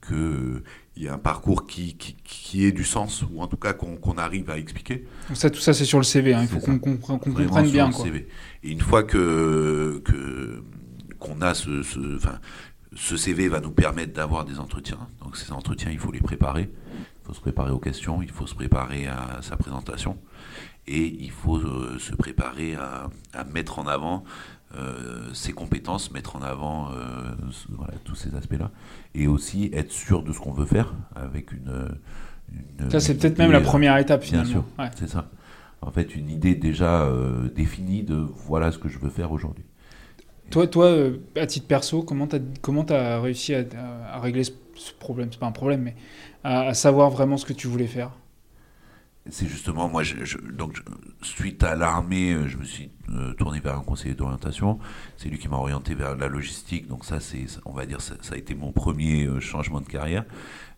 qu'il 0.07 0.63
y 1.03 1.07
ait 1.07 1.11
un 1.11 1.19
parcours 1.19 1.67
qui, 1.67 1.95
qui, 1.97 2.15
qui 2.25 2.65
ait 2.65 2.73
du 2.73 2.85
sens, 2.85 3.25
ou 3.33 3.41
en 3.43 3.47
tout 3.47 3.57
cas 3.57 3.73
qu'on 3.73 3.97
qu'on 3.97 4.19
arrive 4.19 4.51
à 4.51 4.59
expliquer. 4.59 5.05
ça, 5.35 5.51
tout 5.51 5.61
ça, 5.61 5.73
c'est 5.75 5.85
sur 5.85 5.99
le 5.99 6.05
CV. 6.05 6.35
hein. 6.35 6.43
Il 6.43 6.49
faut 6.49 6.61
qu'on 6.61 6.79
Vraiment 6.79 7.19
comprenne 7.19 7.65
sur 7.65 7.73
bien. 7.73 7.89
le 7.89 7.93
Quoi. 7.95 8.05
CV. 8.05 8.29
Et 8.63 8.71
une 8.71 8.81
fois 8.81 9.03
que 9.03 10.03
qu'on 11.19 11.41
a 11.41 11.55
ce, 11.55 11.83
ce, 11.83 12.19
ce 12.95 13.17
CV 13.17 13.49
va 13.49 13.61
nous 13.61 13.71
permettre 13.71 14.13
d'avoir 14.13 14.45
des 14.45 14.59
entretiens. 14.61 14.99
Donc 15.23 15.37
ces 15.37 15.53
entretiens, 15.53 15.91
il 15.91 15.99
faut 15.99 16.13
les 16.13 16.21
préparer. 16.21 16.71
Il 17.23 17.27
faut 17.27 17.33
se 17.35 17.41
préparer 17.41 17.71
aux 17.71 17.79
questions, 17.79 18.21
il 18.21 18.31
faut 18.31 18.47
se 18.47 18.55
préparer 18.55 19.07
à 19.07 19.39
sa 19.41 19.57
présentation 19.57 20.19
et 20.87 21.07
il 21.21 21.31
faut 21.31 21.57
euh, 21.59 21.99
se 21.99 22.15
préparer 22.15 22.75
à, 22.75 23.09
à 23.33 23.45
mettre 23.45 23.79
en 23.79 23.87
avant 23.87 24.25
euh, 24.77 25.33
ses 25.35 25.53
compétences, 25.53 26.11
mettre 26.11 26.37
en 26.37 26.43
avant 26.43 26.91
euh, 26.93 27.35
ce- 27.51 27.69
voilà, 27.71 27.95
tous 28.05 28.15
ces 28.17 28.35
aspects-là 28.35 28.71
et 29.15 29.27
aussi 29.27 29.71
être 29.73 29.93
sûr 29.93 30.23
de 30.23 30.33
ce 30.33 30.41
qu'on 30.41 30.53
veut 30.53 30.67
faire 30.67 30.95
avec 31.15 31.53
une. 31.53 31.89
une- 32.81 32.91
Ça, 32.91 33.01
c'est 33.01 33.17
peut-être 33.17 33.39
même 33.39 33.53
la 33.53 33.61
première 33.61 33.97
étape, 33.99 34.21
Bien 34.23 34.29
finalement. 34.45 34.51
sûr, 34.51 34.65
Ouais. 34.79 34.91
c'est 34.97 35.09
ça. 35.09 35.31
En 35.81 35.91
fait, 35.91 36.15
une 36.17 36.31
idée 36.31 36.55
déjà 36.55 37.09
définie 37.55 38.03
de 38.03 38.15
voilà 38.47 38.73
ce 38.73 38.79
que 38.79 38.89
je 38.89 38.99
veux 38.99 39.11
faire 39.11 39.33
aujourd'hui. 39.33 39.65
Toi, 40.51 40.67
toi, 40.67 40.87
euh, 40.87 41.19
à 41.37 41.47
titre 41.47 41.67
perso, 41.67 42.03
comment 42.03 42.27
tu 42.27 42.37
as, 42.37 42.41
comment 42.63 42.85
as 42.91 43.21
réussi 43.21 43.55
à, 43.55 43.61
à- 43.77 44.17
à 44.17 44.21
régler 44.21 44.45
ce, 44.45 44.53
ce 44.77 44.93
problème? 44.93 45.29
C'est 45.31 45.39
pas 45.41 45.47
un 45.47 45.53
problème, 45.53 45.83
mais 45.83 45.95
à, 46.43 46.63
à 46.69 46.75
savoir 46.75 47.11
vraiment 47.11 47.37
ce 47.37 47.45
que 47.47 47.53
tu 47.55 47.67
voulais 47.67 47.87
faire 47.87 48.11
c'est 49.31 49.49
justement, 49.49 49.89
moi, 49.89 50.03
je, 50.03 50.37
donc, 50.53 50.83
suite 51.23 51.63
à 51.65 51.75
l'armée, 51.75 52.33
euh, 52.33 52.47
je 52.47 52.59
me 52.59 52.65
suis 52.65 52.91
euh, 53.09 53.33
tourné 53.33 53.59
vers 53.59 53.79
un 53.79 53.83
conseiller 53.83 54.15
d'orientation. 54.15 54.79
C'est 55.17 55.31
lui 55.31 55.39
qui 55.39 55.49
m'a 55.49 55.57
orienté 55.57 55.95
vers 55.95 56.15
la 56.15 56.29
logistique. 56.29 56.89
Donc, 56.89 57.07
ça, 57.07 57.21
c'est, 57.21 57.47
on 57.65 57.73
va 57.73 57.87
dire, 57.87 58.03
ça, 58.03 58.15
a 58.31 58.37
été 58.37 58.55
mon 58.55 58.71
premier 58.71 59.25
euh, 59.25 59.41
changement 59.41 59.81
de 59.81 59.87
carrière. 59.87 60.25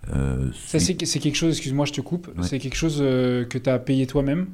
ça, 0.08 0.78
c'est, 0.78 0.94
quelque 0.94 1.34
chose, 1.34 1.56
excuse-moi, 1.56 1.86
je 1.86 1.92
te 1.92 2.00
coupe, 2.00 2.30
c'est 2.42 2.60
quelque 2.60 2.76
chose 2.76 2.98
que 2.98 3.58
tu 3.58 3.68
as 3.68 3.78
payé 3.80 4.06
toi-même? 4.06 4.46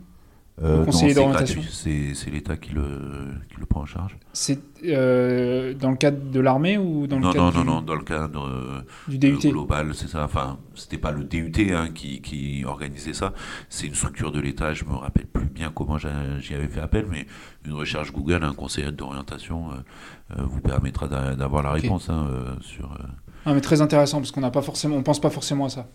Euh, 0.62 0.85
conseiller 0.85 1.14
d'orientation 1.14 1.62
C'est 1.70 2.31
l'État 2.31 2.57
qui 2.57 2.72
le, 2.72 3.35
qui 3.48 3.59
le, 3.59 3.66
prend 3.66 3.81
en 3.81 3.87
charge. 3.87 4.16
C'est 4.33 4.61
euh, 4.85 5.75
dans 5.75 5.90
le 5.90 5.96
cadre 5.96 6.31
de 6.31 6.40
l'armée 6.40 6.79
ou 6.79 7.07
dans 7.07 7.16
le 7.16 7.22
non, 7.22 7.33
cadre 7.33 7.53
non, 7.53 7.64
non, 7.64 7.75
non, 7.75 7.83
dans 7.83 7.94
le 7.94 8.05
cadre 8.05 8.46
euh, 8.46 8.83
du 9.09 9.18
DUT 9.18 9.38
global, 9.51 9.94
c'est 9.94 10.09
ça. 10.09 10.25
Enfin, 10.25 10.59
c'était 10.75 10.98
pas 10.98 11.11
le 11.11 11.25
DUT 11.25 11.53
hein, 11.75 11.88
qui, 11.94 12.20
qui, 12.20 12.64
organisait 12.64 13.12
ça. 13.12 13.33
C'est 13.68 13.87
une 13.87 13.94
structure 13.94 14.31
de 14.31 14.40
l'État. 14.40 14.72
Je 14.72 14.85
me 14.85 14.94
rappelle 14.94 15.27
plus 15.27 15.46
bien 15.46 15.72
comment 15.75 15.98
j'y 15.98 16.55
avais 16.55 16.68
fait 16.68 16.81
appel, 16.81 17.07
mais 17.11 17.27
une 17.64 17.72
recherche 17.72 18.12
Google, 18.12 18.44
un 18.44 18.55
conseiller 18.55 18.92
d'orientation, 18.92 19.70
euh, 19.72 20.42
vous 20.44 20.61
permettra 20.61 21.09
d'avoir 21.09 21.62
la 21.62 21.72
réponse 21.72 22.09
hein, 22.09 22.29
sur. 22.61 22.96
Ah, 23.44 23.55
mais 23.55 23.61
très 23.61 23.81
intéressant 23.81 24.18
parce 24.18 24.31
qu'on 24.31 24.40
n'a 24.40 24.53
pas 24.53 24.62
forcément, 24.62 24.96
on 24.96 25.03
pense 25.03 25.20
pas 25.20 25.31
forcément 25.31 25.64
à 25.64 25.68
ça. 25.68 25.88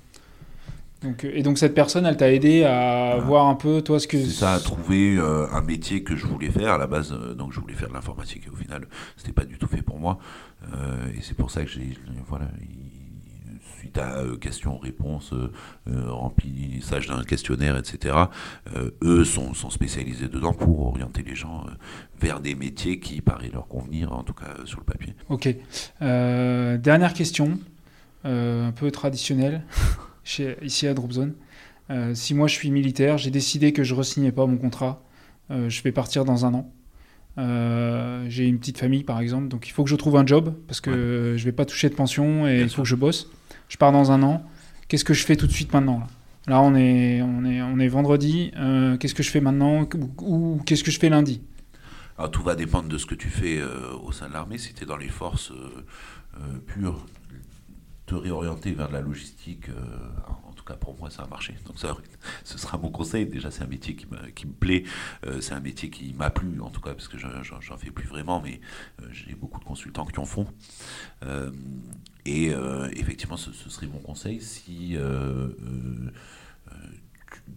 Donc, 1.03 1.23
et 1.25 1.43
donc 1.43 1.57
cette 1.57 1.75
personne, 1.75 2.05
elle 2.05 2.17
t'a 2.17 2.31
aidé 2.31 2.63
à 2.63 3.17
voir 3.17 3.47
un 3.47 3.55
peu, 3.55 3.81
toi, 3.81 3.99
ce 3.99 4.07
que... 4.07 4.17
C'est 4.17 4.31
ça, 4.31 4.53
à 4.53 4.59
trouver 4.59 5.15
euh, 5.17 5.45
un 5.51 5.61
métier 5.61 6.03
que 6.03 6.15
je 6.15 6.25
voulais 6.25 6.49
faire. 6.49 6.73
À 6.73 6.77
la 6.77 6.87
base, 6.87 7.13
euh, 7.13 7.35
donc 7.35 7.53
je 7.53 7.59
voulais 7.59 7.75
faire 7.75 7.89
de 7.89 7.93
l'informatique 7.93 8.47
et 8.47 8.49
au 8.49 8.55
final, 8.55 8.87
c'était 9.15 9.31
pas 9.33 9.45
du 9.45 9.57
tout 9.57 9.67
fait 9.67 9.83
pour 9.83 9.99
moi. 9.99 10.17
Euh, 10.73 11.07
et 11.15 11.21
c'est 11.21 11.35
pour 11.35 11.51
ça 11.51 11.63
que 11.63 11.69
j'ai... 11.69 11.97
Voilà, 12.27 12.47
suite 13.79 13.99
à 13.99 14.23
questions-réponses, 14.41 15.33
remplissage 15.85 17.07
d'un 17.07 17.23
questionnaire, 17.23 17.77
etc., 17.77 18.15
eux 19.03 19.23
sont, 19.23 19.53
sont, 19.53 19.69
spécialisés 19.69 20.27
dedans 20.27 20.53
pour 20.53 20.87
orienter 20.87 21.21
les 21.21 21.35
gens 21.35 21.65
vers 22.19 22.39
des 22.39 22.55
métiers 22.55 22.99
qui 22.99 23.21
paraissent 23.21 23.53
leur 23.53 23.67
convenir, 23.67 24.11
en 24.13 24.23
tout 24.23 24.33
cas 24.33 24.55
sur 24.65 24.79
le 24.79 24.83
papier. 24.83 25.13
Ok. 25.29 25.55
dernière 26.01 27.13
question, 27.13 27.59
un 28.23 28.73
peu 28.75 28.89
traditionnelle. 28.89 29.63
ici 30.61 30.87
à 30.87 30.93
Dropzone. 30.93 31.33
Euh, 31.89 32.13
si 32.13 32.33
moi 32.33 32.47
je 32.47 32.53
suis 32.53 32.71
militaire, 32.71 33.17
j'ai 33.17 33.31
décidé 33.31 33.73
que 33.73 33.83
je 33.83 33.95
ne 33.95 34.29
re 34.29 34.33
pas 34.33 34.45
mon 34.45 34.57
contrat, 34.57 35.03
euh, 35.51 35.69
je 35.69 35.81
vais 35.83 35.91
partir 35.91 36.25
dans 36.25 36.45
un 36.45 36.53
an. 36.53 36.73
Euh, 37.37 38.25
j'ai 38.29 38.45
une 38.45 38.57
petite 38.59 38.79
famille 38.79 39.03
par 39.03 39.19
exemple, 39.19 39.47
donc 39.47 39.67
il 39.67 39.71
faut 39.71 39.83
que 39.83 39.89
je 39.89 39.95
trouve 39.95 40.17
un 40.17 40.25
job 40.25 40.55
parce 40.67 40.81
que 40.81 41.35
je 41.37 41.41
ne 41.41 41.45
vais 41.45 41.51
pas 41.51 41.65
toucher 41.65 41.87
de 41.87 41.93
pension 41.93 42.47
et 42.47 42.61
il 42.61 42.69
faut 42.69 42.81
que 42.81 42.87
je 42.87 42.95
bosse. 42.95 43.29
Je 43.69 43.77
pars 43.77 43.91
dans 43.91 44.11
un 44.11 44.23
an. 44.23 44.43
Qu'est-ce 44.87 45.05
que 45.05 45.13
je 45.13 45.25
fais 45.25 45.35
tout 45.35 45.47
de 45.47 45.51
suite 45.51 45.73
maintenant 45.73 46.03
là, 46.47 46.61
on, 46.61 46.75
est, 46.75 47.21
on, 47.21 47.43
est, 47.43 47.61
on 47.61 47.77
est 47.77 47.89
vendredi. 47.89 48.51
qu'est-ce 48.99 49.13
que 49.13 49.21
je 49.21 49.29
fais 49.29 49.41
maintenant? 49.41 49.85
Ou, 50.21 50.61
qu'est-ce 50.65 50.83
que 50.83 50.91
je 50.91 50.99
fais 50.99 51.09
lundi? 51.09 51.41
Alors, 52.17 52.31
tout 52.31 52.41
va 52.41 52.55
dépendre 52.55 52.87
de 52.87 52.97
ce 52.97 53.05
que 53.05 53.15
tu 53.15 53.27
fais 53.27 53.61
au 54.01 54.13
sein 54.13 54.29
de 54.29 54.33
l'armée. 54.33 54.57
Si 54.57 54.73
tu 54.73 54.83
es 54.83 54.87
dans 54.87 54.95
les 54.95 55.09
forces 55.09 55.51
pures, 56.67 57.05
te 58.07 58.15
réorienter 58.15 58.71
vers 58.71 58.87
de 58.87 58.93
la 58.93 59.01
logistique, 59.01 59.69
euh, 59.69 59.73
en 60.47 60.53
tout 60.53 60.63
cas 60.63 60.75
pour 60.75 60.97
moi, 60.97 61.09
ça 61.09 61.23
a 61.23 61.27
marché. 61.27 61.55
Donc 61.65 61.77
ça, 61.77 61.95
ce 62.45 62.57
sera 62.57 62.77
mon 62.77 62.89
conseil. 62.89 63.25
Déjà, 63.25 63.51
c'est 63.51 63.63
un 63.63 63.67
métier 63.67 63.95
qui 63.95 64.07
me, 64.07 64.53
plaît, 64.53 64.85
euh, 65.25 65.41
c'est 65.41 65.53
un 65.53 65.59
métier 65.59 65.89
qui 65.89 66.13
m'a 66.13 66.29
plu, 66.29 66.61
en 66.61 66.69
tout 66.69 66.79
cas, 66.79 66.93
parce 66.93 67.09
que 67.09 67.17
j'en 67.17 67.77
fais 67.77 67.91
plus 67.91 68.07
vraiment, 68.07 68.41
mais 68.41 68.61
euh, 69.01 69.07
j'ai 69.11 69.35
beaucoup 69.35 69.59
de 69.59 69.65
consultants 69.65 70.05
qui 70.05 70.19
en 70.19 70.25
font. 70.25 70.47
et 72.25 72.51
effectivement, 72.93 73.37
ce, 73.37 73.51
serait 73.51 73.87
mon 73.87 73.99
conseil 73.99 74.41
si 74.41 74.97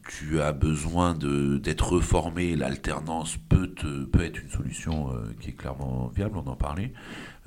tu 0.09 0.41
as 0.41 0.53
besoin 0.53 1.15
d'être 1.15 1.93
reformé, 1.93 2.57
l'alternance 2.57 3.37
peut, 3.37 3.73
peut 4.13 4.25
être 4.25 4.43
une 4.43 4.51
solution 4.51 5.13
qui 5.41 5.51
est 5.51 5.55
clairement 5.55 6.09
viable, 6.09 6.39
on 6.39 6.47
en 6.49 6.57
parlait. 6.57 6.93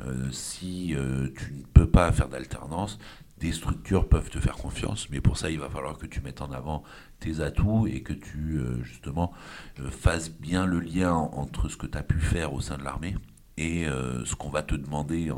Euh, 0.06 0.32
si 0.32 0.96
euh, 0.96 1.30
tu 1.38 1.54
ne 1.54 1.63
peux 1.74 1.88
pas 1.88 2.12
faire 2.12 2.30
d'alternance, 2.30 3.00
des 3.38 3.52
structures 3.52 4.08
peuvent 4.08 4.30
te 4.30 4.39
faire 4.39 4.56
confiance, 4.56 5.10
mais 5.10 5.22
pour 5.22 5.38
ça, 5.38 5.50
il 5.50 5.60
va 5.60 5.70
falloir 5.70 5.98
que 5.98 6.06
tu 6.06 6.22
mettes 6.22 6.42
en 6.42 6.52
avant 6.52 6.84
tes 7.20 7.42
atouts 7.42 7.88
et 7.88 8.02
que 8.02 8.13
tu, 8.13 8.58
euh, 8.58 8.82
justement, 8.84 9.34
fasses 9.89 10.30
bien 10.32 10.66
le 10.66 10.80
lien 10.80 11.13
entre 11.13 11.70
ce 11.70 11.78
que 11.78 11.88
tu 11.88 11.98
as 11.98 12.04
pu 12.04 12.20
faire 12.20 12.54
au 12.54 12.62
sein 12.62 12.78
de 12.78 12.84
l'armée 12.84 13.16
et 13.58 13.86
ce 13.86 14.34
qu'on 14.34 14.50
va 14.50 14.63
te 14.63 14.74
demander 14.74 15.32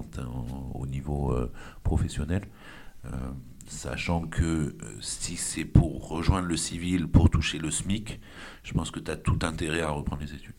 au 0.73 0.87
niveau 0.87 1.37
professionnel. 1.83 2.43
sachant 3.67 4.25
que 4.25 4.77
si 5.01 5.35
c'est 5.35 5.65
pour 5.65 6.07
rejoindre 6.07 6.47
le 6.47 6.55
civil, 6.55 7.09
pour 7.09 7.29
toucher 7.29 7.57
le 7.57 7.71
SMIC, 7.71 8.21
je 8.63 8.71
pense 8.71 8.89
que 8.89 9.01
tu 9.01 9.11
as 9.11 9.17
tout 9.17 9.39
intérêt 9.41 9.81
à 9.81 9.89
reprendre 9.89 10.21
les 10.21 10.33
études. 10.33 10.53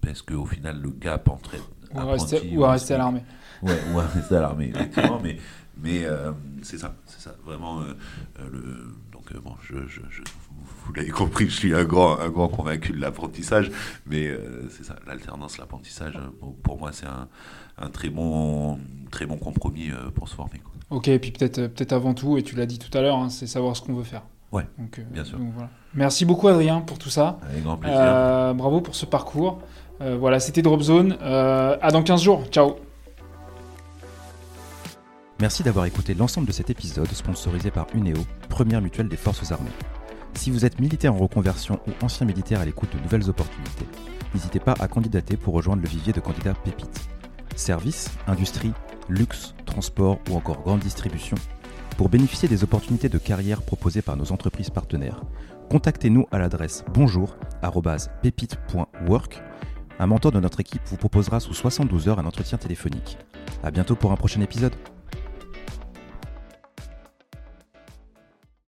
Parce 0.00 0.22
qu'au 0.22 0.46
final, 0.46 0.80
le 0.80 0.88
gap 0.88 1.28
entre 1.28 1.56
ou 1.94 1.98
à 1.98 2.04
rester, 2.04 2.56
ou 2.56 2.64
à, 2.64 2.72
rester 2.72 2.94
à 2.94 2.98
l'armée. 2.98 3.22
Ouais, 3.62 3.78
ou 3.92 4.00
à 4.00 4.06
rester 4.06 4.36
à 4.36 4.40
l'armée, 4.40 4.72
effectivement. 4.74 5.20
mais 5.22 5.36
mais 5.82 6.04
euh, 6.04 6.32
c'est 6.62 6.78
ça, 6.78 6.94
c'est 7.06 7.20
ça. 7.20 7.34
Vraiment, 7.44 7.80
euh, 7.80 7.96
euh, 8.40 8.48
le, 8.52 8.94
donc 9.12 9.34
bon, 9.42 9.54
je, 9.62 9.86
je, 9.88 10.00
je 10.10 10.22
vous 10.84 10.92
l'avez 10.94 11.10
compris, 11.10 11.48
je 11.48 11.56
suis 11.56 11.74
un 11.74 11.84
grand, 11.84 12.18
un 12.18 12.28
grand 12.28 12.48
convaincu 12.48 12.92
de 12.92 13.00
l'apprentissage, 13.00 13.70
mais 14.06 14.30
c'est 14.68 14.84
ça, 14.84 14.96
l'alternance, 15.06 15.58
l'apprentissage, 15.58 16.18
pour, 16.62 16.78
moi, 16.78 16.90
c'est 16.92 17.06
un, 17.06 17.28
un, 17.78 17.88
très, 17.88 18.10
bon, 18.10 18.80
très 19.10 19.26
bon 19.26 19.36
compromis 19.36 19.90
pour 20.16 20.28
se 20.28 20.34
former. 20.34 20.58
Quoi. 20.58 20.72
Ok, 20.90 21.06
et 21.06 21.20
puis 21.20 21.30
peut-être 21.30 21.68
peut 21.68 21.86
avant 21.90 22.14
tout, 22.14 22.36
et 22.36 22.42
tu 22.42 22.56
l'as 22.56 22.66
dit 22.66 22.80
tout 22.80 22.96
à 22.98 23.00
l'heure, 23.00 23.16
hein, 23.16 23.30
c'est 23.30 23.46
savoir 23.46 23.76
ce 23.76 23.82
qu'on 23.82 23.94
veut 23.94 24.02
faire. 24.02 24.22
Ouais, 24.50 24.66
donc, 24.76 25.00
bien 25.12 25.24
sûr. 25.24 25.38
Donc, 25.38 25.52
voilà. 25.54 25.70
Merci 25.94 26.24
beaucoup, 26.24 26.48
Adrien, 26.48 26.80
pour 26.80 26.98
tout 26.98 27.10
ça. 27.10 27.38
Avec 27.48 27.62
grand 27.62 27.76
plaisir. 27.76 28.54
bravo 28.54 28.80
pour 28.80 28.96
ce 28.96 29.06
parcours. 29.06 29.62
Euh, 30.02 30.16
voilà, 30.18 30.40
c'était 30.40 30.62
Dropzone. 30.62 31.16
Euh, 31.22 31.76
à 31.80 31.90
dans 31.90 32.02
15 32.02 32.22
jours. 32.22 32.44
Ciao. 32.50 32.76
Merci 35.40 35.62
d'avoir 35.62 35.86
écouté 35.86 36.14
l'ensemble 36.14 36.46
de 36.46 36.52
cet 36.52 36.70
épisode 36.70 37.08
sponsorisé 37.08 37.70
par 37.70 37.86
UNEO, 37.94 38.18
première 38.48 38.80
mutuelle 38.80 39.08
des 39.08 39.16
forces 39.16 39.50
armées. 39.50 39.70
Si 40.34 40.50
vous 40.50 40.64
êtes 40.64 40.80
militaire 40.80 41.14
en 41.14 41.18
reconversion 41.18 41.80
ou 41.86 41.90
ancien 42.04 42.26
militaire 42.26 42.60
à 42.60 42.64
l'écoute 42.64 42.94
de 42.94 43.02
nouvelles 43.02 43.28
opportunités, 43.28 43.86
n'hésitez 44.34 44.60
pas 44.60 44.74
à 44.78 44.88
candidater 44.88 45.36
pour 45.36 45.54
rejoindre 45.54 45.82
le 45.82 45.88
vivier 45.88 46.12
de 46.12 46.20
candidats 46.20 46.54
pépites. 46.54 47.08
Services, 47.56 48.10
industrie, 48.26 48.72
luxe, 49.08 49.54
transport 49.66 50.18
ou 50.30 50.36
encore 50.36 50.62
grande 50.62 50.80
distribution. 50.80 51.36
Pour 51.96 52.08
bénéficier 52.08 52.48
des 52.48 52.64
opportunités 52.64 53.08
de 53.08 53.18
carrière 53.18 53.62
proposées 53.62 54.02
par 54.02 54.16
nos 54.16 54.32
entreprises 54.32 54.70
partenaires, 54.70 55.22
contactez-nous 55.70 56.26
à 56.30 56.38
l'adresse 56.38 56.84
bonjour@pépite.work 56.94 59.42
un 59.98 60.06
mentor 60.06 60.32
de 60.32 60.40
notre 60.40 60.60
équipe 60.60 60.82
vous 60.86 60.96
proposera 60.96 61.40
sous 61.40 61.54
72 61.54 62.08
heures 62.08 62.18
un 62.18 62.26
entretien 62.26 62.58
téléphonique. 62.58 63.18
A 63.62 63.70
bientôt 63.70 63.94
pour 63.94 64.12
un 64.12 64.16
prochain 64.16 64.40
épisode. 64.40 64.74